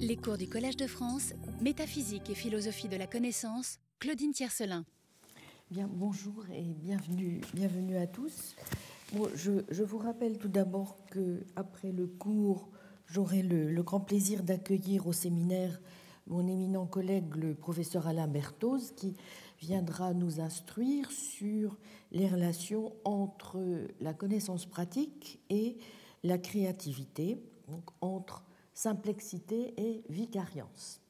[0.00, 4.84] Les cours du Collège de France, Métaphysique et philosophie de la connaissance, Claudine Tiercelin.
[5.70, 8.56] Bien, bonjour et bienvenue, bienvenue à tous.
[9.36, 12.68] je, vous rappelle tout d'abord que après le cours,
[13.06, 15.80] j'aurai le, grand plaisir d'accueillir au séminaire
[16.26, 19.14] mon éminent collègue, le professeur Alain Berthoz, qui
[19.60, 21.78] viendra nous instruire sur
[22.10, 25.78] les relations entre la connaissance pratique et
[26.24, 27.38] la créativité,
[27.68, 31.00] donc entre simplexité et vicariance.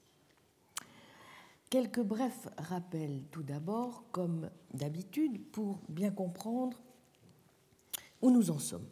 [1.71, 6.79] Quelques brefs rappels tout d'abord, comme d'habitude, pour bien comprendre
[8.23, 8.87] où nous en sommes.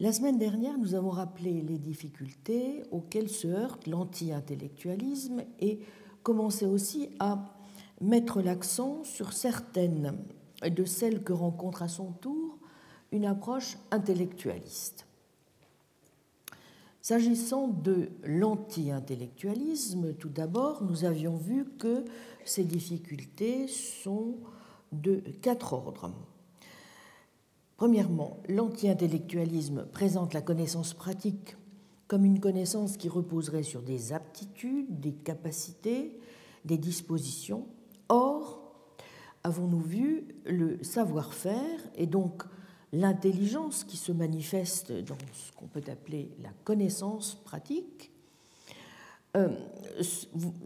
[0.00, 5.80] La semaine dernière, nous avons rappelé les difficultés auxquelles se heurte l'anti-intellectualisme et
[6.22, 7.56] commencé aussi à
[8.00, 10.16] mettre l'accent sur certaines
[10.62, 12.58] de celles que rencontre à son tour
[13.10, 15.07] une approche intellectualiste.
[17.08, 22.04] S'agissant de l'anti-intellectualisme, tout d'abord, nous avions vu que
[22.44, 24.34] ces difficultés sont
[24.92, 26.12] de quatre ordres.
[27.78, 31.56] Premièrement, l'anti-intellectualisme présente la connaissance pratique
[32.08, 36.20] comme une connaissance qui reposerait sur des aptitudes, des capacités,
[36.66, 37.68] des dispositions.
[38.10, 38.70] Or,
[39.44, 42.42] avons-nous vu, le savoir-faire et donc
[42.92, 48.10] l'intelligence qui se manifeste dans ce qu'on peut appeler la connaissance pratique,
[49.36, 49.48] euh,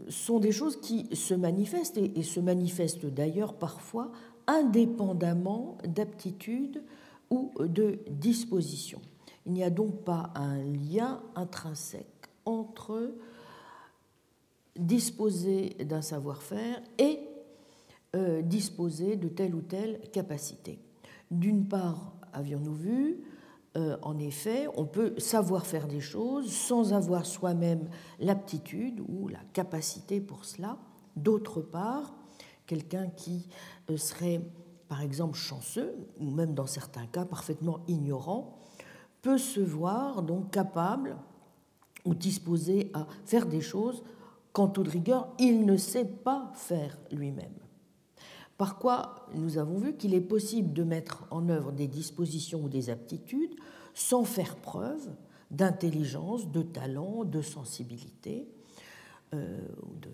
[0.07, 4.11] sont des choses qui se manifestent et, se manifestent d'ailleurs parfois
[4.47, 6.81] indépendamment d'aptitude
[7.29, 9.01] ou de disposition.
[9.45, 12.07] Il n'y a donc pas un lien intrinsèque
[12.45, 13.11] entre
[14.77, 17.19] disposer d'un savoir-faire et
[18.15, 20.79] euh, disposer de telle ou telle capacité.
[21.33, 23.23] D'une part, avions-nous vu,
[23.75, 27.89] euh, en effet, on peut savoir faire des choses sans avoir soi-même
[28.19, 30.77] l'aptitude ou la capacité pour cela.
[31.15, 32.13] D'autre part,
[32.67, 33.47] quelqu'un qui
[33.89, 34.41] euh, serait,
[34.87, 38.59] par exemple, chanceux, ou même dans certains cas parfaitement ignorant,
[39.23, 41.17] peut se voir donc capable
[42.05, 44.03] ou disposé à faire des choses
[44.51, 47.62] qu'en toute rigueur, il ne sait pas faire lui-même.
[48.57, 52.69] Par quoi nous avons vu qu'il est possible de mettre en œuvre des dispositions ou
[52.69, 53.55] des aptitudes
[53.93, 55.09] sans faire preuve
[55.51, 58.47] d'intelligence, de talent, de sensibilité,
[59.33, 59.59] euh,
[60.01, 60.09] de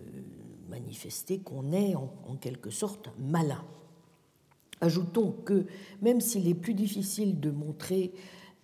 [0.69, 3.63] manifester qu'on est en, quelque sorte malin.
[4.81, 5.65] Ajoutons que
[6.01, 8.13] même s'il est plus difficile de montrer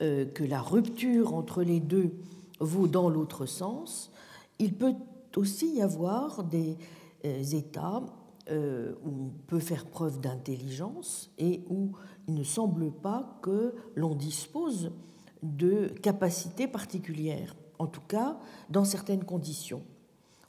[0.01, 2.11] euh, que la rupture entre les deux
[2.59, 4.11] vaut dans l'autre sens,
[4.59, 4.93] il peut
[5.35, 6.77] aussi y avoir des
[7.25, 8.03] euh, états
[8.49, 11.91] euh, où on peut faire preuve d'intelligence et où
[12.27, 14.91] il ne semble pas que l'on dispose
[15.41, 18.37] de capacités particulières, en tout cas
[18.69, 19.83] dans certaines conditions.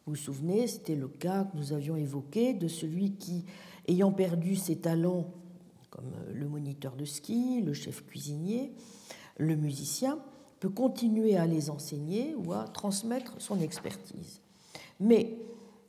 [0.07, 3.45] Vous vous souvenez, c'était le cas que nous avions évoqué de celui qui,
[3.89, 5.33] ayant perdu ses talents
[5.91, 8.73] comme le moniteur de ski, le chef cuisinier,
[9.39, 10.19] le musicien,
[10.61, 14.41] peut continuer à les enseigner ou à transmettre son expertise.
[15.01, 15.39] Mais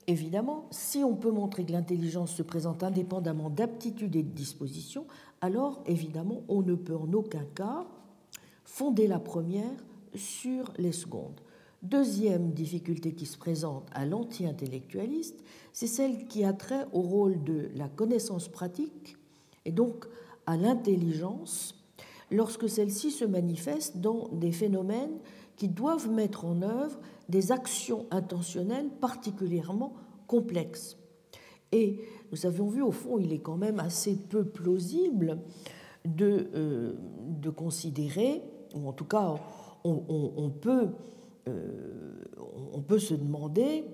[0.09, 5.06] Évidemment, si on peut montrer que l'intelligence se présente indépendamment d'aptitude et de disposition,
[5.41, 7.85] alors évidemment, on ne peut en aucun cas
[8.63, 9.84] fonder la première
[10.16, 11.41] sur les secondes.
[11.84, 17.69] Deuxième difficulté qui se présente à l'anti-intellectualiste, c'est celle qui a trait au rôle de
[17.75, 19.18] la connaissance pratique
[19.66, 20.06] et donc
[20.45, 21.75] à l'intelligence
[22.31, 25.19] lorsque celle-ci se manifeste dans des phénomènes
[25.56, 26.97] qui doivent mettre en œuvre
[27.29, 29.93] des actions intentionnelles particulièrement
[30.27, 30.97] complexes.
[31.71, 31.99] Et
[32.31, 35.39] nous avions vu, au fond, il est quand même assez peu plausible
[36.05, 36.93] de, euh,
[37.27, 38.41] de considérer,
[38.75, 39.35] ou en tout cas,
[39.83, 40.89] on, peut,
[41.47, 42.23] euh,
[42.73, 43.85] on peut se demander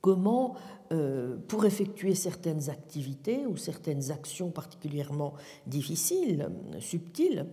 [0.00, 0.54] comment,
[0.92, 5.34] euh, pour effectuer certaines activités ou certaines actions particulièrement
[5.66, 7.46] difficiles, subtiles,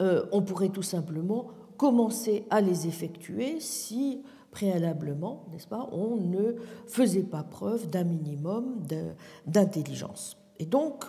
[0.00, 6.54] on pourrait tout simplement commencer à les effectuer si préalablement, n'est-ce pas, on ne
[6.86, 8.82] faisait pas preuve d'un minimum
[9.46, 10.38] d'intelligence.
[10.58, 11.04] Et donc,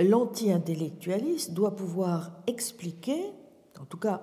[0.00, 3.32] l'anti-intellectualiste doit pouvoir expliquer,
[3.80, 4.22] en tout cas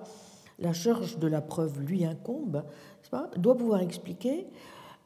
[0.58, 2.64] la charge de la preuve lui incombe,
[3.10, 4.46] pas, doit pouvoir expliquer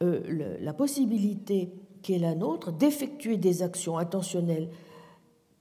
[0.01, 1.71] euh, la possibilité
[2.01, 4.69] qui est la nôtre d'effectuer des actions intentionnelles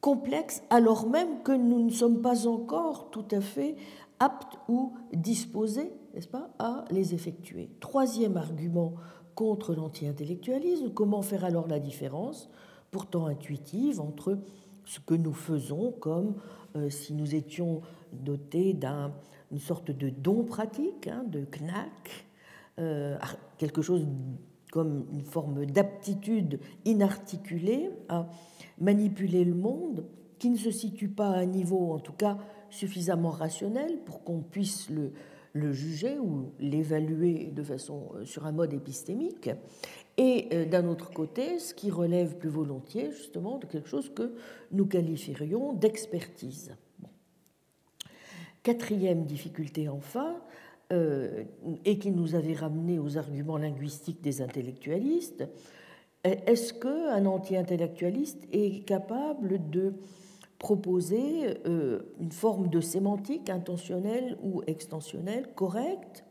[0.00, 3.75] complexes alors même que nous ne sommes pas encore tout à fait
[4.19, 7.71] aptes ou disposés, n'est-ce pas, à les effectuer.
[7.81, 8.95] Troisième argument
[9.35, 12.49] contre l'anti-intellectualisme, comment faire alors la différence,
[12.91, 14.39] pourtant intuitive, entre
[14.85, 16.37] ce que nous faisons comme
[16.77, 17.83] euh, si nous étions
[18.13, 22.27] dotés d'une sorte de don pratique, hein, de knack,
[23.57, 24.07] quelque chose
[24.71, 28.29] comme une forme d'aptitude inarticulée à
[28.79, 30.05] manipuler le monde
[30.39, 32.37] qui ne se situe pas à un niveau, en tout cas,
[32.71, 35.13] suffisamment rationnel pour qu'on puisse le,
[35.73, 39.49] juger ou l'évaluer de façon euh, sur un mode épistémique,
[40.19, 44.35] et euh, d'un autre côté, ce qui relève plus volontiers justement de quelque chose que
[44.73, 46.75] nous qualifierions d'expertise.
[48.63, 50.37] Quatrième difficulté enfin,
[50.93, 51.45] euh,
[51.85, 55.49] et qui nous avait ramené aux arguments linguistiques des intellectualistes,
[56.25, 59.95] est-ce qu'un anti-intellectualiste est capable de
[60.58, 66.25] proposer euh, une forme de sémantique intentionnelle ou extensionnelle correcte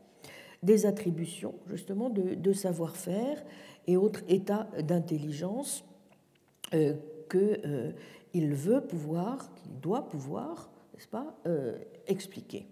[0.62, 3.42] des attributions justement de, savoir-faire
[3.86, 5.84] et autres états d'intelligence
[6.74, 6.94] euh,
[7.30, 7.92] qu'il euh,
[8.34, 11.36] veut pouvoir, qu'il doit pouvoir, n'est-ce pas,
[12.06, 12.66] expliquer.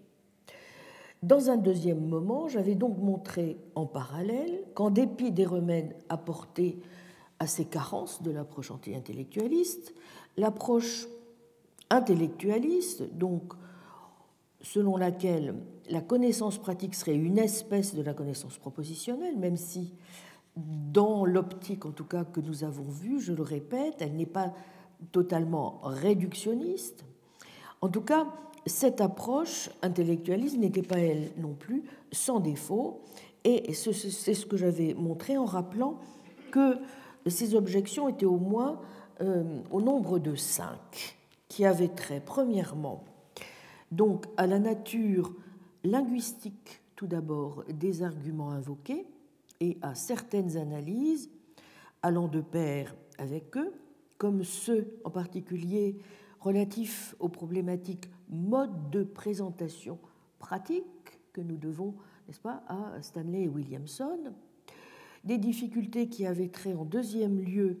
[1.23, 6.79] Dans un deuxième moment, j'avais donc montré en parallèle qu'en dépit des remèdes apportés
[7.39, 9.93] à ces carences de l'approche anti-intellectualiste,
[10.37, 11.07] l'approche
[11.95, 13.53] intellectualiste, donc
[14.61, 15.55] selon laquelle
[15.89, 19.93] la connaissance pratique serait une espèce de la connaissance propositionnelle, même si
[20.55, 24.53] dans l'optique en tout cas que nous avons vue, je le répète, elle n'est pas
[25.11, 27.05] totalement réductionniste.
[27.81, 28.27] En tout cas,
[28.65, 33.01] cette approche intellectualiste n'était pas elle non plus sans défaut,
[33.43, 33.93] et c'est
[34.33, 35.99] ce que j'avais montré en rappelant
[36.51, 36.77] que
[37.27, 38.79] ces objections étaient au moins
[39.21, 41.15] euh, au nombre de cinq
[41.55, 43.05] qui avait trait, premièrement,
[43.89, 45.33] donc à la nature
[45.85, 49.05] linguistique, tout d'abord, des arguments invoqués
[49.61, 51.29] et à certaines analyses
[52.01, 53.71] allant de pair avec eux,
[54.17, 55.97] comme ceux en particulier
[56.41, 59.97] relatifs aux problématiques mode de présentation
[60.39, 60.83] pratique
[61.31, 61.95] que nous devons,
[62.27, 64.19] n'est-ce pas, à Stanley et Williamson,
[65.23, 67.79] des difficultés qui avaient trait en deuxième lieu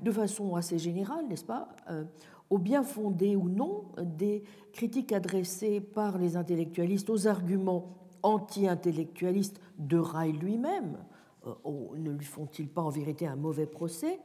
[0.00, 2.04] de façon assez générale, n'est-ce pas, euh,
[2.50, 9.96] au bien fondé ou non des critiques adressées par les intellectualistes aux arguments anti-intellectualistes de
[9.96, 10.98] Rai lui-même.
[11.46, 11.54] Euh,
[11.96, 14.20] ne lui font-ils pas en vérité un mauvais procès,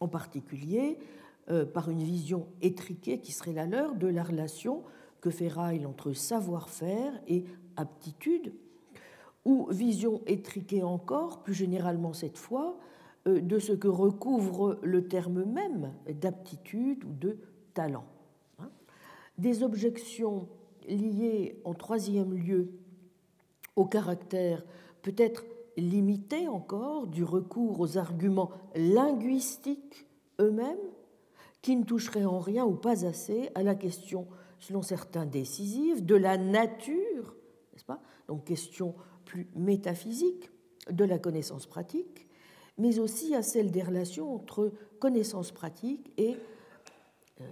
[0.00, 0.98] en particulier
[1.50, 4.82] euh, par une vision étriquée qui serait la leur de la relation
[5.20, 7.44] que fait Ryle entre savoir-faire et
[7.76, 8.52] aptitude,
[9.44, 12.78] ou vision étriquée encore, plus généralement cette fois,
[13.28, 17.38] de ce que recouvre le terme même d'aptitude ou de
[17.74, 18.06] talent.
[18.58, 18.70] Hein.
[19.38, 20.48] Des objections
[20.88, 22.70] liées en troisième lieu
[23.76, 24.64] au caractère
[25.02, 25.44] peut-être
[25.76, 30.06] limité encore du recours aux arguments linguistiques
[30.40, 30.76] eux-mêmes,
[31.62, 34.26] qui ne toucheraient en rien ou pas assez à la question,
[34.60, 37.36] selon certains décisive, de la nature,
[37.72, 38.00] n'est-ce pas?
[38.28, 38.94] Donc question
[39.24, 40.50] plus métaphysique
[40.90, 42.27] de la connaissance pratique,
[42.78, 46.36] mais aussi à celle des relations entre connaissances pratiques et
[47.40, 47.44] euh,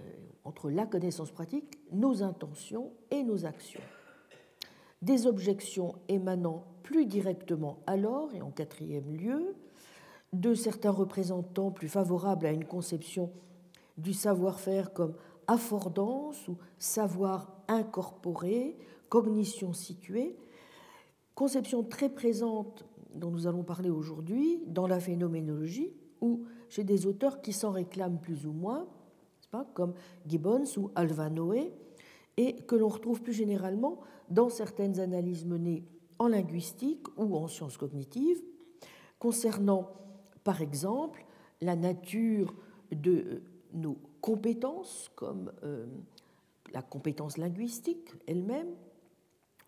[0.43, 3.81] entre la connaissance pratique, nos intentions et nos actions.
[5.01, 9.55] Des objections émanant plus directement alors, et en quatrième lieu,
[10.33, 13.31] de certains représentants plus favorables à une conception
[13.97, 15.15] du savoir-faire comme
[15.47, 18.77] affordance ou savoir incorporé,
[19.09, 20.35] cognition située,
[21.35, 22.85] conception très présente
[23.17, 25.91] dont nous allons parler aujourd'hui dans la phénoménologie,
[26.21, 28.87] ou chez des auteurs qui s'en réclament plus ou moins,
[29.73, 29.93] comme
[30.27, 31.71] Gibbons ou Alvanoe,
[32.37, 33.99] et que l'on retrouve plus généralement
[34.29, 35.83] dans certaines analyses menées
[36.19, 38.41] en linguistique ou en sciences cognitives,
[39.19, 39.89] concernant
[40.43, 41.25] par exemple
[41.61, 42.53] la nature
[42.91, 43.41] de euh,
[43.73, 45.85] nos compétences, comme euh,
[46.73, 48.69] la compétence linguistique elle-même,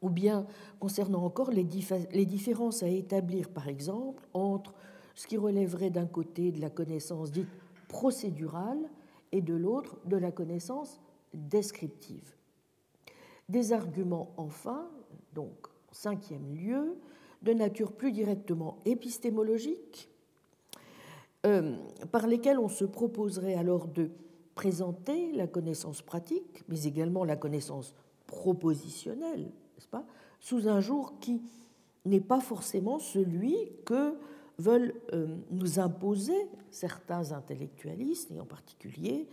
[0.01, 0.45] ou bien
[0.79, 4.73] concernant encore les, différences à établir, par exemple, entre
[5.15, 7.49] ce qui relèverait d'un côté de la connaissance dite
[7.87, 8.79] procédurale
[9.31, 11.01] et de l'autre de la connaissance
[11.33, 12.35] descriptive.
[13.49, 14.87] Des arguments, enfin,
[15.33, 16.97] donc en cinquième lieu,
[17.41, 20.09] de nature plus directement épistémologique,
[21.45, 21.75] euh,
[22.11, 24.11] par lesquels on se proposerait alors de
[24.55, 27.95] présenter la connaissance pratique, mais également la connaissance
[28.27, 29.49] propositionnelle
[30.39, 31.41] sous un jour qui
[32.05, 33.55] n'est pas forcément celui
[33.86, 34.15] que
[34.57, 39.27] veulent euh, nous imposer certains intellectualistes, et en particulier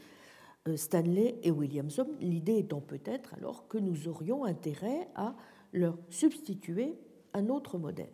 [0.68, 5.34] euh, Stanley et Williamson, l'idée étant peut-être alors que nous aurions intérêt à
[5.72, 6.96] leur substituer
[7.34, 8.12] un autre modèle.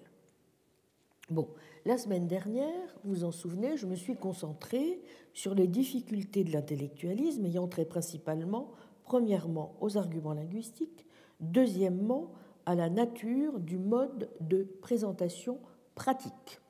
[1.30, 1.48] Bon,
[1.84, 5.00] la semaine dernière, vous en souvenez, je me suis concentré
[5.32, 8.70] sur les difficultés de l'intellectualisme ayant trait principalement,
[9.04, 11.06] premièrement, aux arguments linguistiques,
[11.42, 12.32] deuxièmement
[12.64, 15.58] à la nature du mode de présentation
[15.94, 16.60] pratique.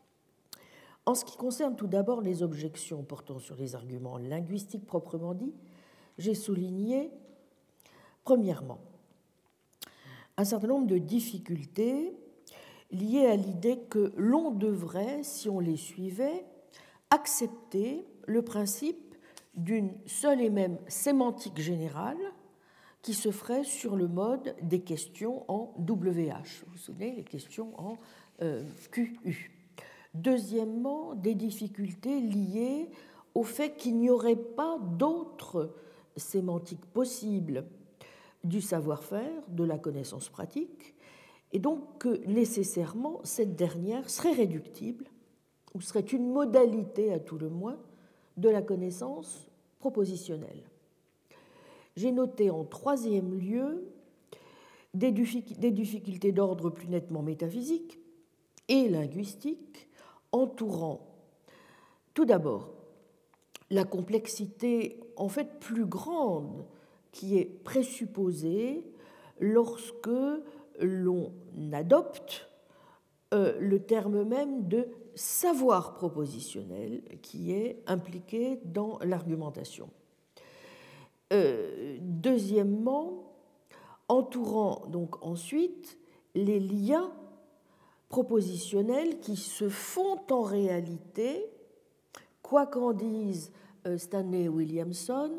[1.05, 5.55] En ce qui concerne tout d'abord les objections portant sur les arguments linguistiques proprement dits,
[6.19, 7.11] j'ai souligné,
[8.25, 8.79] premièrement,
[10.37, 12.15] un certain nombre de difficultés
[12.91, 16.45] liées à l'idée que l'on devrait, si on les suivait,
[17.11, 19.15] accepter le principe
[19.55, 22.19] d'une seule et même sémantique générale
[23.03, 26.63] qui se ferait sur le mode des questions en WH.
[26.65, 27.99] Vous vous souvenez, les questions en
[28.41, 29.51] euh, QU.
[30.15, 32.89] Deuxièmement, des difficultés liées
[33.35, 35.75] au fait qu'il n'y aurait pas d'autres
[36.17, 37.65] sémantiques possibles
[38.45, 40.95] du savoir-faire, de la connaissance pratique,
[41.53, 45.07] et donc que nécessairement cette dernière serait réductible,
[45.75, 47.79] ou serait une modalité à tout le moins,
[48.37, 50.63] de la connaissance propositionnelle.
[51.97, 53.93] J'ai noté en troisième lieu
[54.95, 57.99] des difficultés d'ordre plus nettement métaphysique
[58.69, 59.89] et linguistique
[60.33, 61.13] entourant
[62.15, 62.71] tout d'abord
[63.71, 66.67] la complexité en fait plus grande
[67.11, 68.85] qui est présupposée
[69.41, 70.11] lorsque
[70.81, 71.33] l'on
[71.73, 72.49] adopte
[73.33, 79.89] euh, le terme même de savoir propositionnel qui est impliqué dans l'argumentation.
[81.33, 83.33] Euh, deuxièmement,
[84.09, 85.99] entourant donc ensuite
[86.35, 87.11] les liens
[88.11, 91.47] propositionnels qui se font en réalité,
[92.43, 93.51] quoi qu'en disent
[93.87, 95.31] euh, Stanley Williamson,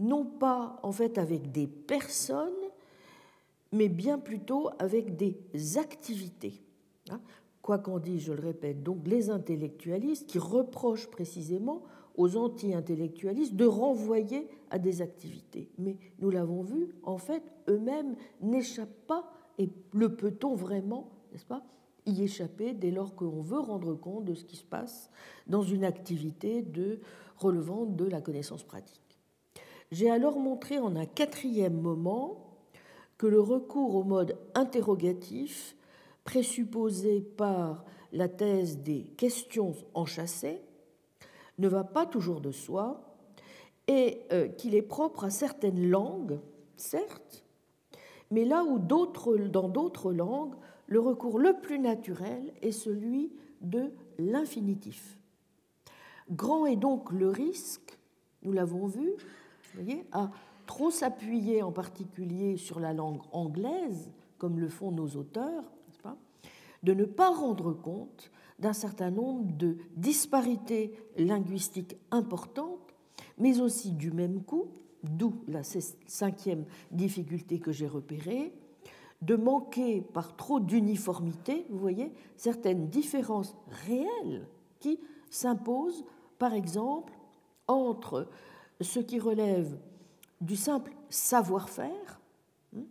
[0.00, 2.52] non pas en fait avec des personnes,
[3.70, 6.60] mais bien plutôt avec des activités.
[7.10, 7.20] Hein?
[7.62, 11.82] Quoi qu'en dise, je le répète, donc les intellectualistes qui reprochent précisément
[12.18, 15.70] aux anti-intellectualistes de renvoyer à des activités.
[15.78, 21.64] Mais nous l'avons vu, en fait, eux-mêmes n'échappent pas, et le peut-on vraiment, n'est-ce pas,
[22.04, 25.10] y échapper dès lors qu'on veut rendre compte de ce qui se passe
[25.46, 27.00] dans une activité de,
[27.36, 29.00] relevant de la connaissance pratique.
[29.92, 32.56] J'ai alors montré en un quatrième moment
[33.16, 35.76] que le recours au mode interrogatif,
[36.24, 40.60] présupposé par la thèse des questions enchâssées,
[41.58, 43.00] ne va pas toujours de soi
[43.86, 46.38] et euh, qu'il est propre à certaines langues,
[46.76, 47.44] certes,
[48.30, 50.54] mais là où dans d'autres langues,
[50.86, 55.18] le recours le plus naturel est celui de l'infinitif.
[56.30, 57.98] Grand est donc le risque,
[58.42, 59.14] nous l'avons vu,
[60.12, 60.30] à
[60.66, 65.64] trop s'appuyer en particulier sur la langue anglaise, comme le font nos auteurs,
[66.82, 72.94] de ne pas rendre compte d'un certain nombre de disparités linguistiques importantes,
[73.38, 74.66] mais aussi du même coup,
[75.02, 75.62] d'où la
[76.06, 78.52] cinquième difficulté que j'ai repérée,
[79.22, 84.46] de manquer par trop d'uniformité, vous voyez, certaines différences réelles
[84.80, 85.00] qui
[85.30, 86.04] s'imposent,
[86.38, 87.12] par exemple,
[87.66, 88.28] entre
[88.80, 89.76] ce qui relève
[90.40, 92.20] du simple savoir-faire
[92.76, 92.82] hein,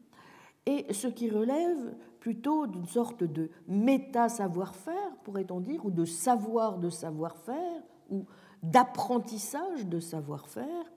[0.66, 1.96] et ce qui relève
[2.28, 8.26] plutôt d'une sorte de méta-savoir-faire, pourrait-on dire, ou de savoir de savoir-faire, ou
[8.62, 10.92] d'apprentissage de savoir-faire,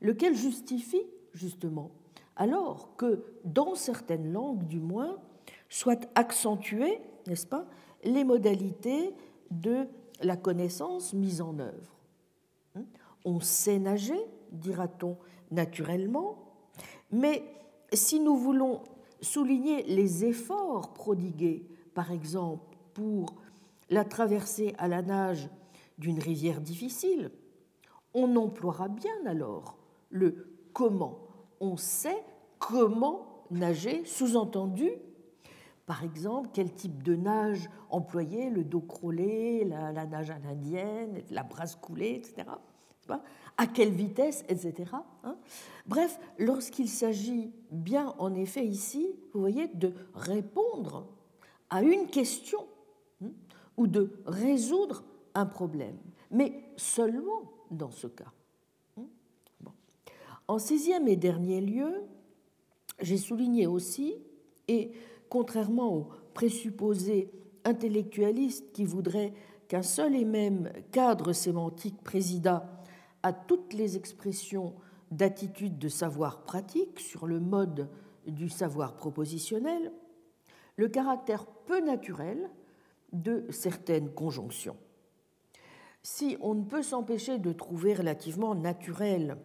[0.00, 1.90] lequel justifie justement
[2.36, 5.16] alors que dans certaines langues du moins
[5.68, 7.66] soient accentuées, n'est-ce pas,
[8.04, 9.16] les modalités
[9.50, 9.88] de
[10.22, 11.96] la connaissance mise en œuvre.
[13.24, 14.20] On sait nager,
[14.52, 15.16] dira-t-on
[15.50, 16.36] naturellement,
[17.10, 17.42] mais
[17.92, 18.84] si nous voulons
[19.20, 23.34] souligner les efforts prodigués, par exemple, pour
[23.90, 25.48] la traversée à la nage
[25.98, 27.30] d'une rivière difficile,
[28.14, 29.78] on emploiera bien alors
[30.10, 31.18] le comment.
[31.60, 32.24] On sait
[32.58, 34.90] comment nager, sous-entendu,
[35.86, 41.42] par exemple, quel type de nage employer, le dos crawlé, la, nage à l'indienne, la
[41.42, 42.46] brasse coulée, etc.
[43.58, 44.92] À quelle vitesse, etc.
[45.24, 45.36] Hein.
[45.86, 51.06] Bref, lorsqu'il s'agit bien, en effet, ici, vous voyez, de répondre
[51.68, 52.60] à une question
[53.22, 53.30] hein,
[53.76, 55.98] ou de résoudre un problème,
[56.30, 58.32] mais seulement dans ce cas.
[60.46, 62.04] En sixième et dernier lieu,
[63.02, 64.14] j'ai souligné aussi,
[64.66, 64.92] et
[65.28, 67.30] contrairement aux présupposés
[67.64, 69.34] intellectualistes qui voudraient
[69.68, 72.77] qu'un seul et même cadre sémantique présidât
[73.28, 74.74] à toutes les expressions
[75.10, 77.90] d'attitude de savoir pratique sur le mode
[78.26, 79.92] du savoir propositionnel,
[80.76, 82.48] le caractère peu naturel
[83.12, 84.78] de certaines conjonctions.
[86.02, 89.36] Si on ne peut s'empêcher de trouver relativement naturel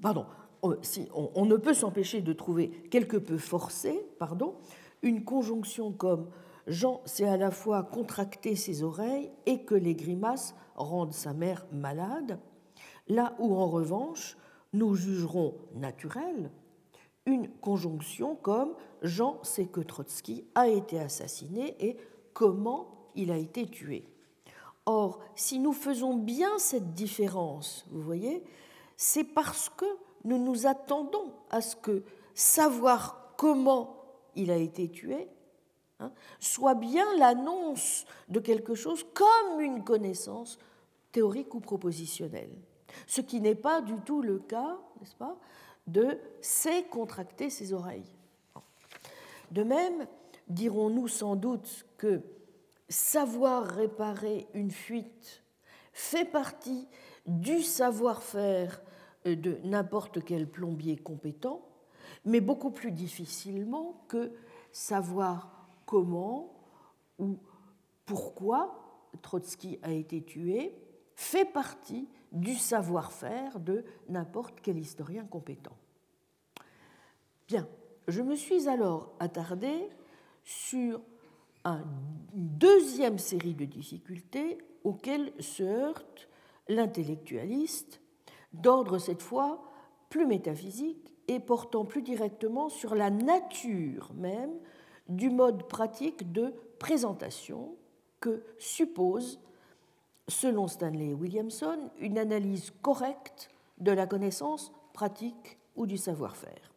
[0.00, 0.26] pardon,
[0.62, 4.56] on, ne peut s'empêcher de trouver quelque peu forcé pardon,
[5.02, 6.30] une conjonction comme
[6.66, 11.66] Jean s'est à la fois contracté ses oreilles et que les grimaces rendent sa mère
[11.72, 12.38] malade,
[13.08, 14.36] là où en revanche
[14.72, 16.50] nous jugerons naturel
[17.26, 21.96] une conjonction comme Jean sait que Trotsky a été assassiné et
[22.32, 24.04] comment il a été tué.
[24.86, 28.42] Or, si nous faisons bien cette différence, vous voyez,
[28.96, 29.84] c'est parce que
[30.24, 32.02] nous nous attendons à ce que
[32.34, 33.96] savoir comment
[34.34, 35.28] il a été tué
[36.02, 40.58] hein, soit bien l'annonce de quelque chose comme une connaissance
[41.12, 42.52] théorique ou propositionnelle.
[43.06, 45.36] Ce qui n'est pas du tout le cas, n'est-ce pas,
[45.86, 48.12] de c'est contracter ses oreilles.
[49.50, 50.06] De même,
[50.48, 52.22] dirons-nous sans doute que
[52.88, 55.42] savoir réparer une fuite
[55.92, 56.88] fait partie
[57.26, 58.82] du savoir-faire
[59.24, 61.62] de n'importe quel plombier compétent,
[62.24, 64.32] mais beaucoup plus difficilement que
[64.72, 65.61] savoir
[65.92, 66.54] comment
[67.18, 67.36] ou
[68.06, 70.74] pourquoi Trotsky a été tué
[71.16, 75.76] fait partie du savoir-faire de n'importe quel historien compétent.
[77.46, 77.68] Bien,
[78.08, 79.90] je me suis alors attardé
[80.44, 81.02] sur
[81.66, 81.84] une
[82.32, 86.26] deuxième série de difficultés auxquelles se heurte
[86.68, 88.00] l'intellectualiste,
[88.54, 89.62] d'ordre cette fois
[90.08, 94.58] plus métaphysique et portant plus directement sur la nature même
[95.08, 97.74] du mode pratique de présentation
[98.20, 99.38] que suppose
[100.28, 106.72] selon Stanley Williamson, une analyse correcte de la connaissance pratique ou du savoir-faire.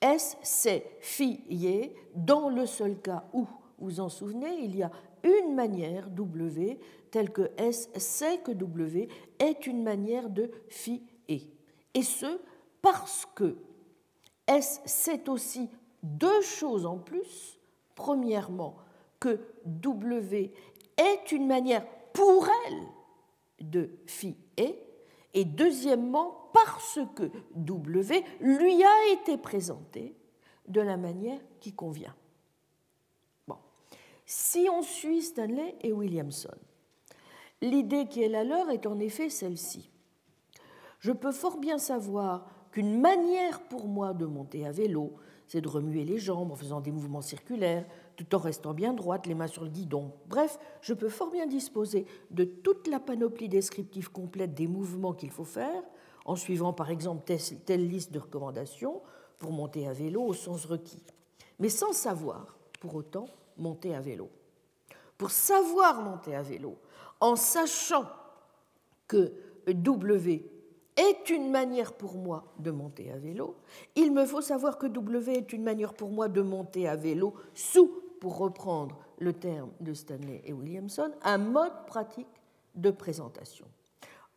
[0.00, 3.46] S, c'est, fier dans le seul cas où,
[3.78, 4.90] vous en souvenez, il y a
[5.22, 6.78] une manière W,
[7.10, 9.08] telle que S sait que W
[9.38, 11.42] est une manière de fi et.
[11.94, 12.40] Et ce,
[12.80, 13.56] parce que
[14.46, 15.68] S sait aussi
[16.02, 17.58] deux choses en plus.
[17.94, 18.76] Premièrement,
[19.20, 20.52] que W
[20.96, 22.82] est une manière pour elle
[23.60, 24.78] de phi et,
[25.34, 30.16] et deuxièmement parce que W lui a été présenté
[30.68, 32.14] de la manière qui convient.
[33.46, 33.56] Bon.
[34.26, 36.56] Si on suit Stanley et Williamson,
[37.60, 39.90] l'idée qui est la leur est en effet celle-ci.
[40.98, 45.14] Je peux fort bien savoir qu'une manière pour moi de monter à vélo,
[45.52, 47.84] c'est de remuer les jambes en faisant des mouvements circulaires,
[48.16, 50.10] tout en restant bien droite, les mains sur le guidon.
[50.26, 55.30] Bref, je peux fort bien disposer de toute la panoplie descriptive complète des mouvements qu'il
[55.30, 55.82] faut faire,
[56.24, 57.30] en suivant par exemple
[57.66, 59.02] telle, liste de recommandations
[59.38, 61.02] pour monter à vélo au sens requis,
[61.58, 63.26] mais sans savoir pour autant
[63.58, 64.30] monter à vélo.
[65.18, 66.78] Pour savoir monter à vélo,
[67.20, 68.06] en sachant
[69.06, 69.34] que
[69.66, 70.50] W
[70.96, 73.56] est une manière pour moi de monter à vélo,
[73.96, 77.34] il me faut savoir que W est une manière pour moi de monter à vélo
[77.54, 82.28] sous pour reprendre le terme de Stanley et Williamson, un mode pratique
[82.74, 83.66] de présentation.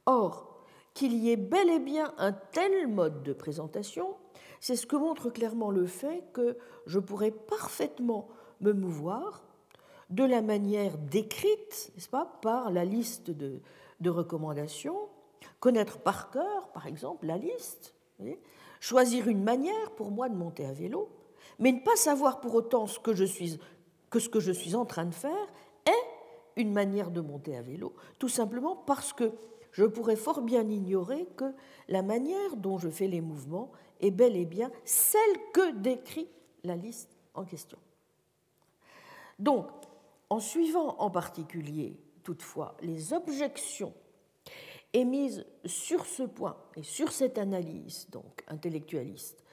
[0.05, 0.63] Or,
[0.93, 4.15] qu'il y ait bel et bien un tel mode de présentation,
[4.59, 8.27] c'est ce que montre clairement le fait que je pourrais parfaitement
[8.61, 9.43] me mouvoir
[10.09, 13.61] de la manière décrite, n'est-ce pas, par la liste de,
[13.99, 15.09] de, recommandations,
[15.65, 17.95] connaître par cœur, par exemple, la liste,
[18.79, 21.09] choisir une manière pour moi de monter à vélo,
[21.57, 23.59] mais ne pas savoir pour autant ce que je suis
[24.11, 25.47] que ce que je suis en train de faire
[25.87, 29.31] est une manière de monter à vélo, tout simplement parce que
[29.71, 31.51] je pourrais fort bien ignorer que
[31.87, 36.29] la manière dont je fais les mouvements est bel et bien celle que décrit
[36.63, 37.79] la liste en question.
[39.39, 39.65] Donc,
[40.29, 43.95] en suivant en particulier, toutefois, les objections
[44.95, 49.43] émises sur ce point et sur cette analyse donc intellectualiste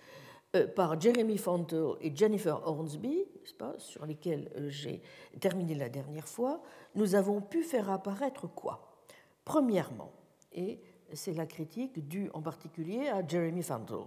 [0.55, 3.24] euh, par Jeremy Fanto et Jennifer Hornsby,
[3.59, 5.02] pas, sur lesquels euh, j'ai
[5.40, 6.62] terminé la dernière fois,
[6.94, 9.02] nous avons pu faire apparaître quoi?
[9.44, 10.12] Premièrement,
[10.52, 10.78] et
[11.12, 14.07] c'est la critique due en particulier à Jeremy Fanto,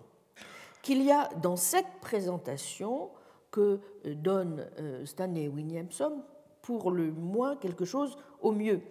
[0.82, 3.10] qu'il y a dans cette présentation
[3.52, 4.68] que euh, donne
[5.04, 6.24] Stanley Williamson
[6.62, 8.82] pour le moins quelque chose au mieux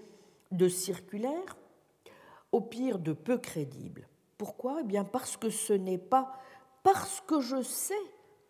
[0.51, 1.57] de circulaire,
[2.55, 4.07] au pire de peu crédible.
[4.39, 4.79] Pourquoi?
[4.83, 6.31] Eh bien parce que ce n'est pas
[6.85, 7.95] parce que je sais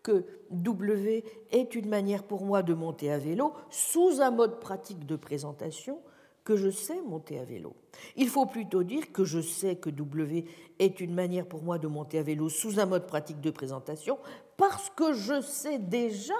[0.03, 5.07] que W est une manière pour moi de monter à vélo sous un mode pratique
[5.07, 5.99] de présentation
[6.43, 7.75] que je sais monter à vélo.
[8.15, 10.45] Il faut plutôt dire que je sais que W
[10.77, 14.19] est une manière pour moi de monter à vélo sous un mode pratique de présentation
[14.55, 16.35] parce que je sais déjà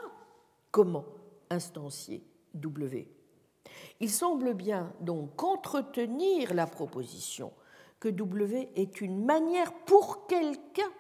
[0.70, 1.06] comment
[1.50, 2.24] instancier
[2.54, 3.15] W.
[4.00, 7.54] Il semble bien donc entretenir la proposition
[8.00, 10.92] que W est une manière pour quelqu'un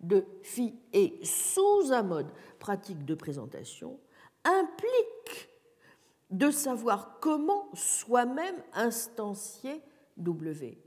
[0.00, 3.98] de phi et sous un mode pratique de présentation
[4.44, 5.50] implique
[6.30, 9.82] de savoir comment soi-même instancier
[10.16, 10.78] W.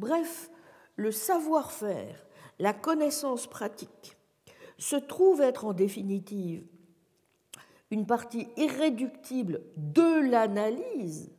[0.00, 0.50] Bref,
[0.96, 2.26] le savoir-faire,
[2.58, 4.16] la connaissance pratique,
[4.78, 6.66] se trouve être en définitive
[7.94, 11.30] une partie irréductible de l'analyse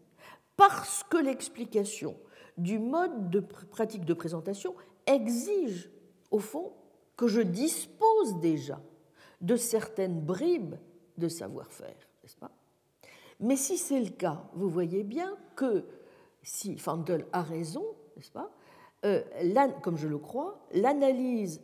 [0.55, 2.15] parce que l'explication
[2.57, 4.73] du mode de pratique de présentation
[5.05, 5.91] exige,
[6.31, 6.71] au fond,
[7.17, 8.81] que je dispose déjà
[9.41, 10.75] de certaines bribes
[11.17, 12.51] de savoir-faire, n'est-ce pas?
[13.41, 15.85] Mais si c'est le cas, vous voyez bien que,
[16.41, 18.49] si Fandel a raison, n'est-ce pas?
[19.03, 19.21] Euh,
[19.83, 21.61] Comme je le crois, l'analyse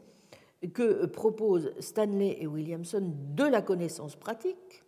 [0.73, 4.83] que proposent Stanley et Williamson de la connaissance pratique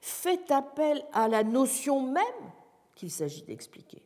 [0.00, 2.24] fait appel à la notion même
[2.94, 4.02] qu'il s'agit d'expliquer.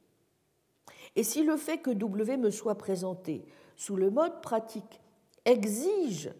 [1.16, 3.44] Et si le fait que W me soit présenté
[3.77, 5.01] sous le mode pratique
[5.44, 6.33] exige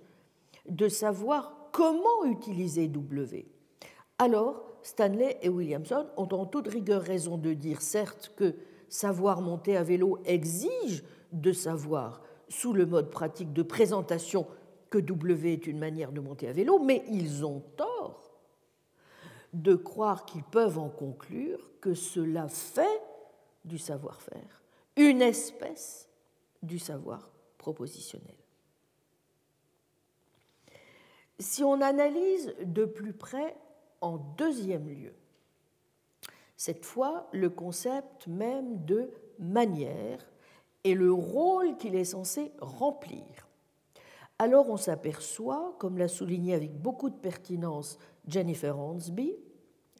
[0.69, 3.47] de savoir comment utiliser W,
[4.19, 8.55] alors Stanley et Williamson ont en toute rigueur raison de dire certes que
[8.89, 14.47] savoir monter à vélo exige de savoir sous le mode pratique de présentation
[14.91, 18.39] que W est une manière de monter à vélo, mais ils ont tort
[19.53, 23.03] de croire qu'ils peuvent en conclure que cela fait
[23.65, 24.63] du savoir-faire
[24.97, 26.09] une espèce
[26.63, 28.37] du savoir propositionnel.
[31.39, 33.57] Si on analyse de plus près
[34.01, 35.15] en deuxième lieu,
[36.57, 40.25] cette fois le concept même de manière
[40.85, 43.25] et le rôle qu'il est censé remplir,
[44.39, 49.37] alors on s'aperçoit, comme l'a souligné avec beaucoup de pertinence Jennifer Hansby,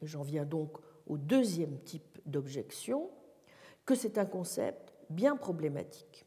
[0.01, 3.09] j'en viens donc au deuxième type d'objection,
[3.85, 6.25] que c'est un concept bien problématique.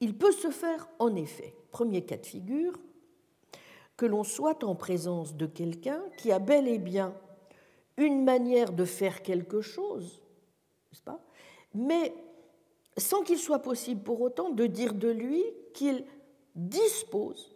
[0.00, 2.78] Il peut se faire en effet, premier cas de figure,
[3.96, 7.14] que l'on soit en présence de quelqu'un qui a bel et bien
[7.96, 10.22] une manière de faire quelque chose,
[10.90, 11.20] n'est-ce pas?
[11.74, 12.14] Mais
[12.96, 16.04] sans qu'il soit possible pour autant de dire de lui qu'il
[16.54, 17.54] dispose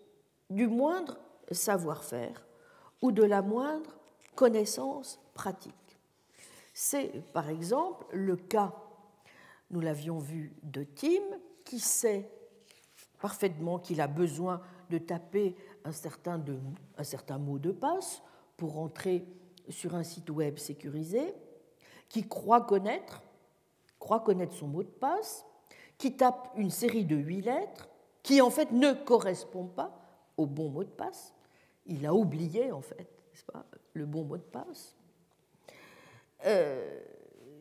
[0.50, 1.18] du moindre
[1.50, 2.46] savoir-faire
[3.00, 3.98] ou de la moindre
[4.34, 5.74] connaissance pratique.
[6.74, 8.74] C'est par exemple le cas,
[9.70, 11.22] nous l'avions vu, de Tim,
[11.64, 12.30] qui sait
[13.20, 16.42] parfaitement qu'il a besoin de taper un certain,
[16.96, 18.22] un certain mot de passe
[18.56, 19.26] pour entrer
[19.68, 21.34] sur un site web sécurisé,
[22.08, 23.22] qui croit connaître,
[24.00, 25.44] croit connaître son mot de passe,
[25.98, 27.88] qui tape une série de huit lettres,
[28.22, 30.00] qui en fait ne correspond pas
[30.36, 31.34] au bon mot de passe.
[31.86, 32.96] Il a oublié en fait,
[33.30, 34.96] n'est-ce pas, le bon mot de passe.
[36.46, 37.00] Euh,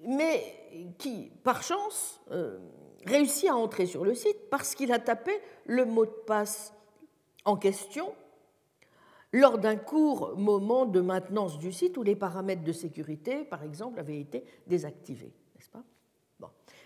[0.03, 2.57] mais qui, par chance, euh,
[3.05, 5.31] réussit à entrer sur le site parce qu'il a tapé
[5.65, 6.73] le mot de passe
[7.45, 8.13] en question
[9.31, 13.99] lors d'un court moment de maintenance du site où les paramètres de sécurité, par exemple,
[13.99, 15.33] avaient été désactivés.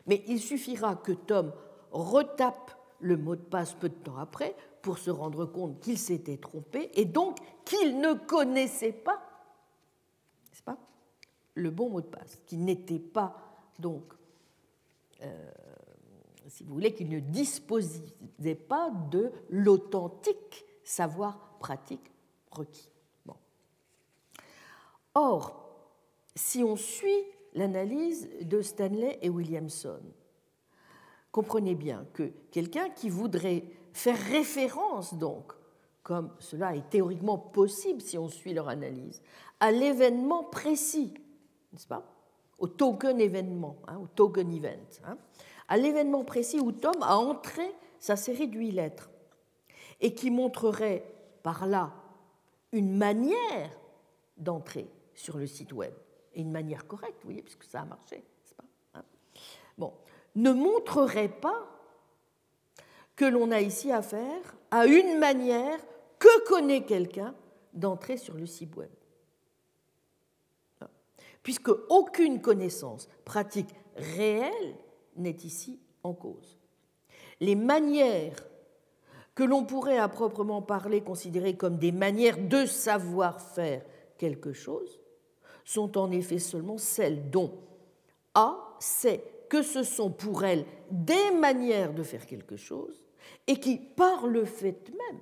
[0.05, 1.53] Mais il suffira que Tom
[1.91, 6.37] retape le mot de passe peu de temps après pour se rendre compte qu'il s'était
[6.37, 9.21] trompé et donc qu'il ne connaissait pas,
[10.49, 10.77] n'est-ce pas,
[11.55, 13.37] le bon mot de passe, qui n'était pas
[13.79, 14.13] donc,
[15.21, 15.51] euh,
[16.47, 22.11] si vous voulez, qu'il ne disposait pas de l'authentique savoir pratique
[22.51, 22.89] requis.
[23.25, 23.35] Bon.
[25.15, 25.63] Or,
[26.35, 30.01] si on suit l'analyse de Stanley et Williamson,
[31.31, 33.63] comprenez bien que quelqu'un qui voudrait
[33.93, 35.53] faire référence, donc,
[36.03, 39.21] comme cela est théoriquement possible si on suit leur analyse,
[39.59, 41.13] à l'événement précis,
[41.71, 42.03] n'est-ce pas
[42.59, 45.17] Au token événement, hein, au token event, hein,
[45.67, 49.09] à l'événement précis où Tom a entré sa série de huit lettres
[50.01, 51.05] et qui montrerait
[51.41, 51.93] par là
[52.73, 53.69] une manière
[54.37, 55.93] d'entrer sur le site web,
[56.33, 58.23] et une manière correcte, vous voyez, puisque ça a marché,
[58.57, 58.63] pas
[58.95, 59.03] hein
[59.77, 59.93] Bon,
[60.35, 61.67] ne montrerait pas
[63.15, 65.79] que l'on a ici affaire à une manière
[66.19, 67.35] que connaît quelqu'un
[67.73, 68.89] d'entrer sur le web.
[71.43, 74.75] Puisque aucune connaissance pratique réelle
[75.17, 76.57] n'est ici en cause.
[77.41, 78.37] Les manières
[79.35, 83.83] que l'on pourrait à proprement parler considérer comme des manières de savoir faire
[84.17, 85.02] quelque chose
[85.63, 87.53] sont en effet seulement celles dont
[88.33, 93.03] A sait que ce sont pour elle des manières de faire quelque chose
[93.47, 95.21] et qui, par le fait même,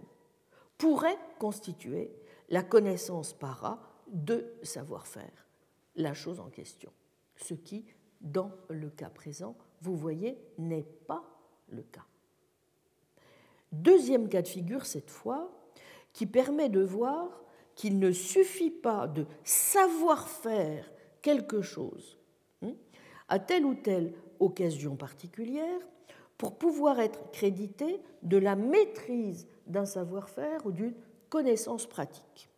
[0.78, 2.12] pourraient constituer
[2.50, 5.48] la connaissance par A de savoir-faire,
[5.96, 6.92] la chose en question.
[7.36, 7.86] Ce qui,
[8.20, 11.24] dans le cas présent, vous voyez, n'est pas
[11.70, 12.06] le cas.
[13.72, 15.50] Deuxième cas de figure cette fois,
[16.14, 17.42] qui permet de voir
[17.82, 20.86] qu'il ne suffit pas de savoir faire
[21.24, 22.20] quelque chose
[22.62, 22.74] hein,
[23.28, 25.80] à telle ou telle occasion particulière
[26.38, 30.94] pour pouvoir être crédité de la maîtrise d'un savoir-faire ou d'une
[31.30, 32.52] connaissance pratique.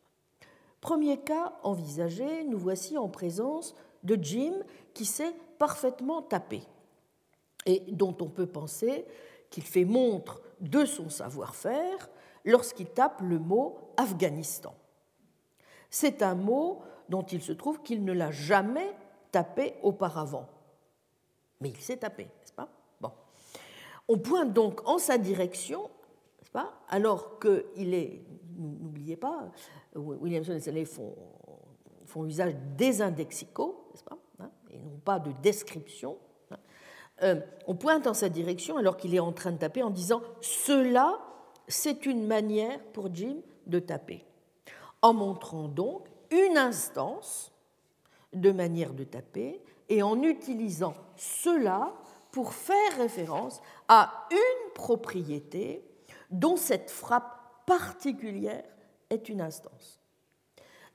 [0.81, 4.55] Premier cas envisagé, nous voici en présence de Jim
[4.93, 6.63] qui sait parfaitement taper
[7.65, 9.05] et dont on peut penser
[9.49, 12.09] qu'il fait montre de son savoir-faire
[12.43, 14.75] lorsqu'il tape le mot Afghanistan.
[15.93, 18.95] C'est un mot dont il se trouve qu'il ne l'a jamais
[19.31, 20.49] tapé auparavant.
[21.61, 22.67] Mais il s'est tapé, n'est-ce pas?
[22.99, 23.11] Bon.
[24.07, 25.83] On pointe donc en sa direction,
[26.39, 26.73] n'est-ce pas?
[26.89, 28.23] Alors qu'il est,
[28.57, 29.51] n'oubliez pas,
[29.93, 31.13] Williamson et Salley font,
[32.07, 34.17] font usage des indexicaux, n'est-ce pas?
[34.39, 36.17] Hein, Et non pas de description.
[36.49, 36.57] Hein.
[37.21, 40.23] Euh, on pointe en sa direction alors qu'il est en train de taper en disant
[40.41, 41.19] Cela,
[41.67, 43.35] c'est une manière pour Jim
[43.67, 44.25] de taper.
[45.03, 47.51] En montrant donc une instance
[48.33, 51.93] de manière de taper et en utilisant cela
[52.31, 55.85] pour faire référence à une propriété
[56.31, 58.63] dont cette frappe particulière
[59.09, 59.99] est une instance.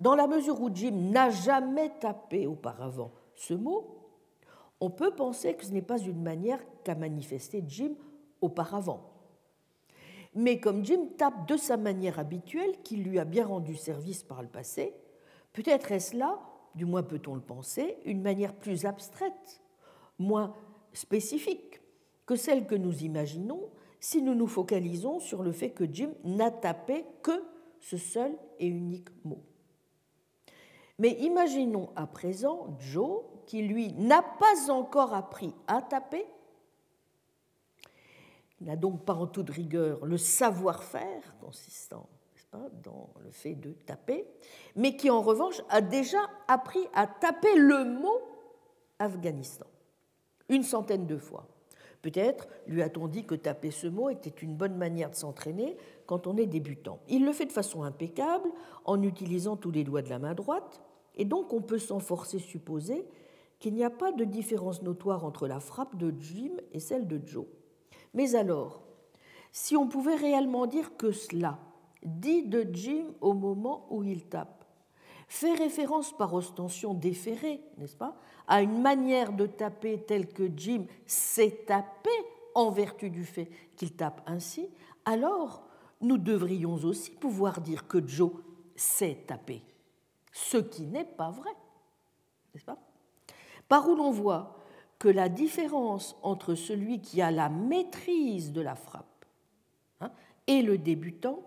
[0.01, 3.99] Dans la mesure où Jim n'a jamais tapé auparavant ce mot,
[4.81, 7.93] on peut penser que ce n'est pas une manière qu'a manifesté Jim
[8.41, 9.18] auparavant.
[10.35, 14.43] Mais comme Jim tape de sa manière habituelle, qui lui a bien rendu service par
[14.43, 14.95] le passé,
[15.53, 16.39] peut-être est-ce là,
[16.75, 19.63] du moins peut-on le penser, une manière plus abstraite,
[20.19, 20.55] moins
[20.93, 21.81] spécifique
[22.27, 26.51] que celle que nous imaginons si nous nous focalisons sur le fait que Jim n'a
[26.51, 27.43] tapé que
[27.81, 29.43] ce seul et unique mot.
[30.99, 36.27] Mais imaginons à présent Joe, qui lui n'a pas encore appris à taper,
[38.61, 42.09] n'a donc pas en toute rigueur le savoir-faire consistant
[42.51, 44.27] pas, dans le fait de taper,
[44.75, 48.21] mais qui en revanche a déjà appris à taper le mot
[48.99, 49.67] Afghanistan
[50.49, 51.47] une centaine de fois.
[52.01, 56.27] Peut-être lui a-t-on dit que taper ce mot était une bonne manière de s'entraîner quand
[56.27, 57.01] on est débutant.
[57.09, 58.49] Il le fait de façon impeccable
[58.85, 60.81] en utilisant tous les doigts de la main droite,
[61.17, 63.05] et donc on peut sans forcer supposer
[63.59, 67.21] qu'il n'y a pas de différence notoire entre la frappe de Jim et celle de
[67.27, 67.45] Joe.
[68.15, 68.83] Mais alors,
[69.53, 71.59] si on pouvait réellement dire que cela,
[72.03, 74.65] dit de Jim au moment où il tape,
[75.29, 78.17] fait référence par ostension déférée, n'est-ce pas,
[78.47, 82.11] à une manière de taper telle que Jim sait taper
[82.55, 84.69] en vertu du fait qu'il tape ainsi,
[85.05, 85.65] alors
[86.01, 88.33] nous devrions aussi pouvoir dire que Joe
[88.75, 89.63] sait taper,
[90.33, 91.51] ce qui n'est pas vrai,
[92.55, 92.79] n'est-ce pas?
[93.69, 94.58] Par où l'on voit
[94.99, 99.25] que la différence entre celui qui a la maîtrise de la frappe
[100.01, 100.11] hein,
[100.47, 101.43] et le débutant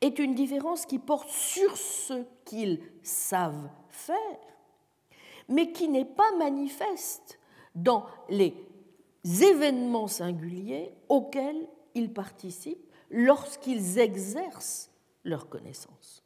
[0.00, 4.18] est une différence qui porte sur ce qu'ils savent faire,
[5.48, 7.38] mais qui n'est pas manifeste
[7.74, 8.54] dans les
[9.24, 14.90] événements singuliers auxquels ils participent lorsqu'ils exercent
[15.24, 16.22] leur connaissance.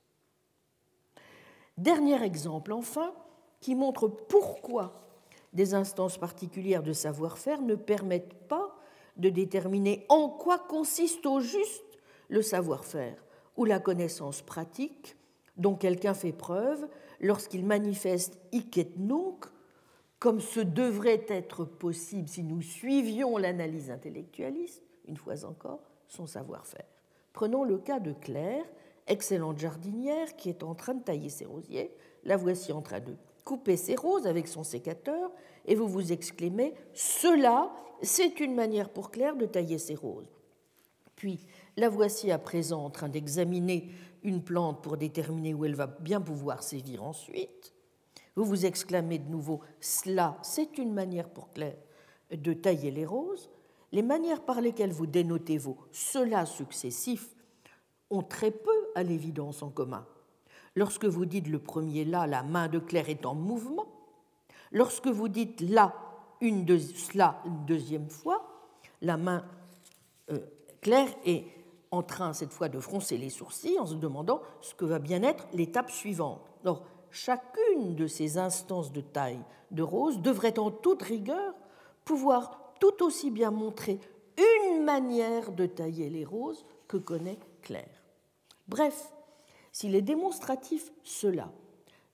[1.77, 3.15] Dernier exemple, enfin,
[3.61, 5.08] qui montre pourquoi
[5.53, 8.75] des instances particulières de savoir-faire ne permettent pas
[9.17, 13.25] de déterminer en quoi consiste au juste le savoir-faire
[13.57, 15.17] ou la connaissance pratique
[15.57, 16.89] dont quelqu'un fait preuve
[17.21, 19.47] lorsqu'il manifeste hic et nunc,
[20.19, 26.87] comme ce devrait être possible si nous suivions l'analyse intellectualiste, une fois encore, son savoir-faire.
[27.33, 28.65] Prenons le cas de Claire,
[29.07, 31.93] excellente jardinière qui est en train de tailler ses rosiers.
[32.25, 33.15] La voici en train de
[33.49, 35.31] couper ses roses avec son sécateur
[35.65, 40.29] et vous vous exclamez Cela, c'est une manière pour Claire de tailler ses roses.
[41.17, 41.47] Puis,
[41.79, 43.91] la voici à présent en train d'examiner
[44.23, 47.73] une plante pour déterminer où elle va bien pouvoir sévir ensuite.
[48.37, 51.79] Vous vous exclamez de nouveau Cela, c'est une manière pour Claire
[52.31, 53.49] de tailler les roses.
[53.93, 57.35] Les manières par lesquelles vous dénotez vos cela successifs
[58.11, 60.07] ont très peu à l'évidence en commun.
[60.79, 63.87] Lorsque vous dites le premier là, la main de Claire est en mouvement.
[64.71, 65.93] Lorsque vous dites là,
[66.41, 68.47] une deuxième fois,
[69.03, 69.45] la main
[70.31, 70.39] euh,
[70.81, 71.47] Claire est
[71.91, 75.25] en train cette fois de froncer les sourcils en se demandant ce que va bien
[75.25, 76.49] être l'étape suivante.
[76.65, 81.55] Or, chacune de ces instances de taille de rose devrait en toute rigueur
[82.05, 83.99] pouvoir tout aussi bien montrer
[84.37, 88.05] une manière de tailler les roses que connaît Claire.
[88.69, 89.13] Bref,
[89.79, 91.53] s'il est démonstratif cela,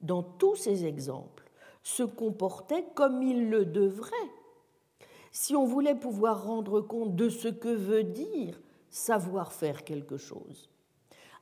[0.03, 1.51] dans tous ces exemples,
[1.83, 4.13] se comportait comme il le devrait,
[5.33, 10.69] si on voulait pouvoir rendre compte de ce que veut dire savoir faire quelque chose.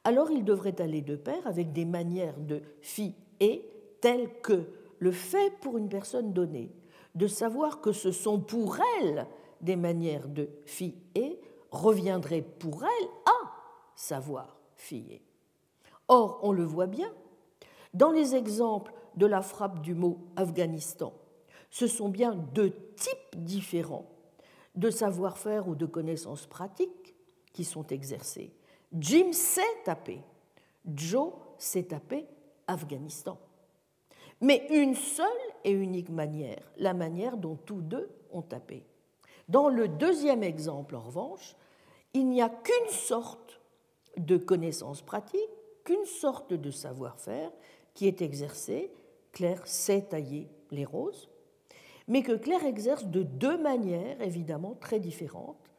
[0.05, 3.69] Alors il devrait aller de pair avec des manières de fi et
[4.01, 4.63] telles que
[5.01, 6.71] le fait pour une personne donnée
[7.17, 9.27] de savoir que ce sont pour elle
[9.61, 11.41] des manières de fi et
[11.73, 13.51] reviendrait pour elle à
[13.97, 15.21] savoir fier.
[16.15, 17.11] Or, on le voit bien,
[17.95, 21.15] dans les exemples de la frappe du mot Afghanistan,
[21.71, 24.05] ce sont bien deux types différents
[24.75, 27.15] de savoir-faire ou de connaissances pratiques
[27.55, 28.53] qui sont exercés.
[28.93, 30.21] Jim sait taper,
[30.85, 32.27] Joe sait taper
[32.67, 33.39] Afghanistan.
[34.43, 35.27] Mais une seule
[35.65, 38.85] et unique manière, la manière dont tous deux ont tapé.
[39.49, 41.57] Dans le deuxième exemple, en revanche,
[42.13, 43.63] il n'y a qu'une sorte
[44.19, 45.41] de connaissance pratique,
[45.85, 47.51] qu'une sorte de savoir-faire
[47.95, 48.91] qui est exercée.
[49.33, 51.31] Claire sait tailler les roses,
[52.07, 55.71] mais que Claire exerce de deux manières évidemment très différentes.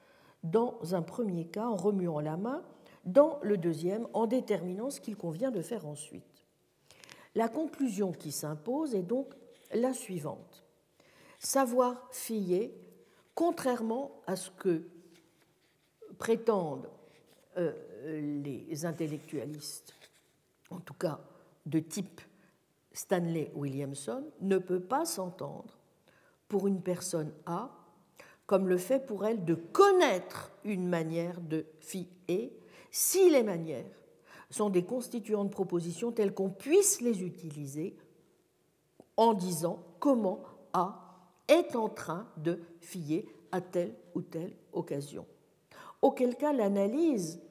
[0.44, 2.64] Dans un premier cas, en remuant la main,
[3.06, 6.44] dans le deuxième, en déterminant ce qu'il convient de faire ensuite.
[7.36, 9.34] La conclusion qui s'impose est donc
[9.74, 10.64] la suivante.
[11.40, 12.72] Savoir fier,
[13.36, 14.84] contrairement à ce que
[16.18, 16.90] prétendent
[17.58, 19.94] euh, les intellectualistes,
[20.70, 21.20] en tout cas
[21.66, 22.22] de type
[22.92, 25.78] Stanley Williamson, ne peut pas s'entendre
[26.48, 27.72] pour une personne A
[28.46, 32.52] comme le fait pour elle de connaître une manière de fier
[32.92, 33.86] si les manières
[34.50, 37.98] sont des constituants de propositions telles qu'on puisse les utiliser
[39.18, 41.00] en disant comment A
[41.48, 45.26] est en train de fier à telle ou telle occasion.
[46.02, 47.42] Auquel cas l'analyse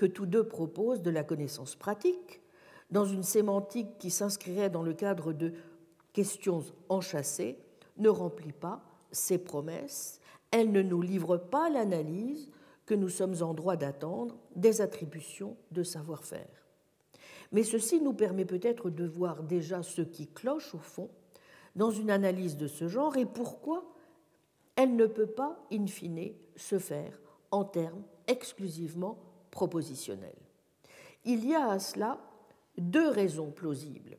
[0.00, 2.40] que tous deux proposent de la connaissance pratique,
[2.90, 5.52] dans une sémantique qui s'inscrirait dans le cadre de
[6.14, 7.58] questions enchâssées,
[7.98, 8.82] ne remplit pas
[9.12, 10.18] ses promesses,
[10.52, 12.50] elle ne nous livre pas l'analyse
[12.86, 16.64] que nous sommes en droit d'attendre des attributions de savoir-faire.
[17.52, 21.10] Mais ceci nous permet peut-être de voir déjà ce qui cloche au fond
[21.76, 23.84] dans une analyse de ce genre et pourquoi
[24.76, 29.18] elle ne peut pas, in fine, se faire en termes exclusivement
[29.50, 30.34] propositionnels.
[31.24, 32.18] Il y a à cela
[32.78, 34.16] deux raisons plausibles.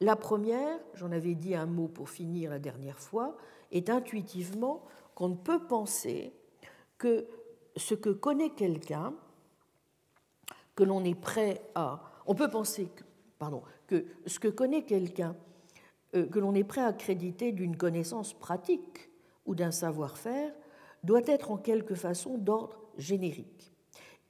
[0.00, 3.36] La première, j'en avais dit un mot pour finir la dernière fois,
[3.70, 4.84] est intuitivement
[5.14, 6.32] qu'on ne peut penser
[6.98, 7.26] que
[7.76, 9.14] ce que connaît quelqu'un,
[10.74, 12.02] que l'on est prêt à...
[12.26, 13.04] On peut penser que,
[13.38, 15.36] pardon, que ce que connaît quelqu'un,
[16.14, 19.10] euh, que l'on est prêt à accréditer d'une connaissance pratique
[19.46, 20.52] ou d'un savoir-faire,
[21.02, 23.71] doit être en quelque façon d'ordre générique.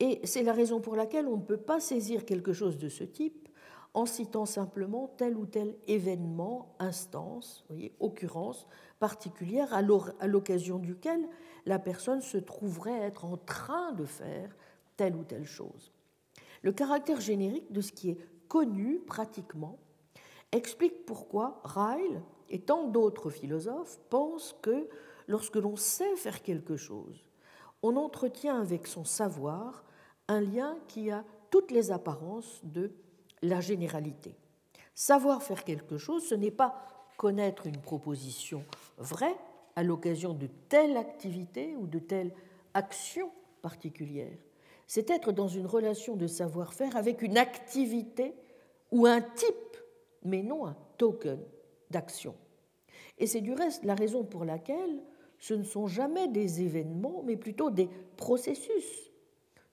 [0.03, 3.05] Et c'est la raison pour laquelle on ne peut pas saisir quelque chose de ce
[3.05, 3.49] type
[3.95, 7.65] en citant simplement tel ou tel événement, instance,
[8.01, 8.67] occurrence
[8.99, 11.29] particulière à l'occasion duquel
[11.67, 14.57] la personne se trouverait être en train de faire
[14.97, 15.93] telle ou telle chose.
[16.63, 19.79] Le caractère générique de ce qui est connu pratiquement
[20.51, 24.89] explique pourquoi Ryle et tant d'autres philosophes pensent que
[25.29, 27.25] lorsque l'on sait faire quelque chose,
[27.85, 29.85] on entretient avec son savoir
[30.29, 32.93] un lien qui a toutes les apparences de
[33.43, 34.37] la généralité.
[34.95, 38.65] Savoir faire quelque chose, ce n'est pas connaître une proposition
[38.99, 39.37] vraie,
[39.77, 42.33] à l'occasion de telle activité ou de telle
[42.75, 43.31] action
[43.63, 44.37] particulière.
[44.87, 48.35] C'est être dans une relation de savoir-faire avec une activité
[48.91, 49.77] ou un type,
[50.25, 51.41] mais non un token
[51.91, 52.35] d'action.
[53.19, 55.03] Et c'est du reste la raison pour laquelle
[55.39, 59.12] ce ne sont jamais des événements, mais plutôt des processus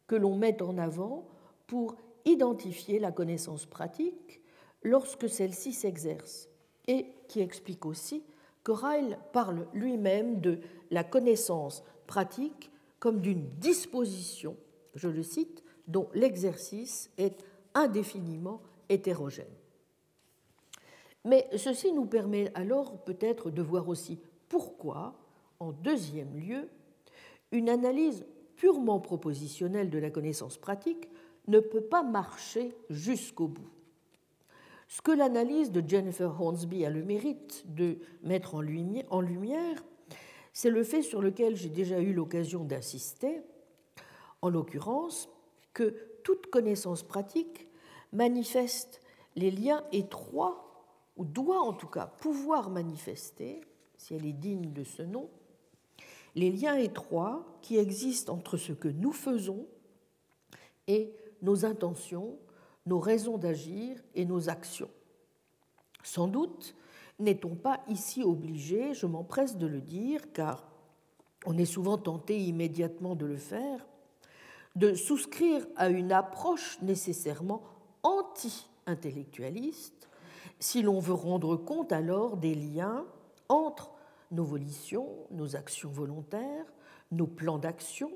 [0.10, 1.24] que l'on met en avant
[1.68, 1.96] pour
[2.26, 4.42] identifier la connaissance pratique
[4.82, 6.50] lorsque celle-ci s'exerce,
[6.88, 8.24] et qui explique aussi
[8.64, 14.58] que Ryle parle lui-même de la connaissance pratique comme d'une disposition,
[14.96, 17.46] je le cite, dont l'exercice est
[17.76, 19.46] indéfiniment hétérogène.
[21.24, 25.14] Mais ceci nous permet alors peut-être de voir aussi pourquoi,
[25.60, 26.68] en deuxième lieu,
[27.52, 28.26] une analyse
[28.60, 31.10] purement propositionnelle de la connaissance pratique
[31.48, 33.70] ne peut pas marcher jusqu'au bout.
[34.90, 39.84] Ce que l'analyse de Jennifer Hornsby a le mérite de mettre en lumière,
[40.52, 43.42] c'est le fait sur lequel j'ai déjà eu l'occasion d'insister,
[44.42, 45.30] en l'occurrence,
[45.74, 47.70] que toute connaissance pratique
[48.12, 49.00] manifeste
[49.38, 50.66] les liens étroits,
[51.16, 53.62] ou doit en tout cas pouvoir manifester,
[53.98, 55.30] si elle est digne de ce nom,
[56.36, 59.68] les liens étroits qui existent entre ce que nous faisons
[60.88, 62.38] et nos intentions,
[62.86, 64.90] nos raisons d'agir et nos actions.
[66.04, 66.76] Sans doute
[67.20, 70.64] n'est-on pas ici obligé, je m'empresse de le dire, car
[71.46, 73.86] on est souvent tenté immédiatement de le faire,
[74.76, 77.62] de souscrire à une approche nécessairement
[78.04, 80.08] anti-intellectualiste
[80.60, 83.06] si l'on veut rendre compte alors des liens
[83.48, 83.92] entre
[84.32, 86.66] nos volitions, nos actions volontaires,
[87.12, 88.12] nos plans d'action,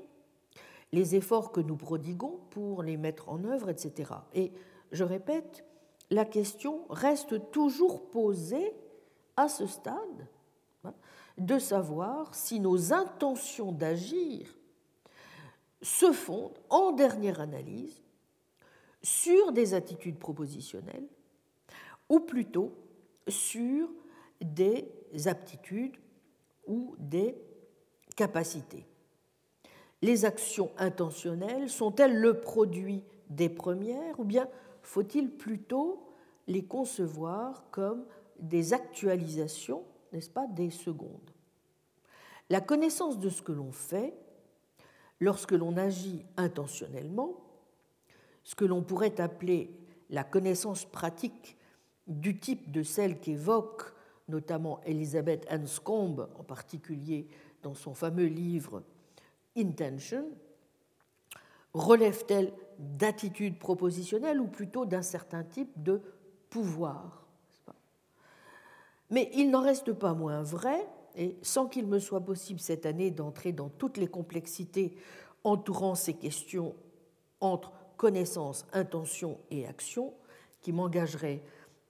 [0.92, 4.12] les efforts que nous prodiguons pour les mettre en œuvre, etc.
[4.32, 4.52] Et
[4.92, 5.64] je répète,
[6.10, 8.72] la question reste toujours posée
[9.36, 10.28] à ce stade
[10.84, 10.94] hein,
[11.38, 14.56] de savoir si nos intentions d'agir
[15.82, 18.00] se fondent en dernière analyse
[19.02, 21.08] sur des attitudes propositionnelles
[22.08, 22.72] ou plutôt
[23.28, 23.88] sur
[24.40, 24.88] des
[25.26, 25.96] aptitudes
[26.66, 27.36] ou des
[28.16, 28.86] capacités.
[30.02, 34.48] Les actions intentionnelles sont-elles le produit des premières ou bien
[34.82, 36.10] faut-il plutôt
[36.46, 38.04] les concevoir comme
[38.38, 41.30] des actualisations, n'est-ce pas, des secondes?
[42.50, 44.14] La connaissance de ce que l'on fait,
[45.20, 47.40] lorsque l'on agit intentionnellement,
[48.42, 49.74] ce que l'on pourrait appeler
[50.10, 51.56] la connaissance pratique
[52.06, 53.93] du type de celle qu'évoque
[54.28, 57.26] notamment Elisabeth Anscombe, en particulier
[57.62, 58.82] dans son fameux livre
[59.56, 60.26] Intention,
[61.72, 66.02] relève-t-elle d'attitudes propositionnelles ou plutôt d'un certain type de
[66.50, 67.26] pouvoir?
[69.10, 73.10] Mais il n'en reste pas moins vrai, et sans qu'il me soit possible cette année
[73.10, 74.96] d'entrer dans toutes les complexités
[75.44, 76.74] entourant ces questions
[77.40, 80.14] entre connaissance, intention et action,
[80.62, 81.42] qui m'engageraient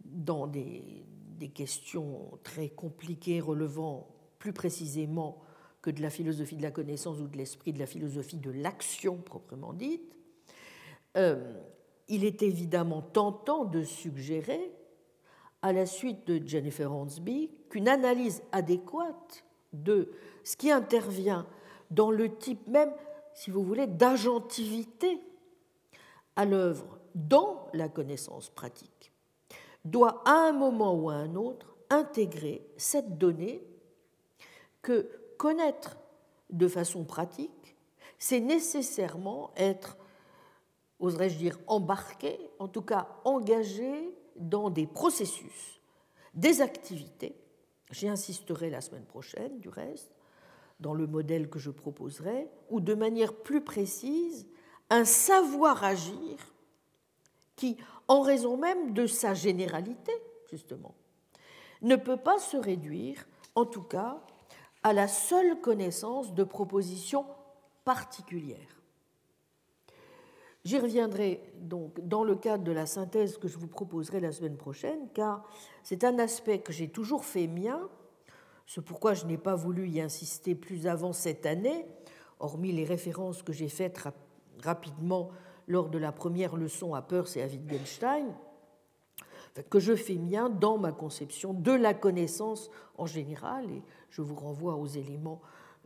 [0.04, 1.06] dans des,
[1.38, 4.08] des questions très compliquées relevant
[4.38, 5.42] plus précisément
[5.82, 9.16] que de la philosophie de la connaissance ou de l'esprit, de la philosophie de l'action
[9.16, 10.16] proprement dite,
[11.16, 11.60] euh,
[12.08, 14.72] il est évidemment tentant de suggérer,
[15.62, 20.12] à la suite de Jennifer Hornsby, qu'une analyse adéquate de
[20.42, 21.46] ce qui intervient
[21.90, 22.92] dans le type même,
[23.32, 25.20] si vous voulez, d'agentivité
[26.36, 29.13] à l'œuvre dans la connaissance pratique
[29.84, 33.62] doit à un moment ou à un autre intégrer cette donnée
[34.82, 35.08] que
[35.38, 35.96] connaître
[36.50, 37.76] de façon pratique,
[38.18, 39.96] c'est nécessairement être,
[41.00, 45.80] oserais-je dire, embarqué, en tout cas engagé dans des processus,
[46.34, 47.36] des activités,
[47.90, 50.12] j'y insisterai la semaine prochaine du reste,
[50.80, 54.46] dans le modèle que je proposerai, ou de manière plus précise,
[54.90, 56.53] un savoir agir
[57.56, 57.76] qui,
[58.08, 60.12] en raison même de sa généralité,
[60.50, 60.94] justement,
[61.82, 64.20] ne peut pas se réduire, en tout cas,
[64.82, 67.26] à la seule connaissance de propositions
[67.84, 68.58] particulières.
[70.64, 74.56] J'y reviendrai donc dans le cadre de la synthèse que je vous proposerai la semaine
[74.56, 75.44] prochaine, car
[75.82, 77.80] c'est un aspect que j'ai toujours fait mien,
[78.66, 81.86] c'est pourquoi je n'ai pas voulu y insister plus avant cette année,
[82.40, 84.08] hormis les références que j'ai faites
[84.62, 85.30] rapidement
[85.66, 88.34] lors de la première leçon à Peirce et à Wittgenstein,
[89.70, 94.34] que je fais mien dans ma conception de la connaissance en général, et je vous
[94.34, 95.40] renvoie aux éléments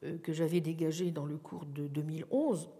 [0.04, 2.70] euh, que j'avais dégagés dans le cours de 2011.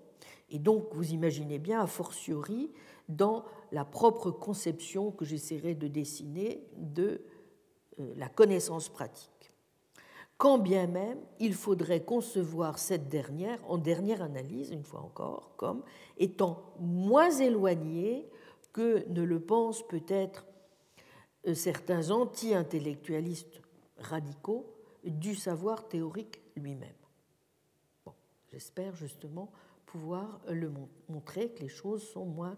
[0.50, 2.70] Et donc, vous imaginez bien, a fortiori,
[3.08, 7.22] dans la propre conception que j'essaierai de dessiner de
[8.00, 9.37] euh, la connaissance pratique
[10.38, 15.82] quand bien même il faudrait concevoir cette dernière, en dernière analyse, une fois encore, comme
[16.16, 18.26] étant moins éloignée
[18.72, 20.46] que ne le pensent peut-être
[21.46, 23.60] euh, certains anti-intellectualistes
[23.98, 24.72] radicaux
[25.04, 26.94] du savoir théorique lui-même.
[28.06, 28.14] Bon,
[28.52, 29.50] J'espère justement
[29.86, 30.70] pouvoir le
[31.08, 32.56] montrer, que les choses sont moins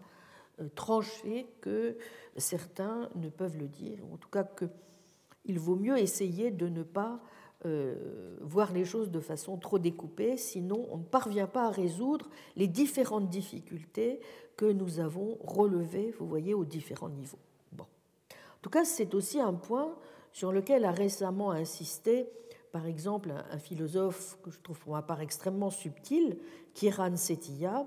[0.59, 1.97] euh, tranchées que
[2.37, 7.19] certains ne peuvent le dire, en tout cas qu'il vaut mieux essayer de ne pas
[7.63, 7.93] euh,
[8.41, 12.67] voir les choses de façon trop découpée, sinon on ne parvient pas à résoudre les
[12.67, 14.19] différentes difficultés
[14.57, 17.37] que nous avons relevées, vous voyez, aux différents niveaux.
[17.71, 17.83] Bon.
[17.83, 19.93] En tout cas, c'est aussi un point
[20.31, 22.27] sur lequel a récemment insisté,
[22.71, 26.39] par exemple, un philosophe que je trouve pour ma part extrêmement subtil,
[26.73, 27.85] Kiran Setia,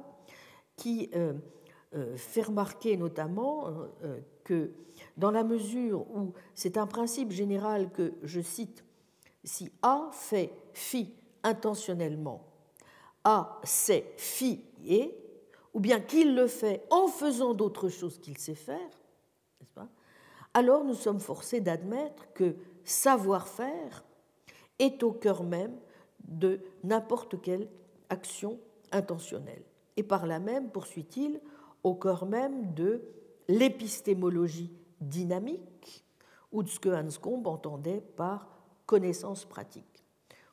[0.76, 1.32] qui euh,
[1.96, 3.72] euh, fait remarquer notamment
[4.44, 4.70] que
[5.16, 8.84] dans la mesure où c'est un principe général que je cite
[9.44, 12.44] si A fait fi intentionnellement,
[13.24, 15.14] A sait fi et,
[15.72, 18.90] ou bien qu'il le fait en faisant d'autres choses qu'il sait faire,
[19.74, 19.88] pas
[20.54, 24.04] alors nous sommes forcés d'admettre que savoir-faire
[24.78, 25.76] est au cœur même
[26.26, 27.68] de n'importe quelle
[28.08, 28.58] action
[28.92, 29.62] intentionnelle.
[29.96, 31.40] Et par là même, poursuit-il,
[31.82, 33.02] au cœur même de
[33.48, 36.04] l'épistémologie dynamique,
[36.52, 38.53] ou de ce que Hans Combe entendait par
[38.94, 40.04] connaissance pratique.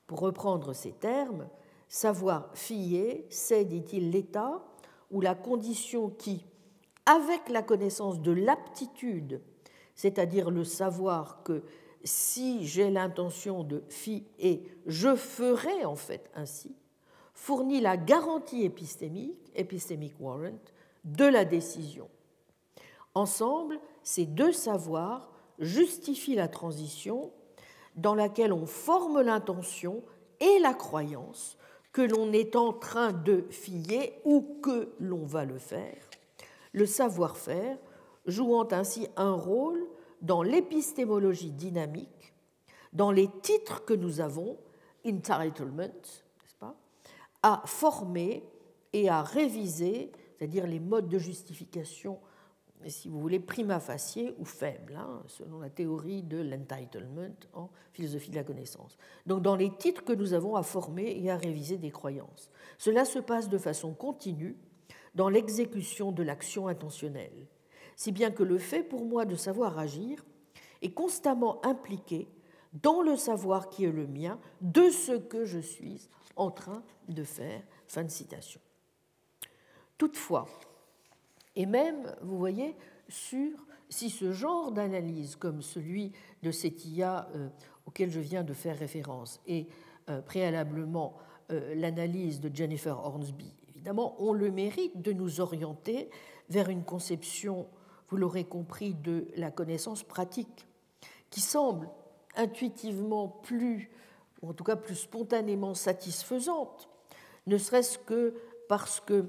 [0.07, 1.47] Pour reprendre ces termes,
[1.87, 4.63] savoir fier, c'est, dit-il, l'état
[5.11, 6.43] ou la condition qui,
[7.05, 9.41] avec la connaissance de l'aptitude,
[9.93, 11.61] c'est-à-dire le savoir que
[12.03, 16.75] si j'ai l'intention de fi et je ferai en fait ainsi,
[17.35, 20.57] fournit la garantie épistémique, epistemic warrant,
[21.03, 22.09] de la décision.
[23.13, 27.31] Ensemble, ces deux savoirs justifient la transition
[28.01, 30.03] dans laquelle on forme l'intention
[30.39, 31.57] et la croyance
[31.93, 36.09] que l'on est en train de fier ou que l'on va le faire,
[36.73, 37.77] le savoir-faire
[38.25, 39.85] jouant ainsi un rôle
[40.21, 42.33] dans l'épistémologie dynamique,
[42.93, 44.57] dans les titres que nous avons,
[45.05, 46.75] entitlement, n'est-ce pas,
[47.43, 48.43] à former
[48.93, 52.19] et à réviser, c'est-à-dire les modes de justification
[52.89, 58.31] si vous voulez, prima facie ou faible, hein, selon la théorie de l'entitlement en philosophie
[58.31, 58.97] de la connaissance.
[59.25, 62.49] Donc dans les titres que nous avons à former et à réviser des croyances.
[62.77, 64.57] Cela se passe de façon continue
[65.15, 67.47] dans l'exécution de l'action intentionnelle,
[67.95, 70.23] si bien que le fait pour moi de savoir agir
[70.81, 72.27] est constamment impliqué
[72.73, 77.23] dans le savoir qui est le mien de ce que je suis en train de
[77.23, 77.61] faire.
[77.87, 78.61] Fin de citation.
[79.97, 80.47] Toutefois,
[81.55, 82.75] et même, vous voyez,
[83.09, 83.51] sur
[83.89, 87.49] si ce genre d'analyse, comme celui de cette IA euh,
[87.85, 89.67] auquel je viens de faire référence, et
[90.09, 91.17] euh, préalablement
[91.51, 96.09] euh, l'analyse de Jennifer Hornsby, évidemment, ont le mérite de nous orienter
[96.49, 97.67] vers une conception,
[98.07, 100.67] vous l'aurez compris, de la connaissance pratique,
[101.29, 101.89] qui semble
[102.35, 103.91] intuitivement plus,
[104.41, 106.89] ou en tout cas plus spontanément satisfaisante,
[107.47, 108.35] ne serait-ce que
[108.69, 109.25] parce que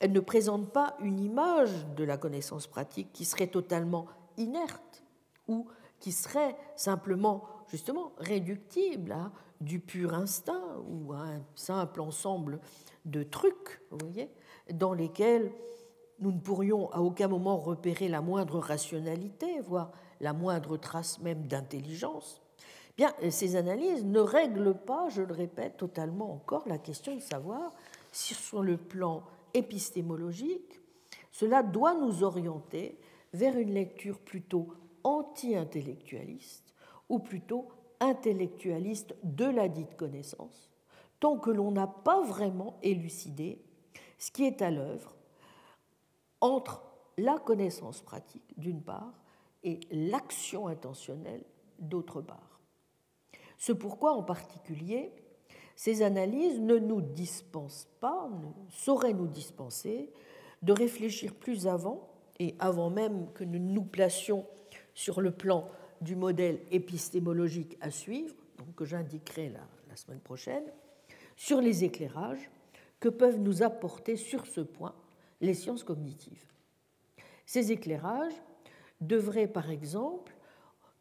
[0.00, 5.02] elle ne présente pas une image de la connaissance pratique qui serait totalement inerte
[5.48, 5.66] ou
[6.00, 12.60] qui serait simplement justement réductible à du pur instinct ou à un simple ensemble
[13.04, 14.30] de trucs, vous voyez,
[14.72, 15.52] dans lesquels
[16.20, 21.46] nous ne pourrions à aucun moment repérer la moindre rationalité, voire la moindre trace même
[21.46, 22.42] d'intelligence.
[22.96, 27.72] Bien, ces analyses ne règlent pas, je le répète totalement encore, la question de savoir
[28.12, 29.22] si sur le plan
[29.54, 30.80] épistémologique,
[31.30, 32.98] cela doit nous orienter
[33.32, 34.68] vers une lecture plutôt
[35.04, 36.74] anti-intellectualiste
[37.08, 37.68] ou plutôt
[38.00, 40.70] intellectualiste de la dite connaissance,
[41.20, 43.62] tant que l'on n'a pas vraiment élucidé
[44.18, 45.14] ce qui est à l'œuvre
[46.40, 46.82] entre
[47.18, 49.14] la connaissance pratique d'une part
[49.62, 51.44] et l'action intentionnelle
[51.78, 52.60] d'autre part.
[53.58, 55.12] Ce pourquoi en particulier
[55.76, 60.10] ces analyses ne nous dispensent pas, ne sauraient nous dispenser
[60.62, 62.08] de réfléchir plus avant,
[62.38, 64.44] et avant même que nous nous placions
[64.94, 65.68] sur le plan
[66.00, 70.64] du modèle épistémologique à suivre, donc que j'indiquerai la, la semaine prochaine,
[71.36, 72.50] sur les éclairages
[72.98, 74.94] que peuvent nous apporter sur ce point
[75.40, 76.44] les sciences cognitives.
[77.44, 78.34] Ces éclairages
[79.00, 80.34] devraient, par exemple,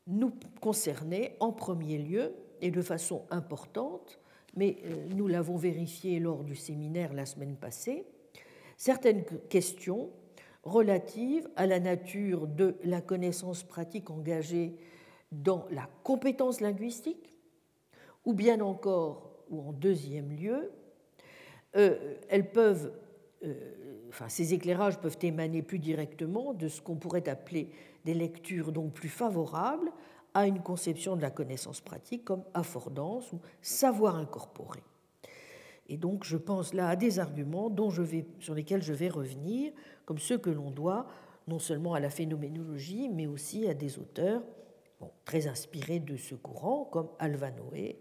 [0.07, 4.19] nous concerner en premier lieu et de façon importante
[4.55, 8.05] mais euh, nous l'avons vérifié lors du séminaire la semaine passée,
[8.77, 10.09] certaines questions
[10.63, 14.75] relatives à la nature de la connaissance pratique engagée
[15.31, 17.35] dans la compétence linguistique,
[18.25, 20.71] ou bien encore, ou en deuxième lieu,
[21.75, 22.93] euh, elles peuvent,
[23.43, 23.53] euh,
[24.27, 27.69] ces éclairages peuvent émaner plus directement de ce qu'on pourrait appeler
[28.05, 29.91] des lectures donc plus favorables
[30.35, 34.83] à une conception de la connaissance pratique comme affordance ou savoir incorporé.
[35.87, 39.09] Et donc je pense là à des arguments dont je vais, sur lesquels je vais
[39.09, 39.71] revenir,
[40.05, 41.07] comme ceux que l'on doit
[41.47, 44.43] non seulement à la phénoménologie, mais aussi à des auteurs
[45.23, 47.99] très inspirés de ce courant, comme Alva Noé,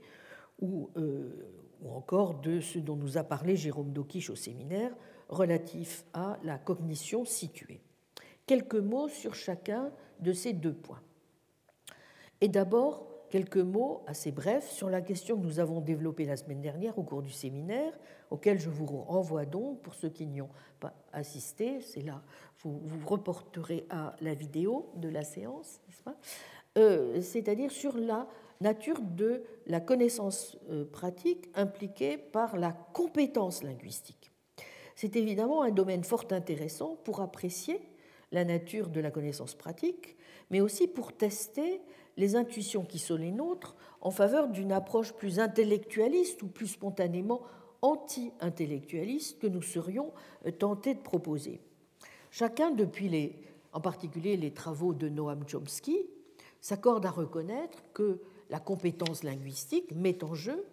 [0.61, 1.47] ou, euh,
[1.83, 4.93] ou encore de ce dont nous a parlé Jérôme Dokish au séminaire,
[5.29, 7.81] relatif à la cognition située.
[8.47, 11.03] Quelques mots sur chacun de ces deux points.
[12.41, 16.61] Et d'abord, quelques mots assez brefs sur la question que nous avons développée la semaine
[16.61, 17.93] dernière au cours du séminaire,
[18.31, 21.81] auquel je vous renvoie donc pour ceux qui n'y ont pas assisté.
[21.81, 22.23] C'est là,
[22.63, 26.17] vous vous reporterez à la vidéo de la séance, n'est-ce pas?
[26.77, 28.29] Euh, C'est-à-dire sur la
[28.61, 34.31] nature de la connaissance euh, pratique impliquée par la compétence linguistique.
[34.97, 37.81] C'est évidemment un domaine fort intéressant pour apprécier
[38.31, 40.17] la nature de la connaissance pratique,
[40.51, 41.81] mais aussi pour tester
[42.17, 47.43] les intuitions qui sont les nôtres en faveur d'une approche plus intellectualiste ou plus spontanément
[47.83, 50.13] anti-intellectualiste que nous serions
[50.47, 51.61] euh, tentés de proposer.
[52.31, 53.39] Chacun, depuis les,
[53.73, 56.07] en particulier les travaux de Noam Chomsky,
[56.61, 60.65] s'accorde à reconnaître que la compétence linguistique met en jeu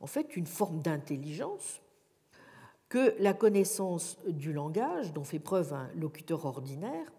[0.00, 1.80] en fait une forme d'intelligence
[2.88, 7.12] que la connaissance du langage dont fait preuve un locuteur ordinaire,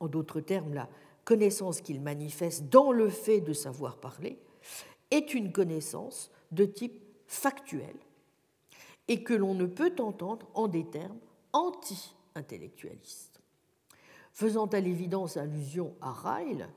[0.00, 0.88] en d'autres termes la
[1.26, 4.38] connaissance qu'il manifeste dans le fait de savoir parler,
[5.10, 7.96] est une connaissance de type factuel
[9.08, 11.18] et que l'on ne peut entendre en des termes
[11.52, 13.40] anti-intellectualistes.
[14.32, 16.68] Faisant à l'évidence allusion à Ryle,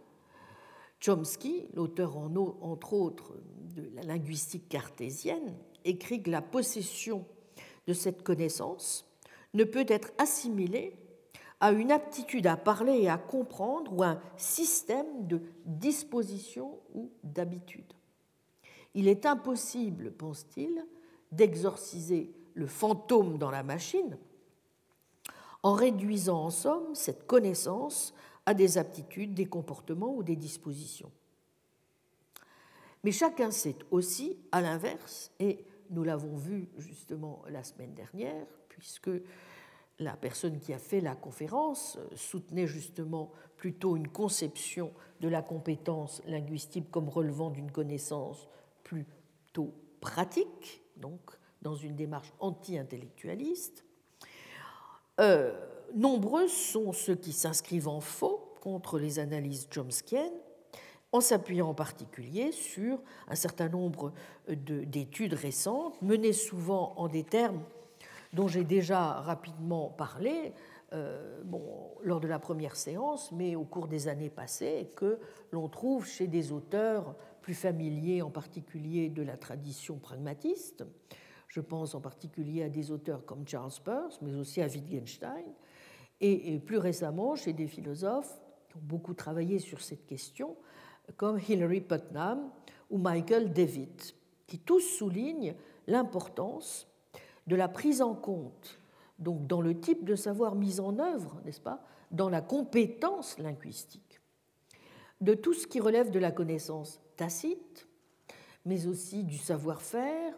[1.00, 3.36] Chomsky, l'auteur entre autres
[3.76, 7.26] de la linguistique cartésienne, écrit que la possession
[7.88, 9.06] de cette connaissance
[9.54, 10.96] ne peut être assimilée
[11.60, 17.94] à une aptitude à parler et à comprendre ou un système de disposition ou d'habitude.
[18.94, 20.86] Il est impossible, pense-t-il,
[21.32, 24.18] d'exorciser le fantôme dans la machine
[25.64, 28.14] en réduisant en somme cette connaissance
[28.46, 31.12] à des aptitudes, des comportements ou des dispositions.
[33.04, 39.12] Mais chacun sait aussi, à l'inverse, et nous l'avons vu justement la semaine dernière, puisque
[40.00, 46.22] la personne qui a fait la conférence soutenait justement plutôt une conception de la compétence
[46.26, 48.48] linguistique comme relevant d'une connaissance
[48.84, 51.20] plutôt pratique, donc
[51.62, 53.84] dans une démarche anti-intellectualiste.
[55.20, 55.54] Euh,
[55.94, 60.32] nombreux sont ceux qui s'inscrivent en faux contre les analyses chomskiennes,
[61.12, 64.14] en s'appuyant en particulier sur un certain nombre
[64.48, 67.64] d'études récentes, menées souvent en des termes
[68.34, 70.54] dont j'ai déjà rapidement parlé
[70.94, 71.42] euh,
[72.04, 75.20] lors de la première séance, mais au cours des années passées, que
[75.52, 80.84] l'on trouve chez des auteurs plus familiers, en particulier de la tradition pragmatiste.
[81.48, 85.46] Je pense en particulier à des auteurs comme Charles Peirce, mais aussi à Wittgenstein,
[86.22, 90.58] et, plus récemment chez des philosophes qui ont beaucoup travaillé sur cette question,
[91.18, 92.52] comme Hilary Putnam
[92.90, 94.02] ou Michael David,
[94.48, 95.56] qui tous soulignent
[95.88, 96.89] l'importance
[97.50, 98.80] de la prise en compte,
[99.18, 104.22] donc dans le type de savoir mis en œuvre, n'est-ce pas, dans la compétence linguistique,
[105.20, 107.88] de tout ce qui relève de la connaissance tacite,
[108.66, 110.36] mais aussi du savoir-faire,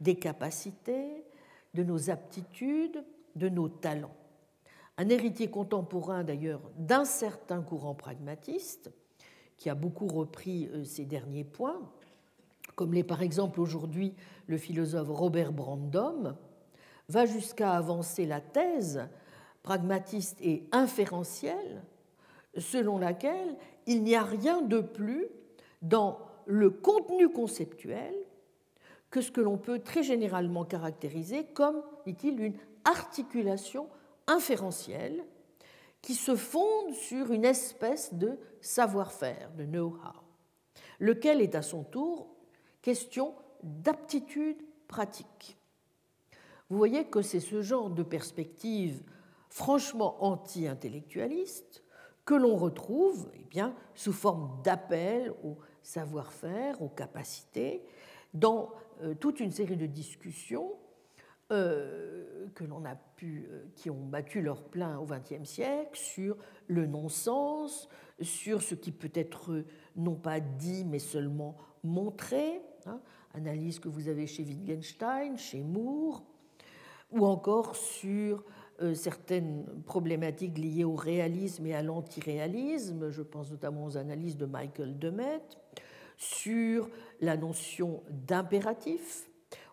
[0.00, 1.24] des capacités,
[1.74, 4.16] de nos aptitudes, de nos talents.
[4.96, 8.92] Un héritier contemporain d'ailleurs d'un certain courant pragmatiste,
[9.56, 11.80] qui a beaucoup repris euh, ces derniers points,
[12.74, 14.14] comme l'est par exemple aujourd'hui
[14.46, 16.36] le philosophe Robert Brandom,
[17.08, 19.08] va jusqu'à avancer la thèse
[19.62, 21.82] pragmatiste et inférentielle
[22.56, 23.56] selon laquelle
[23.86, 25.26] il n'y a rien de plus
[25.82, 28.14] dans le contenu conceptuel
[29.10, 33.88] que ce que l'on peut très généralement caractériser comme, dit-il, une articulation
[34.26, 35.24] inférentielle
[36.02, 40.20] qui se fonde sur une espèce de savoir-faire, de know-how,
[40.98, 42.33] lequel est à son tour
[42.84, 44.58] question d'aptitude
[44.88, 45.56] pratique.
[46.68, 49.02] Vous voyez que c'est ce genre de perspective
[49.48, 51.82] franchement anti-intellectualiste
[52.26, 57.82] que l'on retrouve eh bien, sous forme d'appel au savoir-faire, aux capacités,
[58.34, 58.70] dans
[59.02, 60.74] euh, toute une série de discussions
[61.52, 66.36] euh, que l'on a pu, euh, qui ont battu leur plein au XXe siècle sur
[66.66, 67.88] le non-sens,
[68.20, 69.64] sur ce qui peut être
[69.96, 73.00] non pas dit mais seulement montré, hein,
[73.34, 76.22] analyse que vous avez chez Wittgenstein, chez Moore,
[77.10, 78.44] ou encore sur
[78.82, 84.46] euh, certaines problématiques liées au réalisme et à l'antiréalisme, je pense notamment aux analyses de
[84.46, 85.40] Michael Demet,
[86.16, 86.88] sur
[87.20, 89.28] la notion d'impératif,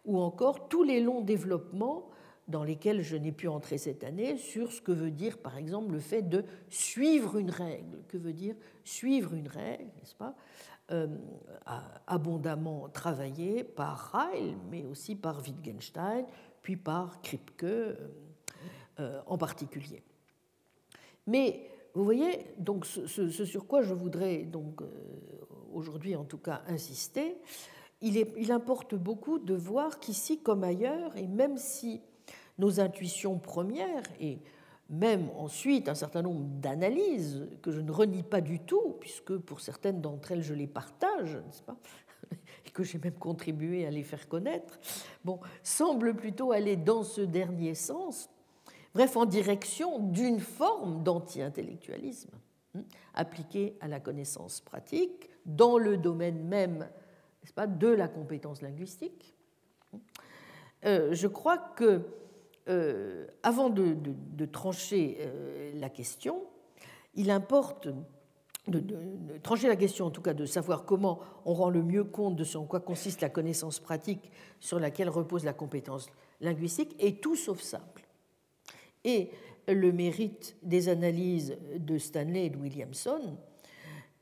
[0.05, 2.09] ou encore tous les longs développements
[2.47, 5.93] dans lesquels je n'ai pu entrer cette année sur ce que veut dire, par exemple,
[5.93, 8.03] le fait de suivre une règle.
[8.07, 10.35] Que veut dire suivre une règle, n'est-ce pas?
[12.07, 16.25] Abondamment travaillé par Ryle, mais aussi par Wittgenstein,
[16.61, 17.95] puis par Kripke euh,
[18.99, 20.03] euh, en particulier.
[21.27, 24.81] Mais vous voyez, donc ce, sur quoi je voudrais donc
[25.73, 27.37] aujourd'hui en tout cas insister,
[28.01, 32.01] il, importe beaucoup de voir qu'ici comme ailleurs, et même si
[32.57, 34.39] nos intuitions premières, et
[34.91, 39.61] même ensuite un certain nombre d'analyses que je ne renie pas du tout, puisque pour
[39.61, 41.77] certaines d'entre elles je les partage, n'est-ce pas
[42.65, 44.79] et que j'ai même contribué à les faire connaître,
[45.23, 48.29] bon, semblent plutôt aller dans ce dernier sens,
[48.93, 52.31] bref, en direction d'une forme d'anti-intellectualisme
[52.75, 52.83] hein,
[53.13, 56.87] appliqué à la connaissance pratique dans le domaine même
[57.55, 59.35] pas, de la compétence linguistique.
[60.85, 62.01] Euh, je crois que,
[62.69, 63.95] euh, avant de,
[64.45, 66.43] trancher euh, la question,
[67.15, 67.89] il importe
[68.67, 68.83] de,
[69.41, 72.43] trancher la question, en tout cas de savoir comment on rend le mieux compte de
[72.43, 76.07] ce en quoi consiste la connaissance pratique sur laquelle repose la compétence
[76.39, 78.07] linguistique est tout sauf simple.
[79.03, 79.31] Et
[79.67, 83.37] le mérite des analyses de Stanley et de Williamson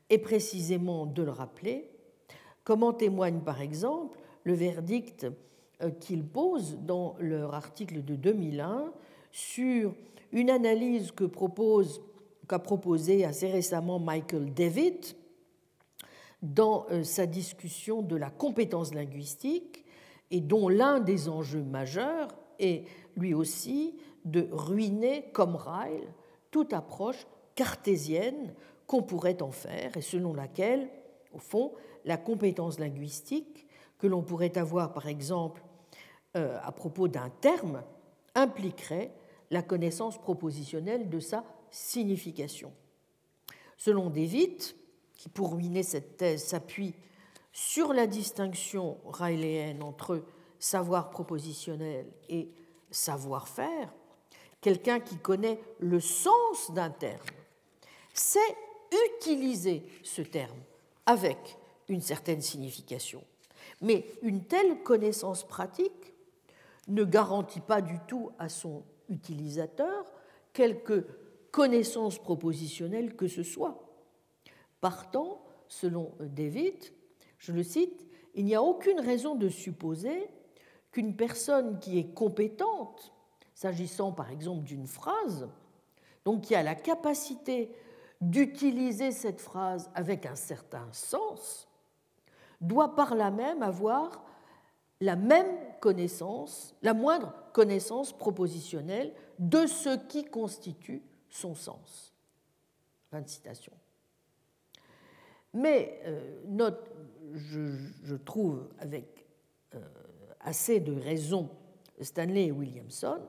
[0.08, 1.90] est précisément de le rappeler,
[2.64, 5.26] comme en témoigne par exemple le verdict
[6.00, 8.92] qu'ils posent dans leur article de 2001
[9.32, 9.94] sur
[10.32, 12.00] une analyse que propose
[12.50, 15.04] qu'a proposé assez récemment Michael David
[16.42, 19.84] dans euh, sa discussion de la compétence linguistique
[20.32, 22.84] et dont l'un des enjeux majeurs est
[23.16, 26.08] lui aussi de ruiner comme Ryle
[26.50, 27.24] toute approche
[27.54, 28.52] cartésienne
[28.88, 30.88] qu'on pourrait en faire et selon laquelle,
[31.32, 31.72] au fond,
[32.04, 33.68] la compétence linguistique
[33.98, 35.62] que l'on pourrait avoir par exemple
[36.36, 37.82] euh, à propos d'un terme
[38.34, 39.12] impliquerait
[39.50, 42.72] la connaissance propositionnelle de sa signification.
[43.76, 44.62] Selon David,
[45.16, 46.94] qui pour ruiner cette thèse s'appuie
[47.52, 50.22] sur la distinction rayléenne entre
[50.58, 52.50] savoir propositionnel et
[52.90, 53.92] savoir-faire,
[54.60, 57.26] quelqu'un qui connaît le sens d'un terme
[58.14, 58.56] sait
[59.16, 60.58] utiliser ce terme
[61.06, 61.58] avec
[61.88, 63.24] une certaine signification.
[63.80, 66.09] Mais une telle connaissance pratique
[66.90, 70.12] ne garantit pas du tout à son utilisateur
[70.52, 71.06] quelque
[71.50, 73.82] connaissance propositionnelle que ce soit.
[74.80, 76.76] Partant, selon David,
[77.38, 80.28] je le cite, il n'y a aucune raison de supposer
[80.92, 83.12] qu'une personne qui est compétente,
[83.54, 85.48] s'agissant par exemple d'une phrase,
[86.24, 87.70] donc qui a la capacité
[88.20, 91.68] d'utiliser cette phrase avec un certain sens,
[92.60, 94.24] doit par là même avoir
[95.00, 102.12] la même connaissance, la moindre connaissance propositionnelle de ce qui constitue son sens.
[103.10, 103.72] Fin de citation.
[105.52, 106.90] Mais euh, note,
[107.34, 109.26] je, trouve avec
[109.74, 109.80] euh,
[110.40, 111.50] assez de raison
[112.00, 113.20] Stanley et Williamson,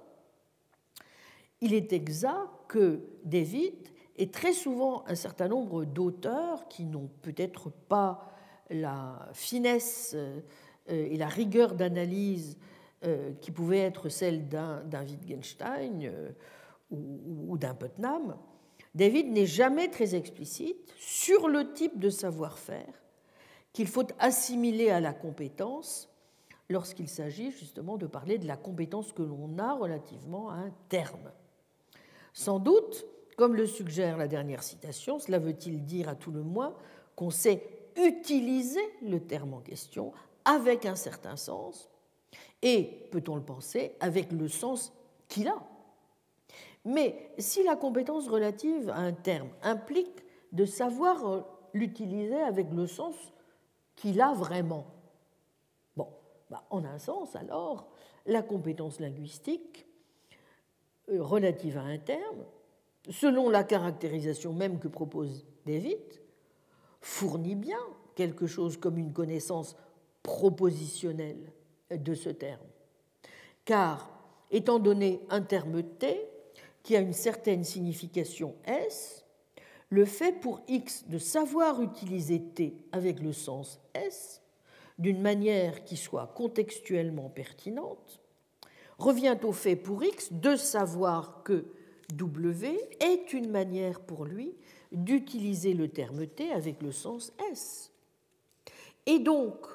[1.61, 3.73] il est exact que David
[4.17, 8.27] et très souvent un certain nombre d'auteurs qui n'ont peut-être pas
[8.69, 10.41] la finesse euh,
[10.91, 12.57] et la rigueur d'analyse
[13.41, 16.11] qui pouvait être celle d'un Wittgenstein
[16.91, 18.37] ou d'un Putnam,
[18.93, 22.93] David n'est jamais très explicite sur le type de savoir-faire
[23.73, 26.09] qu'il faut assimiler à la compétence
[26.69, 31.31] lorsqu'il s'agit justement de parler de la compétence que l'on a relativement à un terme.
[32.33, 33.05] Sans doute,
[33.37, 36.75] comme le suggère la dernière citation, cela veut-il dire à tout le moins
[37.15, 37.63] qu'on sait
[37.97, 40.13] utiliser le terme en question
[40.45, 41.89] avec un certain sens
[42.61, 44.93] et, peut-on le penser, avec le sens
[45.27, 45.61] qu'il a.
[46.85, 53.15] Mais si la compétence relative à un terme implique de savoir l'utiliser avec le sens
[53.95, 54.85] qu'il a vraiment,
[55.95, 56.07] bon,
[56.49, 57.87] bah, en un sens alors,
[58.25, 59.85] la compétence linguistique
[61.09, 62.45] euh, relative à un terme,
[63.09, 65.99] selon la caractérisation même que propose David,
[66.99, 67.79] fournit bien
[68.15, 69.75] quelque chose comme une connaissance
[70.23, 71.51] propositionnelle
[71.89, 72.67] de ce terme.
[73.65, 74.09] Car,
[74.51, 76.27] étant donné un terme T,
[76.83, 79.25] qui a une certaine signification S,
[79.89, 84.41] le fait pour X de savoir utiliser T avec le sens S
[84.97, 88.21] d'une manière qui soit contextuellement pertinente
[88.97, 91.65] revient au fait pour X de savoir que
[92.13, 94.53] W est une manière pour lui
[94.91, 97.91] d'utiliser le terme T avec le sens S.
[99.05, 99.65] Et donc,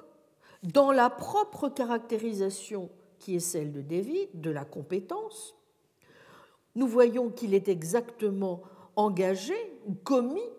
[0.66, 5.54] dans la propre caractérisation qui est celle de David, de la compétence,
[6.74, 8.62] nous voyons qu'il est exactement
[8.96, 9.54] engagé
[9.86, 10.50] ou commis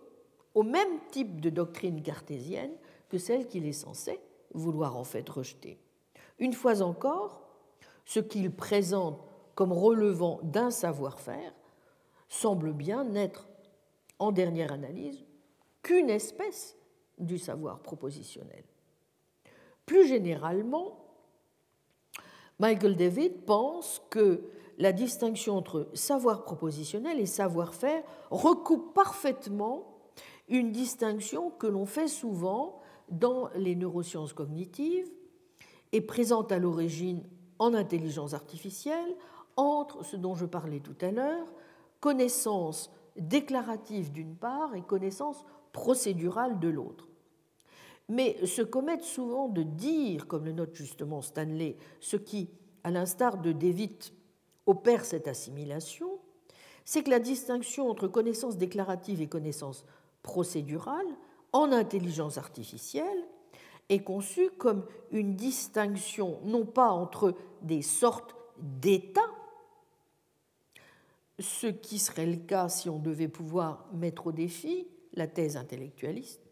[0.55, 2.71] au même type de doctrine cartésienne
[3.09, 4.19] que celle qu'il est censé
[4.53, 5.77] vouloir en fait rejeter.
[6.39, 7.45] Une fois encore,
[8.05, 9.19] ce qu'il présente
[9.55, 11.53] comme relevant d'un savoir-faire
[12.29, 13.49] semble bien n'être,
[14.19, 15.25] en dernière analyse,
[15.83, 16.77] qu'une espèce
[17.19, 18.63] du savoir propositionnel.
[19.87, 20.99] Plus généralement,
[22.59, 24.43] Michael David pense que
[24.77, 29.97] la distinction entre savoir propositionnel et savoir-faire recoupe parfaitement
[30.49, 35.09] une distinction que l'on fait souvent dans les neurosciences cognitives
[35.93, 37.23] et présente à l'origine
[37.57, 39.15] en intelligence artificielle
[39.55, 41.47] entre ce dont je parlais tout à l'heure,
[42.01, 47.06] connaissance déclarative d'une part et connaissance procédurale de l'autre.
[48.09, 52.49] Mais se commettent souvent de dire, comme le note justement Stanley, ce qui,
[52.83, 53.95] à l'instar de David,
[54.65, 56.19] opère cette assimilation,
[56.85, 59.85] c'est que la distinction entre connaissance déclarative et connaissance
[60.23, 61.07] procédurale
[61.51, 63.25] en intelligence artificielle
[63.89, 69.29] est conçue comme une distinction non pas entre des sortes d'état,
[71.39, 76.46] ce qui serait le cas si on devait pouvoir mettre au défi la thèse intellectualiste,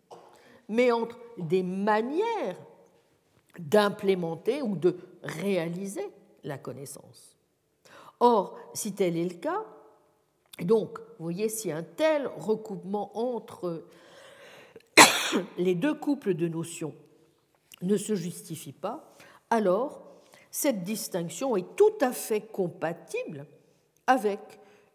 [0.69, 2.57] mais entre des manières
[3.59, 6.07] d'implémenter ou de réaliser
[6.43, 7.37] la connaissance.
[8.19, 9.63] Or, si tel est le cas,
[10.61, 13.85] donc, vous voyez, si un tel recoupement entre
[15.57, 16.93] les deux couples de notions
[17.81, 19.15] ne se justifie pas,
[19.49, 20.01] alors
[20.49, 23.45] cette distinction est tout à fait compatible
[24.07, 24.39] avec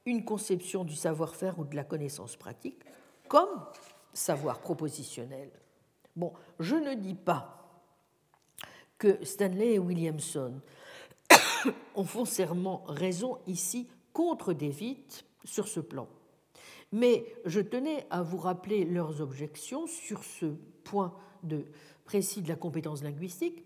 [0.07, 2.81] une conception du savoir-faire ou de la connaissance pratique
[3.29, 3.49] comme
[4.13, 5.51] savoir propositionnel.
[6.17, 7.57] Bon, je ne dis pas
[8.99, 10.61] que Stanley et Williamson
[11.95, 14.99] ont foncièrement raison ici contre David
[15.45, 16.09] sur ce plan.
[16.93, 20.47] Mais je tenais à vous rappeler leurs objections sur ce
[20.85, 21.15] point
[22.05, 23.65] précis de la compétence linguistique,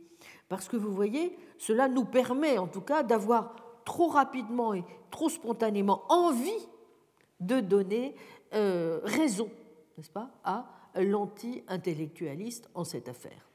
[0.49, 5.28] parce que vous voyez, cela nous permet en tout cas d'avoir trop rapidement et trop
[5.28, 6.68] spontanément envie
[7.40, 8.14] de donner
[8.53, 9.51] euh, raison,
[9.99, 10.66] n'est-ce pas, à
[10.97, 13.49] l'anti-intellectualiste en cette affaire.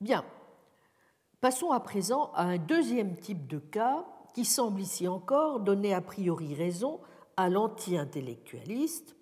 [0.00, 0.24] Bien,
[1.40, 4.04] passons à présent à un deuxième type de cas
[4.34, 7.00] qui semble ici encore donner a priori raison
[7.36, 9.16] à l'anti-intellectualiste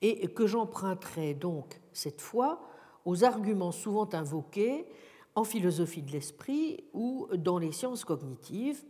[0.00, 2.60] et que j'emprunterai donc cette fois
[3.04, 4.86] aux arguments souvent invoqués
[5.34, 8.82] en philosophie de l'esprit ou dans les sciences cognitives,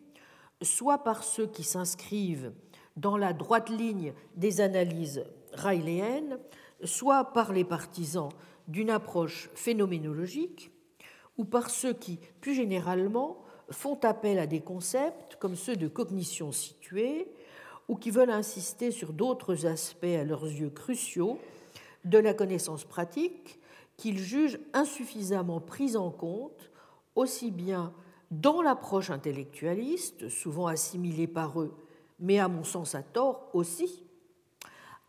[0.62, 2.52] soit par ceux qui s'inscrivent
[2.99, 6.38] dans la droite ligne des analyses railéennes,
[6.84, 8.28] soit par les partisans
[8.66, 10.70] d'une approche phénoménologique,
[11.38, 13.38] ou par ceux qui, plus généralement,
[13.70, 17.28] font appel à des concepts comme ceux de cognition située,
[17.86, 21.38] ou qui veulent insister sur d'autres aspects à leurs yeux cruciaux
[22.05, 23.61] de la connaissance pratique
[23.96, 26.70] qu'ils jugent insuffisamment pris en compte,
[27.14, 27.92] aussi bien
[28.30, 31.74] dans l'approche intellectualiste, souvent assimilée par eux,
[32.19, 34.05] mais à mon sens à tort aussi,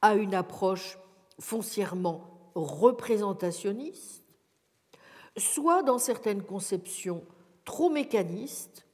[0.02, 0.98] à une approche
[1.40, 4.24] foncièrement représentationniste,
[5.38, 7.24] soit dans certaines conceptions
[7.66, 8.86] trop mécanistes,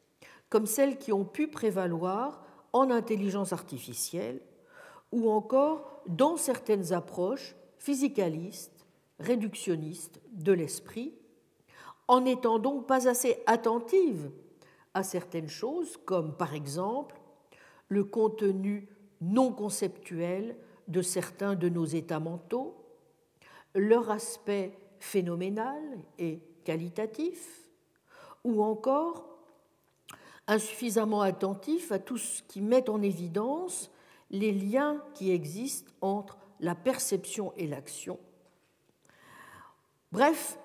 [0.49, 2.43] comme celles qui ont pu prévaloir
[2.73, 4.41] en intelligence artificielle,
[5.11, 8.85] ou encore dans certaines approches physicalistes,
[9.19, 11.13] réductionnistes de l'esprit,
[12.07, 14.29] en n'étant donc pas assez attentive
[14.93, 17.15] à certaines choses, comme par exemple
[17.89, 18.87] le contenu
[19.21, 20.55] non conceptuel
[20.87, 22.75] de certains de nos états mentaux,
[23.73, 25.81] leur aspect phénoménal
[26.17, 27.69] et qualitatif,
[28.43, 29.25] ou encore
[30.47, 33.91] insuffisamment attentif à tout ce qui met en évidence
[34.29, 38.19] les liens qui existent entre la perception et l'action.
[40.11, 40.57] Bref,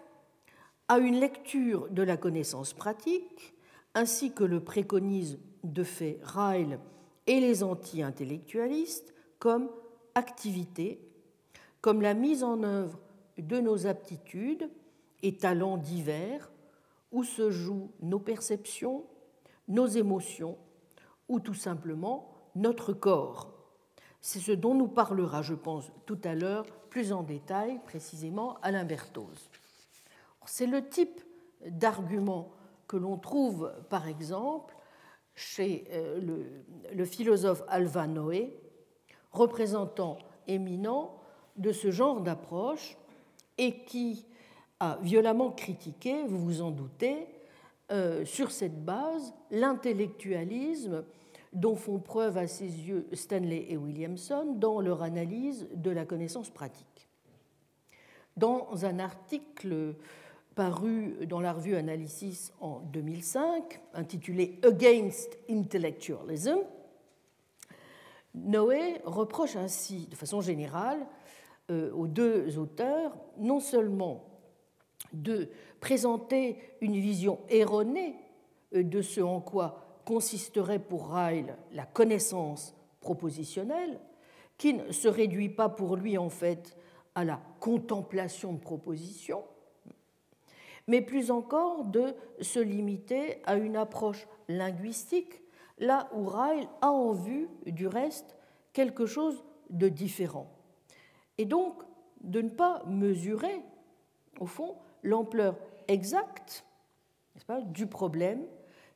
[0.89, 3.55] à une lecture de la connaissance pratique,
[3.95, 6.79] ainsi que le préconise de fait Ryle
[7.27, 9.71] et les anti-intellectualistes, comme
[10.15, 11.01] activité,
[11.81, 12.99] comme la mise en œuvre
[13.39, 14.71] de nos aptitudes
[15.23, 16.51] et talents divers,
[17.13, 19.05] où se jouent nos perceptions,
[19.69, 20.59] nos émotions,
[21.29, 23.53] ou tout simplement notre corps.
[24.21, 28.85] C'est ce dont nous parlera, je pense, tout à l'heure, plus en détail, précisément, Alain
[28.85, 29.49] Berthoz.
[30.45, 31.21] C'est le type
[31.67, 32.51] d'argument
[32.89, 34.75] que l'on trouve, par exemple,
[35.35, 36.21] chez euh,
[36.93, 38.55] le, philosophe Alva Noé,
[39.33, 41.21] représentant éminent
[41.57, 42.97] de ce genre d'approche
[43.59, 44.27] et qui
[44.81, 47.27] a violemment critiqué, vous vous en doutez,
[47.91, 51.05] euh, sur cette base, l'intellectualisme
[51.53, 56.51] dont font preuve à ses yeux Stanley et Williamson dans leur analyse de la connaissance
[56.51, 57.09] pratique.
[58.37, 59.97] Dans un article
[60.61, 66.59] paru dans la revue Analysis en 2005, intitulé Against Intellectualism,
[68.35, 70.99] Noé reproche ainsi, de façon générale,
[71.71, 74.23] euh, aux deux auteurs non seulement
[75.15, 75.49] de
[75.81, 78.17] présenter une vision erronée
[78.75, 83.99] euh, de ce en quoi consisterait pour Ryle la connaissance propositionnelle,
[84.59, 86.77] qui ne se réduit pas pour lui en fait
[87.15, 89.43] à la contemplation de propositions,
[90.91, 95.41] mais plus encore de se limiter à une approche linguistique
[95.79, 98.37] là où Ryle a en vue, du reste,
[98.73, 100.51] quelque chose de différent.
[101.39, 101.81] Et donc,
[102.23, 103.63] de ne pas mesurer,
[104.41, 104.75] au fond,
[105.05, 106.65] l'ampleur exacte
[107.67, 108.43] du problème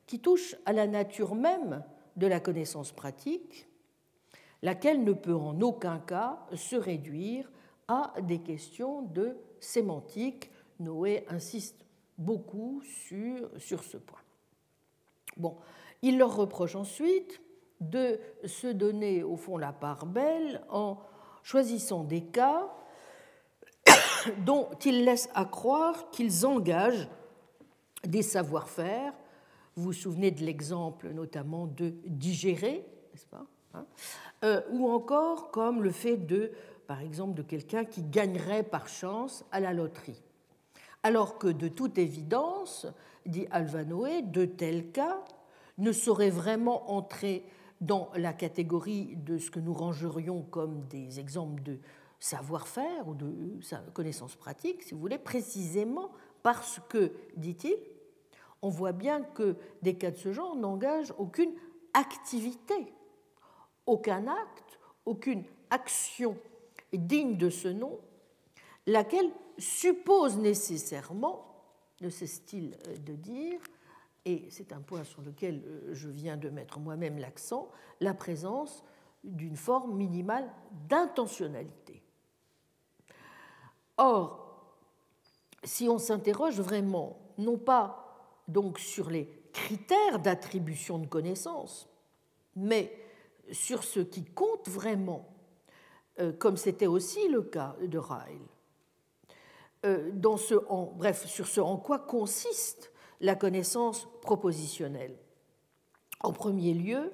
[0.05, 1.81] qui touche à la nature même
[2.17, 3.69] de la connaissance pratique,
[4.61, 7.49] laquelle ne peut en aucun cas se réduire
[7.87, 10.51] à des questions de sémantique.
[10.77, 11.84] Noé insiste
[12.17, 14.19] beaucoup sur, ce point.
[16.01, 17.41] Il leur reproche ensuite
[17.81, 20.97] de se donner au fond la part belle en
[21.43, 22.71] choisissant des cas
[24.45, 27.07] dont ils laissent accroire qu'ils engagent
[28.03, 29.13] des savoir-faire.
[29.75, 33.85] Vous vous souvenez de l'exemple notamment de digérer, n'est-ce pas hein,
[34.43, 36.51] euh, Ou encore comme le fait de,
[36.87, 40.21] par exemple, de quelqu'un qui gagnerait par chance à la loterie.
[41.05, 42.87] Alors que de toute évidence,
[43.27, 45.23] dit Alvanoé, de tels cas
[45.77, 47.45] ne sauraient vraiment entrer
[47.79, 51.77] dans la catégorie de ce que nous rangerions comme des exemples de
[52.19, 53.31] savoir-faire ou de
[53.93, 56.09] connaissances pratiques, si vous voulez, précisément
[56.41, 57.77] parce que, dit-il,
[58.63, 61.53] on voit bien que des cas de ce genre n'engagent aucune
[61.93, 62.95] activité,
[63.85, 66.35] aucun acte, aucune action
[66.91, 67.99] digne de ce nom,
[68.87, 71.45] laquelle suppose nécessairement,
[72.01, 73.59] ne cesse-t-il de dire,
[74.25, 77.69] et c'est un point sur lequel euh, je viens de mettre moi-même l'accent,
[78.01, 78.83] la présence
[79.23, 80.51] d'une forme minimale
[80.89, 82.01] d'intentionnalité.
[83.97, 84.45] Or,
[85.63, 88.01] si on s'interroge vraiment, non pas
[88.77, 91.89] sur les critères d'attribution de connaissances,
[92.55, 92.95] mais
[93.51, 95.27] sur ce qui compte vraiment,
[96.19, 98.54] euh, comme c'était aussi le cas de Ryle, euh,
[100.13, 100.55] dans ce,
[100.95, 105.17] bref, sur ce en quoi consiste la connaissance propositionnelle.
[106.21, 107.11] En premier lieu,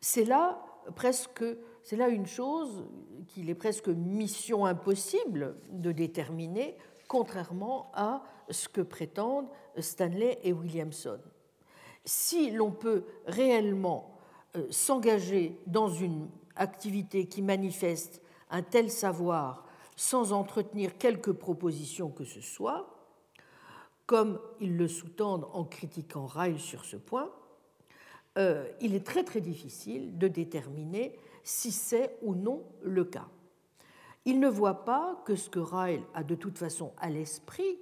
[0.00, 0.64] c'est là
[0.94, 1.44] presque
[1.82, 2.84] c'est là une chose
[3.28, 6.76] qu'il est presque mission impossible de déterminer,
[7.08, 9.48] contrairement à ce que prétendent
[9.78, 11.18] Stanley et Williamson.
[12.04, 14.18] Si l'on peut réellement
[14.56, 19.66] euh, s'engager dans une activité qui manifeste un tel savoir
[20.00, 22.88] sans entretenir quelque proposition que ce soit,
[24.06, 27.30] comme ils le sous-tendent en critiquant Ryle sur ce point,
[28.38, 33.28] euh, il est très très difficile de déterminer si c'est ou non le cas.
[34.24, 37.78] Il ne voit pas que ce que Ryle a de toute façon à l'esprit,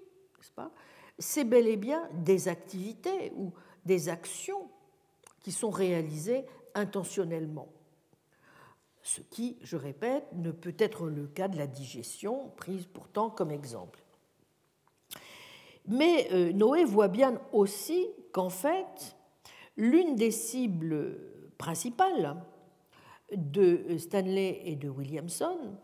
[1.20, 3.52] c'est bel et bien des activités ou
[3.84, 4.68] des actions
[5.38, 7.68] qui sont réalisées intentionnellement.
[9.02, 13.50] Ce qui, je répète, ne peut être le cas de la digestion, prise pourtant comme
[13.50, 14.00] exemple.
[15.86, 19.16] Mais euh, Noé voit bien aussi qu'en fait,
[19.76, 21.18] l'une des cibles
[21.56, 22.36] principales
[23.32, 25.76] de Stanley et de Williamson,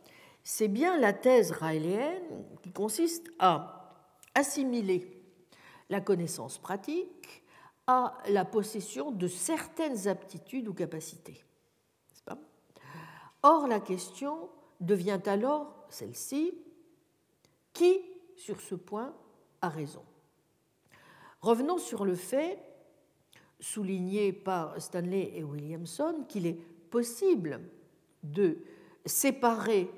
[0.42, 5.22] c'est bien la thèse raélienne qui consiste à assimiler
[5.88, 7.42] la connaissance pratique
[7.86, 11.42] à la possession de certaines aptitudes ou capacités.
[13.46, 14.48] Or, la question
[14.80, 16.54] devient alors celle-ci
[17.74, 18.00] qui,
[18.36, 19.14] sur ce point,
[19.68, 20.02] raison?
[21.40, 22.58] Revenons sur le fait,
[23.60, 26.58] souligné par Stanley et Williamson, qu'il est
[26.90, 27.60] possible
[28.22, 28.58] de
[29.04, 29.90] séparer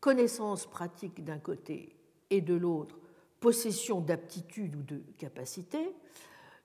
[0.00, 1.94] connaissance pratique d'un côté
[2.30, 2.98] et de l'autre
[3.40, 5.92] possession d'aptitude ou de capacité.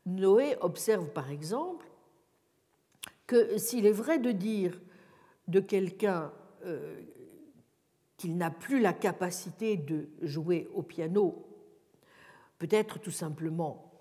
[0.06, 1.86] Noé observe par exemple
[3.28, 4.80] que s'il est vrai de dire
[5.48, 6.32] de quelqu'un
[6.66, 7.02] euh,
[8.18, 11.46] qu'il n'a plus la capacité de jouer au piano
[12.60, 13.92] peut-être tout simplement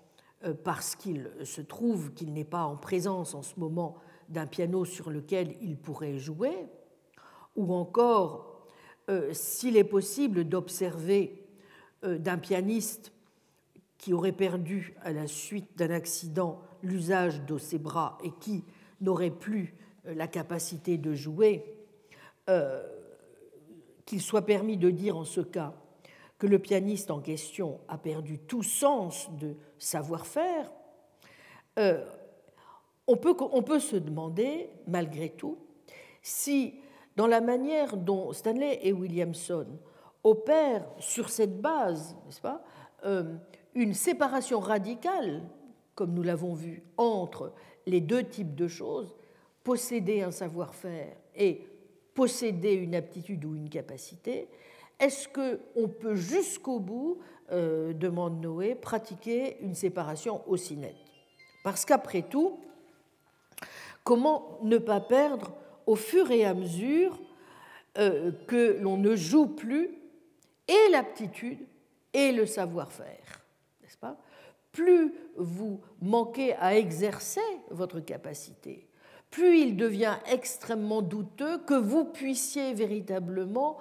[0.45, 3.97] euh, parce qu'il se trouve qu'il n'est pas en présence en ce moment
[4.29, 6.55] d'un piano sur lequel il pourrait jouer,
[7.57, 8.65] ou encore
[9.09, 11.39] euh, s'il est possible d'observer
[12.03, 13.13] d'un pianiste
[13.97, 18.65] qui aurait perdu à la suite d'un accident l'usage de ses bras et qui
[18.99, 19.73] n'aurait plus
[20.05, 21.77] la capacité de jouer,
[24.05, 25.73] qu'il soit permis de dire en ce cas
[26.43, 30.69] que le pianiste en question a perdu tout sens de savoir-faire,
[31.79, 32.05] euh,
[33.07, 35.57] on, peut, se demander, malgré tout,
[36.21, 36.75] si
[37.15, 39.67] dans la manière dont Stanley et Williamson
[40.23, 42.61] opèrent sur cette base, n'est-ce pas,
[43.05, 43.35] euh,
[43.73, 45.43] une séparation radicale,
[45.95, 47.53] comme nous l'avons vu, entre
[47.85, 49.15] les deux types de choses,
[49.63, 51.65] posséder un savoir-faire et
[52.13, 54.47] posséder une aptitude ou une capacité,
[54.99, 57.19] est-ce qu'on peut jusqu'au bout,
[57.51, 60.95] euh, demande Noé, pratiquer une séparation aussi nette?
[61.63, 62.59] Parce qu'après tout,
[64.03, 65.53] comment ne pas perdre
[65.85, 67.19] au fur et à mesure
[67.97, 69.89] euh, que l'on ne joue plus
[70.67, 71.59] et l'aptitude
[72.13, 73.43] et le savoir-faire,
[73.81, 74.17] n'est-ce pas?
[74.71, 78.87] Plus vous manquez à exercer votre capacité,
[79.33, 83.79] plus il devient extrêmement douteux que vous puissiez véritablement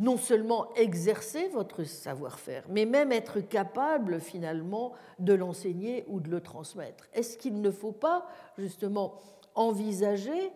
[0.00, 6.40] non seulement exercer votre savoir-faire, mais même être capable finalement de l'enseigner ou de le
[6.40, 7.04] transmettre.
[7.14, 8.26] Est-ce qu'il ne faut pas
[8.58, 9.20] justement
[9.54, 10.50] envisager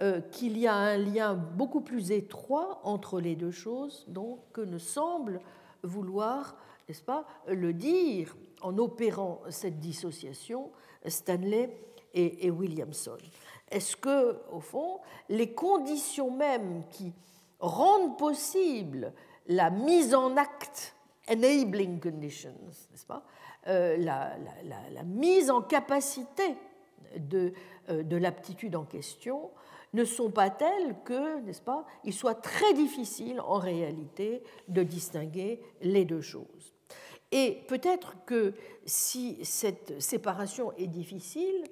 [0.00, 4.60] euh, qu'il y a un lien beaucoup plus étroit entre les deux choses, donc que
[4.60, 5.40] ne semble
[5.82, 6.56] vouloir,
[6.88, 10.70] n'est-ce pas, le dire en opérant cette dissociation
[11.04, 11.76] Stanley
[12.14, 13.18] et Williamson?
[13.70, 17.12] Est-ce que, au fond, les conditions mêmes qui
[17.60, 19.12] rendent possible
[19.46, 20.94] la mise en acte,
[21.28, 22.54] enabling conditions,
[22.90, 23.24] n'est-ce pas,
[23.66, 26.56] euh, la, mise en capacité
[27.16, 27.52] de,
[27.90, 29.50] euh, de l'aptitude en question,
[29.94, 35.62] ne sont pas telles que, n'est-ce pas, il soit très difficile en réalité de distinguer
[35.80, 36.74] les deux choses.
[37.30, 38.54] Et peut-être que
[38.84, 41.64] si cette séparation est difficile,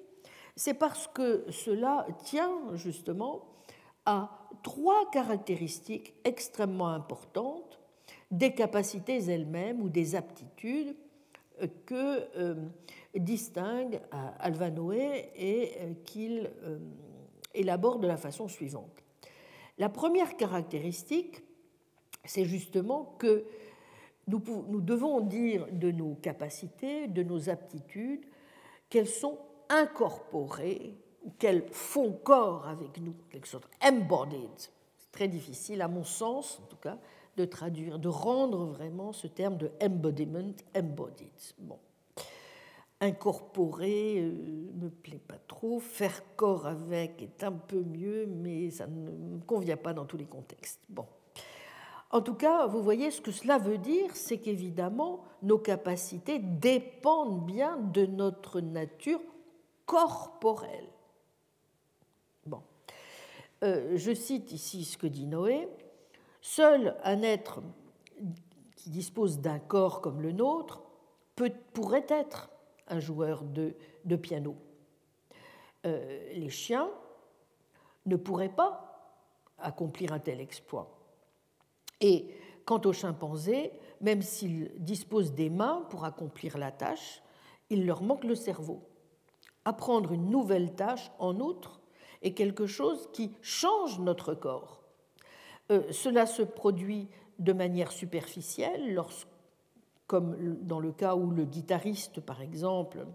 [0.57, 3.45] c'est parce que cela tient justement
[4.05, 7.79] à trois caractéristiques extrêmement importantes
[8.31, 10.95] des capacités elles-mêmes ou des aptitudes
[11.61, 12.55] euh, que euh,
[13.15, 16.49] distingue euh, Alvanoé et qu'il
[17.53, 19.03] élabore de la façon suivante.
[19.77, 21.43] La première caractéristique,
[22.25, 23.45] c'est justement que
[24.27, 28.25] nous, nous devons dire de nos capacités, de nos aptitudes,
[28.89, 29.37] qu'elles sont
[29.69, 30.97] incorporées
[31.39, 34.49] qu'elles font corps avec nous, quelque chose embodied.
[34.97, 36.97] C'est très difficile, à mon sens en tout cas,
[37.35, 41.31] de traduire, de rendre vraiment ce terme de embodiment embodied.
[41.59, 41.77] Bon.
[42.99, 48.87] Incorporer ne me plaît pas trop, faire corps avec est un peu mieux, mais ça
[48.87, 50.81] ne me convient pas dans tous les contextes.
[50.89, 51.05] Bon.
[52.09, 57.45] En tout cas, vous voyez, ce que cela veut dire, c'est qu'évidemment, nos capacités dépendent
[57.45, 59.19] bien de notre nature
[59.87, 60.89] corporelle.
[63.63, 65.67] Euh, je cite ici ce que dit Noé,
[66.41, 67.61] Seul un être
[68.75, 70.83] qui dispose d'un corps comme le nôtre
[71.73, 72.49] pourrait être
[72.87, 74.55] un joueur de, piano.
[75.85, 76.89] Euh, les chiens
[78.05, 79.11] ne pourraient pas
[79.57, 80.97] accomplir un tel exploit.
[81.99, 82.33] Et
[82.63, 83.71] quant aux chimpanzés,
[84.01, 87.23] même s'ils disposent des mains pour accomplir la tâche,
[87.69, 88.81] il leur manque le cerveau.
[89.67, 91.81] Apprendre une nouvelle tâche, en outre,
[92.21, 94.81] est quelque chose qui change notre corps.
[95.71, 98.97] Euh, cela se produit de manière superficielle,
[100.07, 103.07] comme dans le cas où le guitariste, par exemple,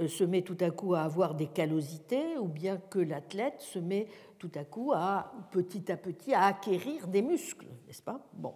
[0.00, 3.78] euh, se met tout à coup à avoir des callosités, ou bien que l'athlète se
[3.78, 4.08] met
[4.40, 8.26] tout à coup à, petit à petit, à acquérir des muscles, n'est-ce pas?
[8.32, 8.54] Bon.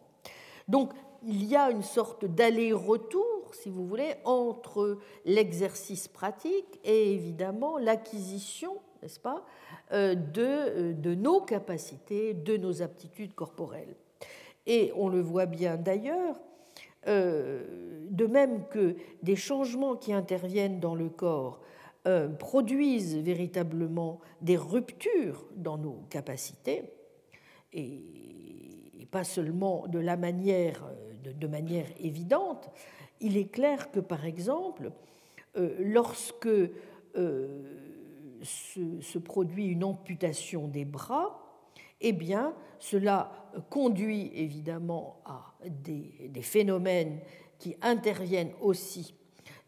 [0.67, 0.93] Donc,
[1.25, 8.79] il y a une sorte d'aller-retour, si vous voulez, entre l'exercice pratique et évidemment l'acquisition
[9.03, 9.45] n'est-ce pas,
[9.93, 13.97] euh, euh, de, nos capacités, de nos aptitudes corporelles.
[14.67, 16.41] Et on le voit bien d'ailleurs,
[17.09, 17.65] euh,
[18.11, 21.61] de même que des changements qui interviennent dans le corps
[22.41, 26.83] produisent véritablement des ruptures dans nos capacités,
[27.73, 30.85] et, pas seulement de la manière,
[31.23, 32.71] de, manière évidente,
[33.23, 34.93] il est clair que par exemple,
[35.55, 36.49] lorsque
[38.43, 41.39] se, produit une amputation des bras,
[42.01, 43.31] eh bien, cela
[43.71, 47.21] conduit évidemment à des, phénomènes
[47.59, 49.15] qui interviennent aussi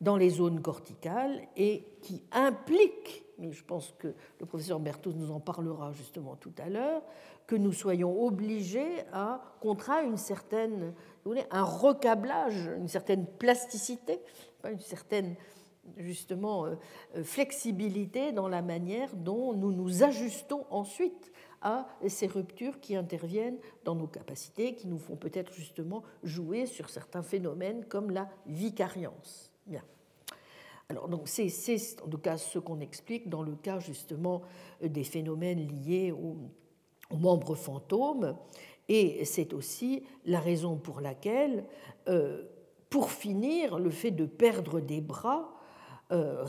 [0.00, 4.08] dans les zones corticales et qui impliquent, mais je pense que
[4.40, 7.02] le professeur Berthaud nous en parlera justement tout à l'heure,
[7.46, 10.92] que nous soyons obligés à contraindre une certaine,
[11.50, 14.20] un recablage, une certaine plasticité,
[14.64, 15.36] une certaine
[15.96, 16.74] justement euh,
[17.16, 23.58] euh, flexibilité dans la manière dont nous nous ajustons ensuite à ces ruptures qui interviennent
[23.84, 29.50] dans nos capacités, qui nous font peut-être justement jouer sur certains phénomènes comme la vicariance.
[29.66, 29.82] Bien.
[30.90, 31.48] Alors, donc, c'est,
[32.04, 34.42] en tout cas ce qu'on explique dans le cas justement
[34.82, 36.36] des phénomènes liés aux,
[37.16, 38.36] membres fantômes,
[38.88, 41.64] et c'est aussi la raison pour laquelle,
[42.08, 42.44] euh,
[42.90, 45.52] pour finir, le fait de perdre des bras
[46.12, 46.44] euh,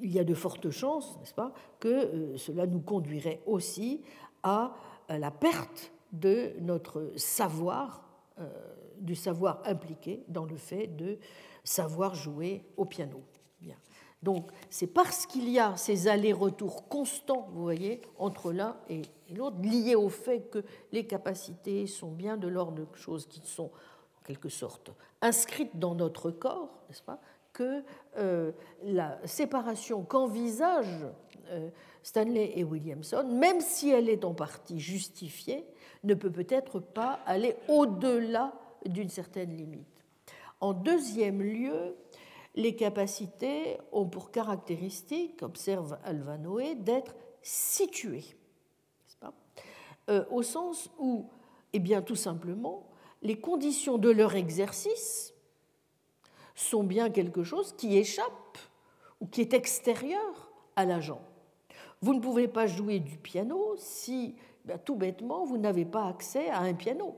[0.00, 4.02] il y a de fortes chances, n'est-ce pas, que euh, cela nous conduirait aussi
[4.42, 4.74] à
[5.08, 8.04] la perte de notre savoir,
[8.98, 11.18] du savoir impliqué dans le fait de
[11.62, 13.22] savoir jouer au piano.
[13.60, 13.76] Bien.
[14.22, 19.56] Donc c'est parce qu'il y a ces allers-retours constants, vous voyez, entre l'un et l'autre,
[19.62, 24.22] liés au fait que les capacités sont bien de l'ordre de choses qui sont en
[24.24, 24.90] quelque sorte
[25.22, 27.20] inscrites dans notre corps, n'est-ce pas,
[27.52, 27.82] que
[28.18, 28.52] euh,
[28.82, 31.06] la séparation qu'envisage
[32.02, 35.64] Stanley et Williamson, même si elle est en partie justifiée,
[36.04, 38.52] ne peut peut-être pas aller au-delà
[38.86, 39.86] d'une certaine limite.
[40.60, 41.96] En deuxième lieu,
[42.54, 48.36] les capacités ont pour caractéristique, observe Alvanoé, d'être situées,
[50.10, 51.26] euh, au sens où,
[51.72, 52.86] eh bien, tout simplement,
[53.22, 55.34] les conditions de leur exercice
[56.54, 58.58] sont bien quelque chose qui échappe
[59.20, 61.20] ou qui est extérieur à l'agent.
[62.00, 66.50] Vous ne pouvez pas jouer du piano si, ben, tout bêtement, vous n'avez pas accès
[66.50, 67.16] à un piano.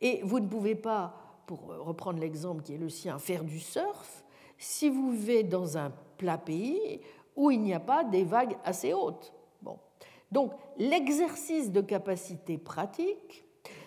[0.00, 1.14] Et vous ne pouvez pas,
[1.46, 4.24] pour reprendre l'exemple qui est le sien, faire du surf
[4.58, 7.00] si vous vivez dans un plat pays
[7.36, 9.33] où il n'y a pas des vagues assez hautes.
[10.34, 13.44] Donc l'exercice de capacité pratique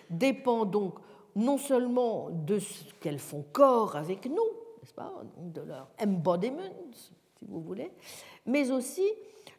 [0.08, 0.94] dépend donc
[1.36, 4.48] non seulement de ce qu'elles font corps avec nous,
[4.80, 6.62] n'est-ce pas, de leur embodiment,
[6.94, 7.12] si
[7.46, 7.92] vous voulez,
[8.46, 9.06] mais aussi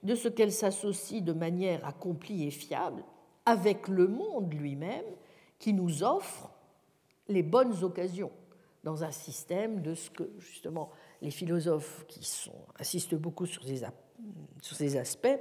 [0.01, 3.03] de ce qu'elles s'associent de manière accomplie et fiable
[3.45, 5.05] avec le monde lui-même
[5.59, 6.49] qui nous offre
[7.27, 8.31] les bonnes occasions
[8.83, 10.89] dans un système de ce que justement
[11.21, 12.27] les philosophes qui
[12.79, 15.39] insistent beaucoup sur ces aspects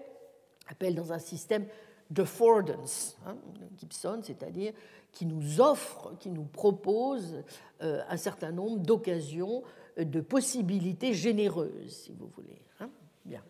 [0.68, 1.66] appellent dans un système
[2.10, 3.36] d'affordance, hein,
[3.76, 4.72] Gibson, c'est-à-dire
[5.12, 7.42] qui nous offre, qui nous propose
[7.82, 9.62] euh, un certain nombre d'occasions,
[9.98, 12.62] euh, de possibilités généreuses, si vous voulez.
[12.80, 12.90] Hein.
[13.24, 13.42] Bien.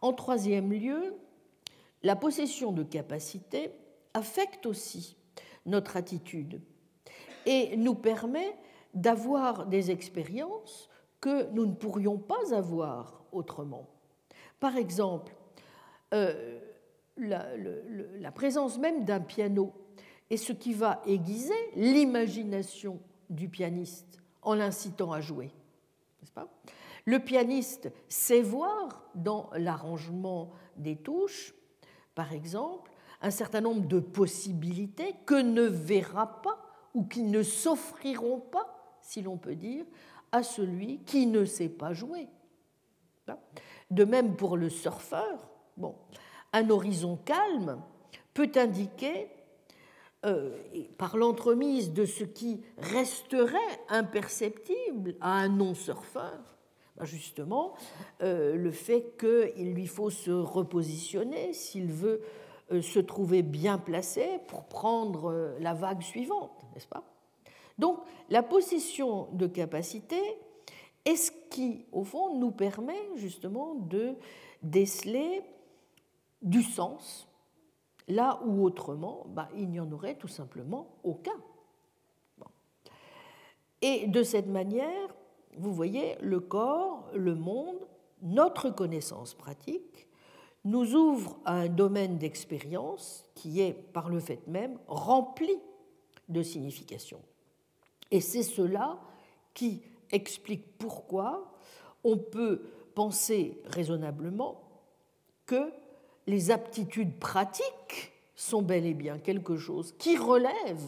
[0.00, 1.14] En troisième lieu,
[2.02, 3.70] la possession de capacités
[4.12, 5.16] affecte aussi
[5.64, 6.60] notre attitude
[7.46, 8.54] et nous permet
[8.92, 10.88] d'avoir des expériences
[11.20, 13.88] que nous ne pourrions pas avoir autrement.
[14.60, 15.34] Par exemple,
[16.14, 16.58] euh,
[17.16, 19.72] la, présence même d'un piano
[20.30, 23.00] est ce qui va aiguiser l'imagination
[23.30, 25.50] du pianiste en l'incitant à jouer.
[26.34, 26.48] Pas?
[27.04, 31.54] Le pianiste sait voir dans l'arrangement des touches,
[32.14, 36.58] par exemple, un certain nombre de possibilités que ne verra pas
[36.94, 39.84] ou qui ne s'offriront pas, si l'on peut dire,
[40.32, 42.28] à celui qui ne sait pas jouer.
[43.90, 45.94] De même pour le surfeur, bon,
[46.52, 47.80] un horizon calme
[48.32, 49.28] peut indiquer,
[50.24, 50.56] euh,
[50.96, 56.40] par l'entremise de ce qui resterait imperceptible à un non-surfeur,
[56.96, 57.74] ben justement
[58.22, 62.22] euh, le fait qu'il lui faut se repositionner s'il veut
[62.72, 67.04] euh, se trouver bien placé pour prendre la vague suivante, n'est-ce pas?
[67.78, 67.98] Donc
[68.30, 70.20] la possession de capacité
[71.04, 74.14] est ce qui, au fond, nous permet justement de
[74.62, 75.42] déceler
[76.44, 77.28] du sens
[78.06, 81.32] là où autrement bah, il n'y en aurait tout simplement aucun.
[83.82, 85.14] Et de cette manière,
[85.58, 87.86] vous voyez, le corps, le monde,
[88.22, 90.08] notre connaissance pratique
[90.64, 95.52] nous ouvre à un domaine d'expérience qui est, par le fait même, rempli
[96.30, 97.20] de signification.
[98.10, 98.98] Et c'est cela
[99.52, 101.52] qui explique pourquoi
[102.02, 102.62] on peut
[102.94, 104.62] penser raisonnablement
[105.44, 105.70] que
[106.26, 110.82] les aptitudes pratiques sont bel et bien quelque chose qui relève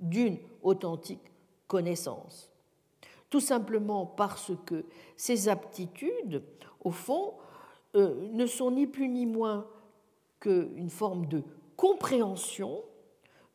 [0.00, 1.30] d'une authentique
[1.68, 2.50] connaissance.
[3.28, 4.84] Tout simplement parce que
[5.16, 6.42] ces aptitudes,
[6.82, 7.34] au fond,
[7.94, 9.66] euh, ne sont ni plus ni moins
[10.40, 11.42] qu'une forme de
[11.76, 12.82] compréhension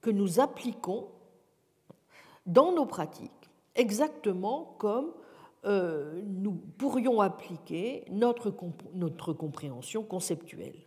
[0.01, 1.07] que nous appliquons
[2.45, 3.31] dans nos pratiques,
[3.75, 5.11] exactement comme
[5.65, 8.53] euh, nous pourrions appliquer notre,
[8.93, 10.84] notre compréhension conceptuelle.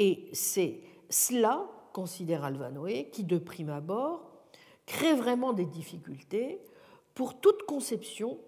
[0.00, 4.32] Et c'est cela, considère Alvanoé, qui de prime abord
[4.86, 6.58] crée vraiment des difficultés
[7.14, 8.38] pour toute conception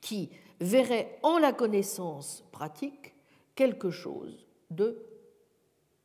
[0.00, 3.14] qui verrait en la connaissance pratique
[3.56, 5.04] quelque chose de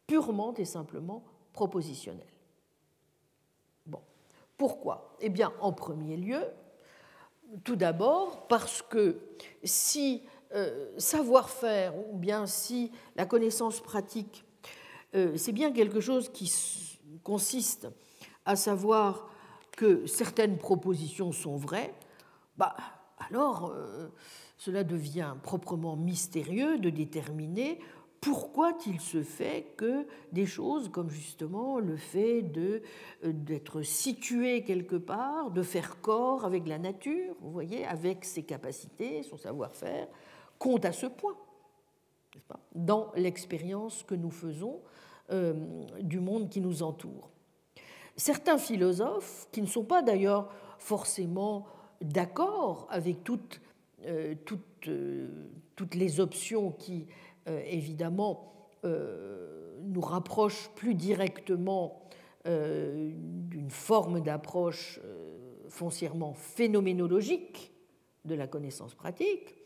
[0.07, 1.23] purement et simplement
[1.53, 2.25] propositionnel.
[4.57, 5.15] Pourquoi?
[5.21, 6.41] Eh bien, en premier lieu,
[7.63, 9.21] tout d'abord parce que
[9.63, 10.23] si
[10.97, 14.45] savoir-faire ou bien si la connaissance pratique,
[15.15, 16.51] euh, c'est bien quelque chose qui
[17.23, 17.87] consiste
[18.45, 19.27] à savoir
[19.71, 21.93] que certaines propositions sont vraies,
[22.57, 22.75] bah,
[23.29, 24.07] alors euh,
[24.57, 27.79] cela devient proprement mystérieux de déterminer
[28.21, 32.81] pourquoi il se fait que des choses comme justement le fait euh,
[33.23, 39.23] d'être situé quelque part, de faire corps avec la nature, vous voyez, avec ses capacités,
[39.23, 40.07] son savoir-faire,
[40.59, 41.35] comptent à ce point
[42.75, 44.81] dans l'expérience que nous faisons
[45.31, 45.53] euh,
[46.01, 47.29] du monde qui nous entoure.
[48.15, 51.65] Certains philosophes, qui ne sont pas d'ailleurs forcément
[52.01, 53.61] d'accord avec toutes,
[54.05, 54.89] euh, toutes,
[55.75, 57.07] toutes les options qui
[57.65, 58.53] évidemment,
[58.83, 62.03] nous rapproche plus directement
[62.45, 64.99] d'une forme d'approche
[65.67, 67.71] foncièrement phénoménologique
[68.25, 69.58] de la connaissance pratique.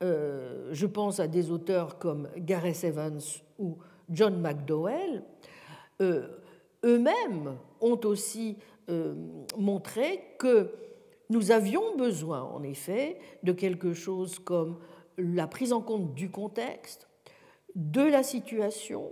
[0.00, 3.20] Je pense à des auteurs comme Gareth Evans
[3.58, 3.78] ou
[4.10, 5.22] John McDowell.
[6.00, 8.58] Eux-mêmes ont aussi
[9.56, 10.70] montré que
[11.30, 14.78] nous avions besoin, en effet, de quelque chose comme
[15.16, 17.08] la prise en compte du contexte,
[17.74, 19.10] de la situation,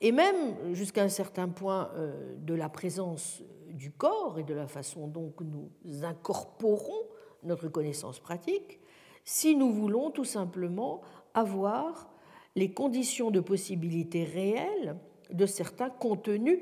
[0.00, 4.66] et même jusqu'à un certain point euh, de la présence du corps et de la
[4.66, 7.02] façon dont nous incorporons
[7.42, 8.80] notre connaissance pratique,
[9.24, 11.00] si nous voulons tout simplement
[11.32, 12.10] avoir
[12.56, 14.96] les conditions de possibilité réelles
[15.30, 16.60] de certains contenus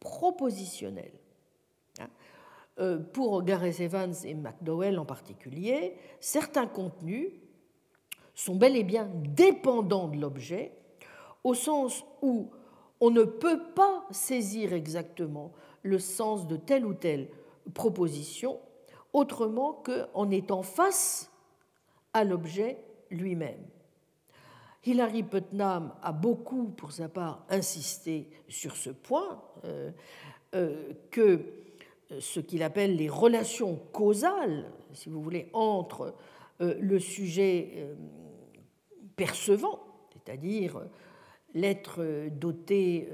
[0.00, 1.12] propositionnels.
[2.78, 7.30] Euh, pour Gareth Evans et McDowell en particulier, certains contenus
[8.34, 10.72] sont bel et bien dépendants de l'objet,
[11.44, 12.50] au sens où
[13.00, 15.52] on ne peut pas saisir exactement
[15.82, 17.28] le sens de telle ou telle
[17.74, 18.58] proposition
[19.12, 21.29] autrement qu'en étant face
[22.12, 22.78] à l'objet
[23.10, 23.64] lui-même.
[24.84, 29.90] Hilary Putnam a beaucoup, pour sa part, insisté sur ce point, euh,
[30.54, 31.40] euh, que
[32.18, 36.14] ce qu'il appelle les relations causales, si vous voulez, entre
[36.60, 37.86] euh, le sujet
[39.16, 39.80] percevant,
[40.12, 40.80] c'est-à-dire
[41.52, 43.08] l'être doté,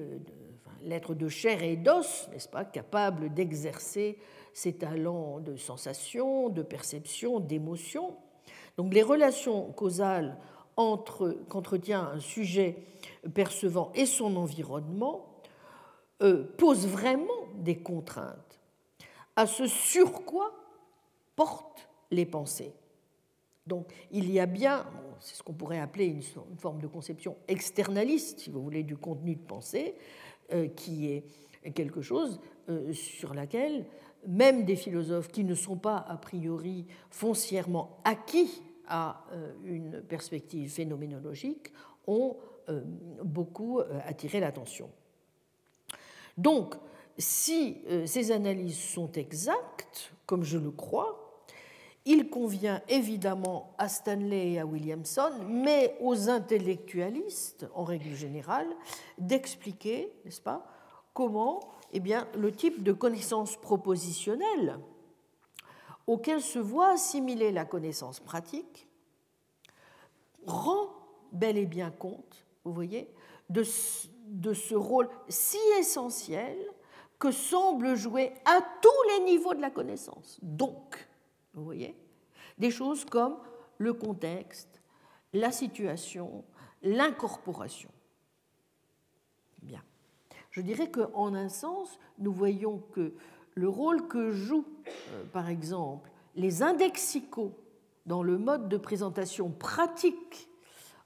[0.82, 4.18] l'être de chair et d'os, n'est-ce pas, capable d'exercer
[4.52, 8.16] ses talents de sensation, de perception, d'émotion.
[8.77, 10.36] Donc les relations causales
[10.77, 12.77] entre qu'entretient un sujet
[13.35, 15.27] percevant et son environnement
[16.59, 18.47] posent vraiment des contraintes
[19.36, 20.53] à ce sur quoi
[21.36, 22.73] portent les pensées.
[23.66, 24.86] Donc il y a bien,
[25.20, 26.23] c'est ce qu'on pourrait appeler une,
[26.59, 29.94] forme de conception externaliste, si vous voulez, du contenu de pensée,
[30.53, 31.24] euh, qui est
[31.74, 33.85] quelque chose euh, sur laquelle
[34.27, 40.71] même des philosophes qui ne sont pas a priori foncièrement acquis à euh, une perspective
[40.71, 41.73] phénoménologique
[42.07, 42.37] ont
[43.23, 44.91] beaucoup attiré l'attention.
[46.37, 46.75] Donc,
[47.19, 51.43] si euh, ces analyses sont exactes, comme je le crois,
[52.05, 58.69] il convient évidemment à Stanley et à Williamson, mais aux intellectualistes en règle générale,
[59.19, 60.67] d'expliquer, n'est-ce pas,
[61.15, 61.61] comment
[61.93, 64.79] eh bien, le type de connaissance propositionnelle
[66.07, 68.89] auquel se voit assimiler la connaissance pratique
[70.47, 70.89] rend
[71.33, 73.12] bel et bien compte, vous voyez,
[73.51, 73.65] de,
[74.27, 76.57] de ce rôle si essentiel
[77.19, 80.39] que semble jouer à tous les niveaux de la connaissance.
[80.43, 81.09] Donc,
[81.55, 81.97] vous voyez,
[82.59, 83.39] des choses comme
[83.78, 84.81] le contexte,
[85.33, 86.45] la situation,
[86.83, 87.91] l'incorporation.
[89.62, 89.83] Bien.
[90.51, 93.15] Je dirais qu'en un sens, nous voyons que
[93.57, 97.53] le rôle que jouent, euh, par exemple, les indexicaux
[98.05, 100.49] dans le mode de présentation pratique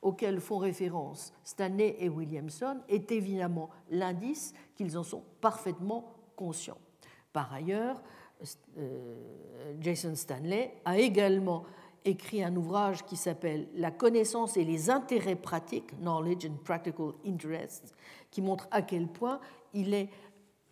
[0.02, 6.78] auxquels font référence Stanley et Williamson est évidemment l'indice qu'ils en sont parfaitement conscients.
[7.32, 8.02] Par ailleurs,
[8.78, 9.14] euh,
[9.80, 11.64] Jason Stanley a également
[12.04, 17.94] écrit un ouvrage qui s'appelle La connaissance et les intérêts pratiques, Knowledge and Practical Interests,
[18.30, 19.38] qui montre à quel point
[19.74, 20.08] il est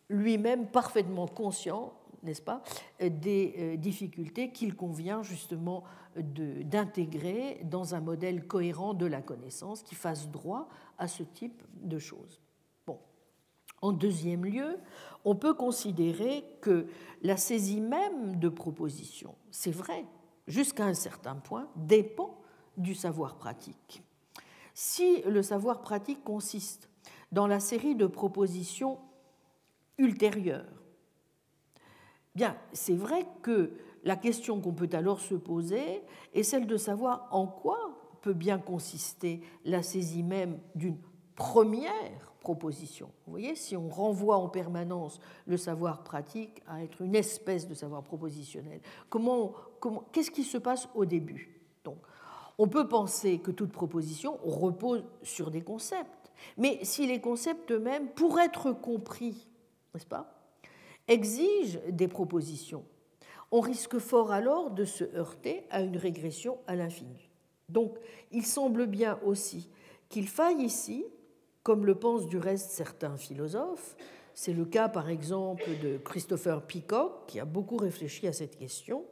[0.08, 2.62] lui-même parfaitement conscient, n'est-ce pas,
[3.00, 5.84] des euh, difficultés qu'il convient justement
[6.16, 10.68] d'intégrer dans un modèle cohérent de la connaissance qui fasse droit
[10.98, 12.40] à ce type de choses.
[12.86, 12.98] Bon.
[13.82, 14.78] En deuxième lieu,
[15.24, 16.88] on peut considérer que
[17.22, 20.04] la saisie même de propositions, c'est vrai,
[20.48, 22.40] jusqu'à un certain point, dépend
[22.76, 24.02] du savoir pratique.
[24.74, 26.88] Si le savoir pratique consiste
[27.32, 28.98] dans la série de propositions
[29.98, 30.64] ultérieures,
[32.34, 33.72] bien, c'est vrai que
[34.04, 36.02] la question qu'on peut alors se poser
[36.34, 37.78] est celle de savoir en quoi
[38.22, 40.98] peut bien consister la saisie même d'une
[41.34, 43.10] première proposition.
[43.26, 47.74] Vous voyez, si on renvoie en permanence le savoir pratique à être une espèce de
[47.74, 51.60] savoir propositionnel, comment, comment, qu'est-ce qui se passe au début?
[51.84, 51.98] Donc,
[52.58, 58.08] on peut penser que toute proposition repose sur des concepts, mais si les concepts eux-mêmes,
[58.10, 59.47] pour être compris,
[59.98, 60.32] n'est-ce pas,
[61.08, 62.84] exigent des propositions,
[63.50, 67.30] on risque fort alors de se heurter à une régression à l'infini.
[67.68, 67.98] Donc,
[68.30, 69.68] il semble bien aussi
[70.08, 71.04] qu'il faille ici,
[71.64, 73.96] comme le pensent du reste certains philosophes,
[74.34, 79.04] c'est le cas par exemple de Christopher Peacock, qui a beaucoup réfléchi à cette question,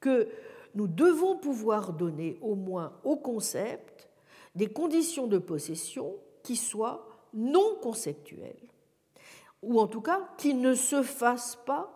[0.00, 0.28] que
[0.74, 4.08] nous devons pouvoir donner au moins au concept
[4.54, 8.72] des conditions de possession qui soient non conceptuelles,
[9.62, 11.92] ou en tout cas qui ne se fassent pas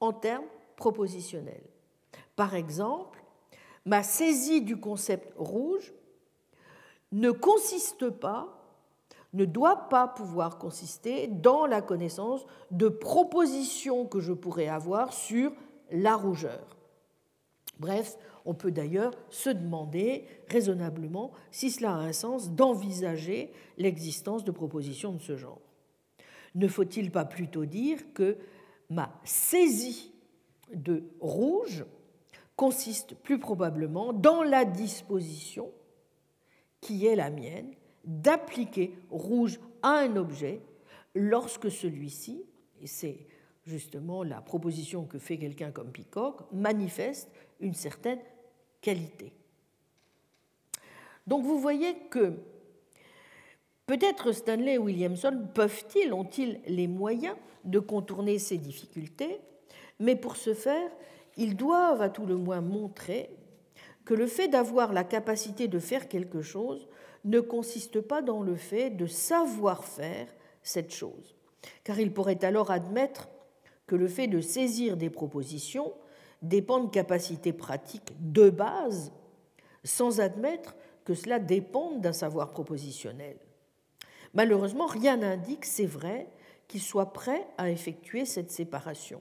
[0.00, 0.46] en termes
[0.76, 1.66] propositionnels.
[2.36, 3.22] Par exemple,
[3.84, 5.92] ma saisie du concept rouge
[7.10, 8.54] ne consiste pas,
[9.32, 15.52] ne doit pas pouvoir consister dans la connaissance de propositions que je pourrais avoir sur
[15.90, 16.76] la rougeur.
[17.78, 24.50] Bref, on peut d'ailleurs se demander raisonnablement si cela a un sens d'envisager l'existence de
[24.50, 25.60] propositions de ce genre.
[26.58, 28.36] Ne faut-il pas plutôt dire que
[28.90, 30.12] ma saisie
[30.74, 31.84] de rouge
[32.56, 35.70] consiste plus probablement dans la disposition
[36.80, 37.70] qui est la mienne
[38.04, 40.60] d'appliquer rouge à un objet
[41.14, 42.42] lorsque celui-ci,
[42.80, 43.20] et c'est
[43.64, 47.30] justement la proposition que fait quelqu'un comme Peacock, manifeste
[47.60, 48.18] une certaine
[48.80, 49.32] qualité.
[51.28, 52.34] Donc vous voyez que
[53.88, 57.34] peut-être Stanley et Williamson peuvent-ils, ont-ils les moyens
[57.64, 59.40] de contourner ces difficultés,
[59.98, 60.90] mais pour ce faire,
[61.38, 63.30] ils doivent à tout le moins montrer
[64.04, 66.86] que le fait d'avoir la capacité de faire quelque chose
[67.24, 70.28] ne consiste pas dans le fait de savoir faire
[70.62, 71.34] cette chose,
[71.82, 73.30] car ils pourraient alors admettre
[73.86, 75.94] que le fait de saisir des propositions
[76.42, 79.12] dépend de capacités pratiques de base,
[79.82, 83.38] sans admettre que cela dépende d'un savoir propositionnel.
[84.38, 86.28] Malheureusement, rien n'indique, c'est vrai,
[86.68, 89.20] qu'ils soient prêts à effectuer cette séparation.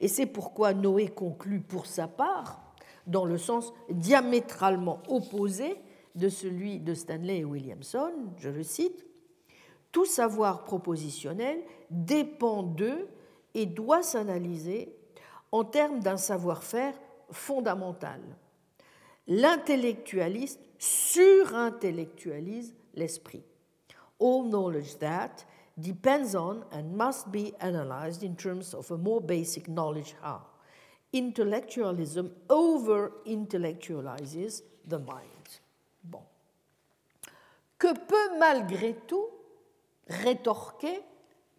[0.00, 2.74] Et c'est pourquoi Noé conclut pour sa part,
[3.06, 5.76] dans le sens diamétralement opposé
[6.16, 9.06] de celui de Stanley et Williamson, je le cite,
[9.92, 11.60] Tout savoir propositionnel
[11.90, 13.06] dépend d'eux
[13.54, 14.92] et doit s'analyser
[15.52, 16.98] en termes d'un savoir-faire
[17.30, 18.20] fondamental.
[19.28, 23.44] L'intellectualiste surintellectualise l'esprit.
[24.18, 25.44] All knowledge that
[25.78, 30.40] depends on and must be analyzed in terms of a more basic knowledge how.
[31.12, 35.60] Intellectualism over-intellectualizes the mind.
[36.02, 36.22] Bon.
[37.78, 39.28] Que peut malgré tout
[40.08, 41.02] rétorquer,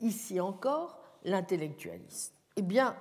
[0.02, 2.34] ici encore, l'intellectualiste?
[2.56, 2.96] Eh bien,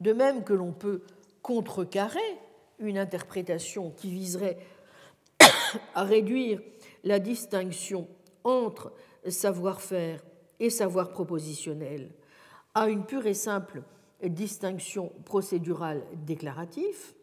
[0.00, 1.02] de même que l'on peut
[1.42, 2.38] contrecarrer
[2.78, 4.58] une interprétation qui viserait
[5.94, 6.60] à réduire
[7.04, 8.08] la distinction
[8.44, 8.92] entre
[9.26, 10.22] savoir-faire
[10.60, 12.10] et savoir propositionnel
[12.74, 13.82] à une pure et simple
[14.22, 17.14] distinction procédurale déclarative,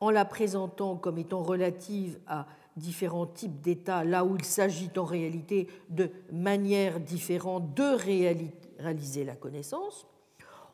[0.00, 2.46] en la présentant comme étant relative à
[2.76, 7.96] différents types d'États, là où il s'agit en réalité de manières différentes de
[8.78, 10.06] réaliser la connaissance,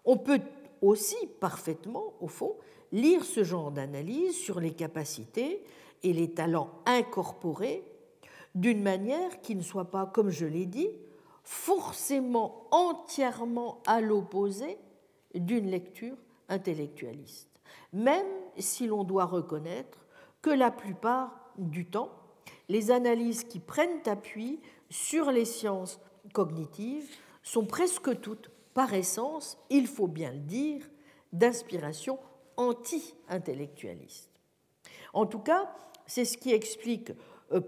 [0.04, 0.40] on peut
[0.82, 2.56] aussi parfaitement, au fond,
[2.92, 5.64] lire ce genre d'analyse sur les capacités
[6.02, 7.82] et les talents incorporés
[8.56, 10.88] d'une manière qui ne soit pas, comme je l'ai dit,
[11.44, 14.78] forcément entièrement à l'opposé
[15.34, 16.16] d'une lecture
[16.48, 17.50] intellectualiste,
[17.92, 18.26] même
[18.58, 20.06] si l'on doit reconnaître
[20.40, 22.10] que la plupart du temps,
[22.70, 24.58] les analyses qui prennent appui
[24.88, 26.00] sur les sciences
[26.32, 27.08] cognitives
[27.42, 30.82] sont presque toutes, par essence, il faut bien le dire,
[31.32, 32.18] d'inspiration
[32.56, 34.30] anti-intellectualiste.
[35.12, 35.70] En tout cas,
[36.06, 37.12] c'est ce qui explique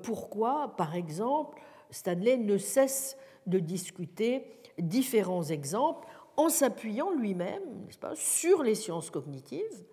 [0.02, 1.60] pourquoi, par exemple,
[1.90, 4.44] Stanley ne cesse de discuter
[4.78, 6.06] différents exemples
[6.36, 9.84] en s'appuyant lui-même sur les sciences cognitives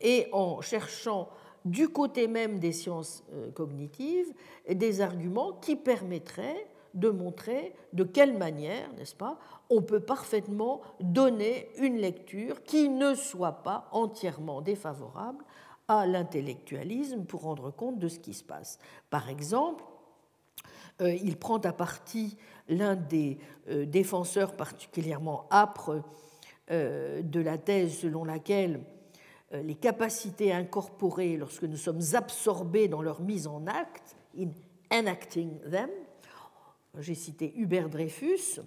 [0.00, 1.28] et en cherchant
[1.64, 4.32] du côté même des sciences euh, cognitives
[4.68, 9.38] des arguments qui permettraient de montrer de quelle manière, n'est-ce pas,
[9.68, 15.44] on peut parfaitement donner une lecture qui ne soit pas entièrement défavorable
[15.90, 18.78] à l'intellectualisme pour rendre compte de ce qui se passe.
[19.10, 19.82] Par exemple,
[21.00, 22.36] euh, il prend à partie
[22.68, 23.38] l'un des
[23.68, 26.04] euh, défenseurs particulièrement âpres
[26.70, 28.80] euh, de la thèse selon laquelle
[29.64, 34.50] les capacités incorporées lorsque nous sommes absorbés dans leur mise en acte, in
[34.96, 35.90] enacting them,
[37.00, 38.60] j'ai cité Hubert Dreyfus,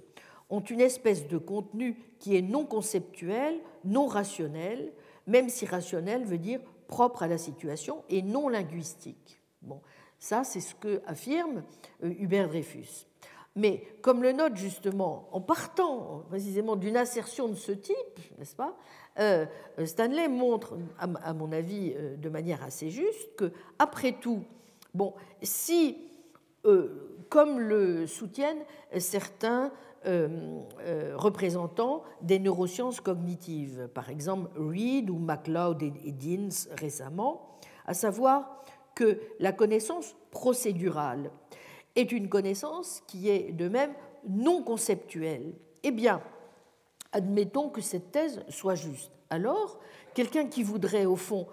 [0.50, 4.92] ont une espèce de contenu qui est non conceptuel, non rationnel,
[5.26, 9.40] même si rationnel veut dire propre à la situation et non linguistique.
[9.62, 9.82] Bon,
[10.20, 11.64] ça, c'est ce que affirme
[12.04, 13.08] euh, Hubert Dreyfus.
[13.56, 18.76] Mais comme le note justement, en partant précisément d'une assertion de ce type, n'est-ce pas,
[19.20, 19.46] euh,
[19.86, 24.44] Stanley montre, à mon avis, euh, de manière assez juste, que après tout,
[24.94, 25.98] bon, si,
[27.28, 28.64] comme le soutiennent
[28.98, 29.74] certains
[30.06, 38.64] représentants des neurosciences cognitives, par exemple Reed ou MacLeod et Deans récemment, à savoir
[38.96, 41.32] que la connaissance procédurale
[41.96, 43.94] est une connaissance qui est de même
[44.28, 45.54] non conceptuelle.
[45.84, 46.22] Eh bien,
[47.12, 49.12] admettons que cette thèse soit juste.
[49.30, 49.80] Alors,
[50.14, 51.48] quelqu'un qui voudrait, au fond,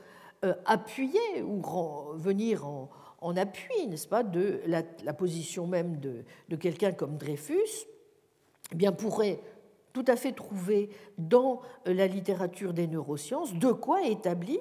[0.44, 1.62] euh, appuyer ou
[2.16, 6.24] venir en, appui, n'est-ce pas, de la, position même de,
[6.56, 7.86] quelqu'un comme Dreyfus,
[8.72, 9.40] eh bien, pourrait
[9.92, 14.60] tout à fait trouver dans euh, la littérature des neurosciences de quoi établir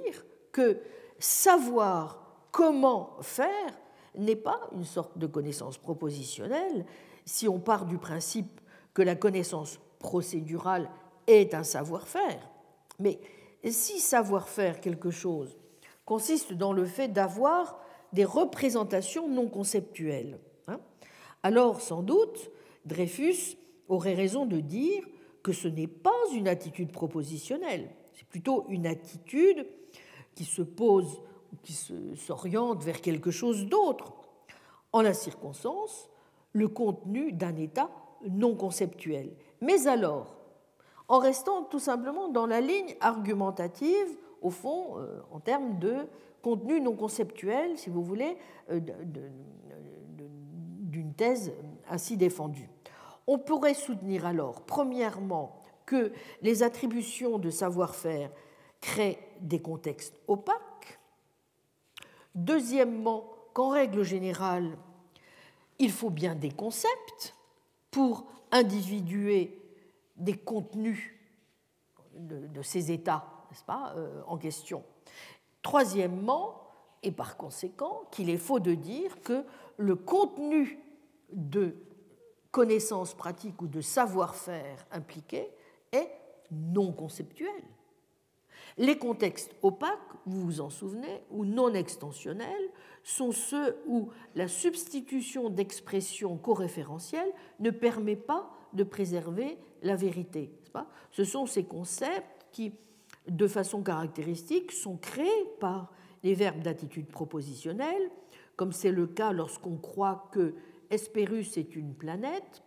[0.51, 0.79] que
[1.19, 3.77] savoir comment faire
[4.15, 6.85] n'est pas une sorte de connaissance propositionnelle
[7.25, 8.59] si on part du principe
[8.93, 10.89] que la connaissance procédurale
[11.27, 12.49] est un savoir-faire.
[12.97, 13.19] Mais
[13.63, 15.57] si savoir-faire quelque chose
[16.05, 17.79] consiste dans le fait d'avoir
[18.13, 20.79] des représentations non conceptuelles, hein,
[21.43, 22.49] alors sans doute
[22.85, 23.57] Dreyfus
[23.89, 25.03] aurait raison de dire
[25.43, 29.67] que ce n'est pas une attitude propositionnelle, c'est plutôt une attitude
[30.35, 31.21] qui se pose
[31.63, 31.73] qui
[32.15, 34.13] s'oriente vers quelque chose d'autre.
[34.91, 36.09] En la circonstance,
[36.53, 37.89] le contenu d'un état
[38.27, 39.31] non conceptuel.
[39.61, 40.35] Mais alors,
[41.07, 45.95] en restant tout simplement dans la ligne argumentative, au fond, euh, en termes de
[46.41, 48.37] contenu non conceptuel, si vous voulez,
[48.71, 48.79] euh,
[50.79, 51.51] d'une thèse
[51.89, 52.69] ainsi défendue.
[53.31, 56.11] On pourrait soutenir alors, premièrement, que
[56.41, 58.31] les attributions de savoir-faire
[58.81, 60.99] créent des contextes opaques.
[62.33, 64.75] Deuxièmement, qu'en règle générale,
[65.77, 67.35] il faut bien des concepts
[67.91, 69.61] pour individuer
[70.17, 71.13] des contenus
[72.15, 74.83] de, ces états, n'est-ce pas, euh, en question.
[75.61, 76.63] Troisièmement,
[77.03, 79.45] et par conséquent, qu'il est faux de dire que
[79.77, 80.79] le contenu
[81.31, 81.75] de
[82.51, 85.49] connaissances pratiques ou de savoir-faire impliqués
[85.91, 86.09] est
[86.51, 87.63] non conceptuel.
[88.77, 92.69] Les contextes opaques, vous vous en souvenez, ou non extensionnels,
[93.03, 100.51] sont ceux où la substitution d'expressions coréférentielles ne permet pas de préserver la vérité.
[100.71, 100.87] Pas?
[101.11, 102.73] Ce sont ces concepts qui,
[103.27, 105.91] de façon caractéristique, sont créés par
[106.23, 108.11] les verbes d'attitude propositionnelle,
[108.55, 110.53] comme c'est le cas lorsqu'on croit que
[110.89, 112.63] Hespérus est une planète,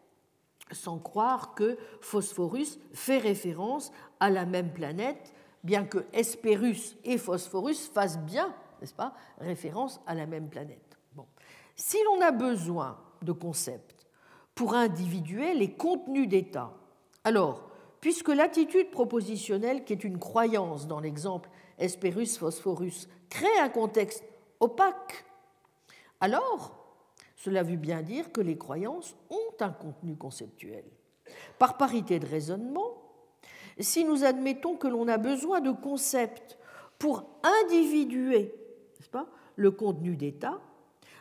[0.71, 5.33] sans croire que Phosphorus fait référence à la même planète,
[5.65, 10.99] bien que Hespérus et Phosphorus fassent bien, n'est-ce pas, référence à la même planète.
[11.15, 11.27] Bon.
[11.77, 14.07] Si l'on a besoin de concepts
[14.55, 16.73] pour individuer les contenus d'état,
[17.25, 17.71] alors,
[18.01, 24.25] puisque l'attitude propositionnelle, qui est une croyance dans l'exemple Hespérus Phosphorus, crée un contexte
[24.61, 25.25] opaque,
[26.21, 26.82] alors
[27.43, 30.85] cela veut bien dire que les croyances ont un contenu conceptuel.
[31.59, 33.03] Par parité de raisonnement,
[33.81, 36.57] si nous admettons que l'on a besoin de concepts
[37.01, 37.25] pour
[37.65, 38.55] individuer
[39.11, 40.61] pas, le contenu d'état,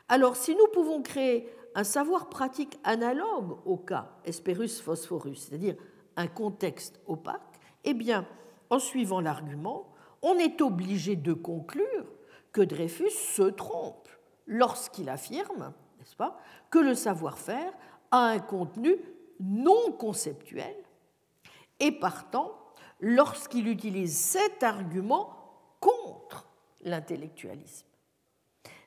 [0.10, 5.76] alors si nous pouvons créer un savoir pratique analogue au cas Hesperus phosphorus, c'est-à-dire
[6.18, 8.27] un contexte opaque, eh bien,
[8.69, 9.91] en suivant l'argument,
[10.22, 12.06] on est obligé de conclure
[12.52, 14.07] que Dreyfus se trompe
[14.45, 15.73] lorsqu'il affirme
[16.69, 17.72] que le savoir-faire
[18.11, 18.95] a un contenu
[19.40, 20.76] non conceptuel
[21.80, 22.52] et partant,
[22.99, 25.36] lorsqu'il utilise cet argument
[25.80, 26.48] contre
[26.84, 27.88] l'intellectualisme.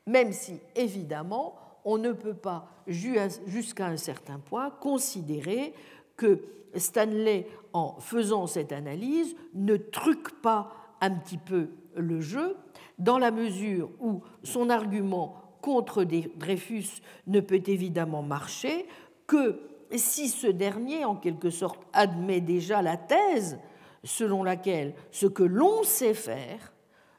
[0.06, 5.74] Même si, évidemment, on ne peut pas, jusqu'à un certain point, considérer
[6.16, 6.40] que
[6.76, 12.56] Stanley, en faisant cette analyse, ne truque pas un petit peu le jeu,
[12.98, 18.86] dans la mesure où son argument contre Dreyfus ne peut évidemment marcher
[19.26, 19.62] que
[19.96, 23.58] si ce dernier, en quelque sorte, admet déjà la thèse
[24.02, 26.74] selon laquelle ce que l'on sait faire,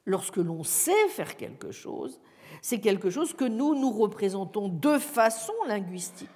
[0.05, 2.19] lorsque l'on sait faire quelque chose,
[2.61, 6.29] c'est quelque chose que nous nous représentons de façon linguistique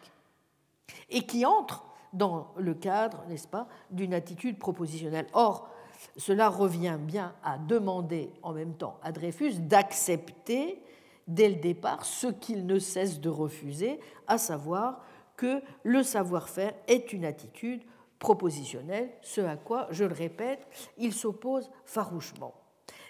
[1.12, 5.28] et qui entre dans le cadre, n'est-ce pas, d'une attitude propositionnelle.
[5.34, 5.70] Or,
[6.18, 10.82] cela revient bien à demander en même temps à Dreyfus d'accepter
[11.30, 15.06] dès le départ ce qu'il ne cesse de refuser, à savoir
[15.38, 17.82] que le savoir-faire est une attitude
[18.18, 22.54] propositionnelle, ce à quoi, je le répète, il s'oppose farouchement.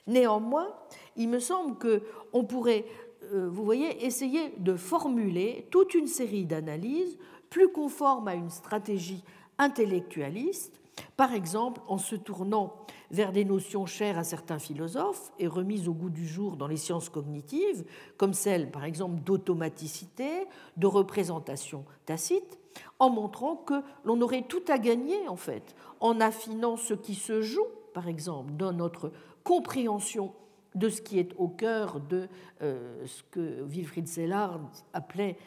[0.06, 0.68] Néanmoins,
[1.16, 2.86] il me semble qu'on pourrait,
[3.34, 7.18] euh, vous voyez, essayer de formuler toute une série d'analyses
[7.50, 9.24] plus conformes à une stratégie
[9.58, 10.79] intellectualiste,
[11.18, 12.74] par exemple en se tournant
[13.12, 16.78] vers des notions chères à certains philosophes et remises au goût du jour dans les
[16.78, 17.86] sciences cognitives,
[18.18, 20.48] comme celles par exemple d'automaticité,
[20.78, 22.60] de représentation tacite,
[23.00, 27.42] en montrant que l'on aurait tout à gagner en fait en affinant ce qui se
[27.42, 29.12] joue, par exemple, dans notre
[29.44, 30.34] compréhension
[30.76, 32.28] de ce qui est au cœur de
[32.62, 34.60] euh, ce que Wilfried Sellard
[34.94, 35.38] appelait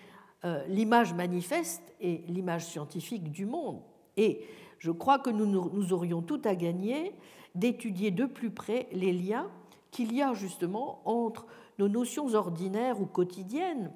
[0.44, 3.80] euh, l'image manifeste et l'image scientifique du monde.
[4.16, 4.44] Et
[4.82, 7.14] je crois que nous, aurions tout à gagner
[7.54, 9.48] d'étudier de plus près les liens
[9.92, 11.46] qu'il y a justement entre
[11.78, 13.92] nos notions ordinaires ou quotidiennes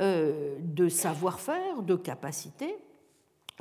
[0.00, 2.74] euh, de savoir-faire, de capacité,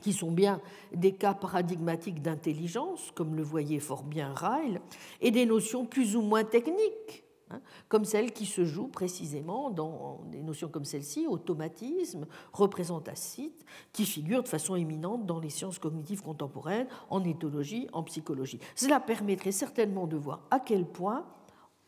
[0.01, 0.61] qui sont bien
[0.93, 4.79] des cas paradigmatiques d'intelligence, comme le voyait fort bien Ryle,
[5.19, 7.22] et des notions plus ou moins techniques,
[7.53, 14.05] hein, comme celles qui se jouent précisément dans des notions comme celle-ci, automatisme, représentatite, qui
[14.05, 18.59] figurent de façon éminente dans les sciences cognitives contemporaines, en éthologie, en psychologie.
[18.75, 21.25] Cela permettrait certainement de voir à quel point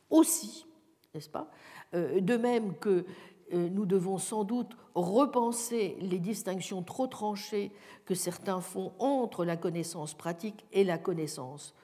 [0.10, 0.66] aussi,
[1.14, 1.50] n'est-ce pas,
[1.94, 3.06] euh, de même que
[3.54, 7.72] euh, nous devons sans doute repenser les distinctions trop tranchées
[8.06, 11.76] que certains font entre la connaissance pratique et la connaissance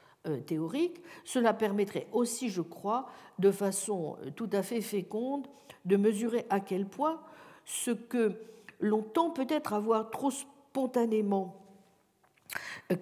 [0.45, 1.01] théorique.
[1.23, 3.07] Cela permettrait aussi, je crois,
[3.39, 5.47] de façon euh, tout à fait féconde,
[5.85, 7.19] de mesurer à quel point
[7.65, 8.33] ce que
[8.79, 11.57] l'on tend peut-être à voir trop spontanément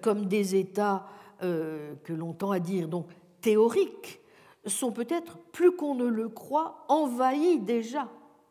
[0.02, 1.06] comme des états
[1.40, 3.06] que l'on tend à dire donc
[3.40, 4.20] théoriques
[4.66, 8.08] sont peut-être, plus qu'on ne le croit, envahis déjà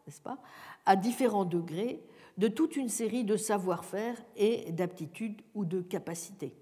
[0.10, 0.40] n'est-ce pas,
[0.88, 2.02] à différents degrés
[2.40, 6.54] de toute une série de savoir-faire et d'aptitudes ou de capacités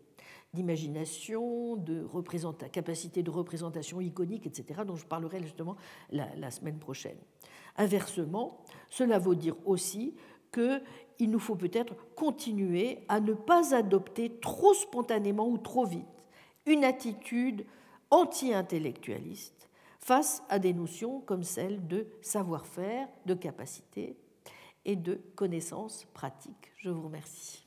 [0.53, 2.07] d'imagination, de
[2.71, 5.75] capacité de représentation iconique, etc., dont je parlerai justement
[6.09, 7.17] la, semaine prochaine.
[7.75, 10.15] Inversement, cela veut dire aussi
[10.51, 16.05] qu'il nous faut peut-être continuer à ne pas adopter trop spontanément ou trop vite
[16.65, 17.65] une attitude
[18.09, 19.69] anti-intellectualiste
[19.99, 24.17] face à des notions comme celles de savoir-faire, de capacité
[24.85, 26.71] et de connaissances pratiques.
[26.77, 27.66] Je vous remercie.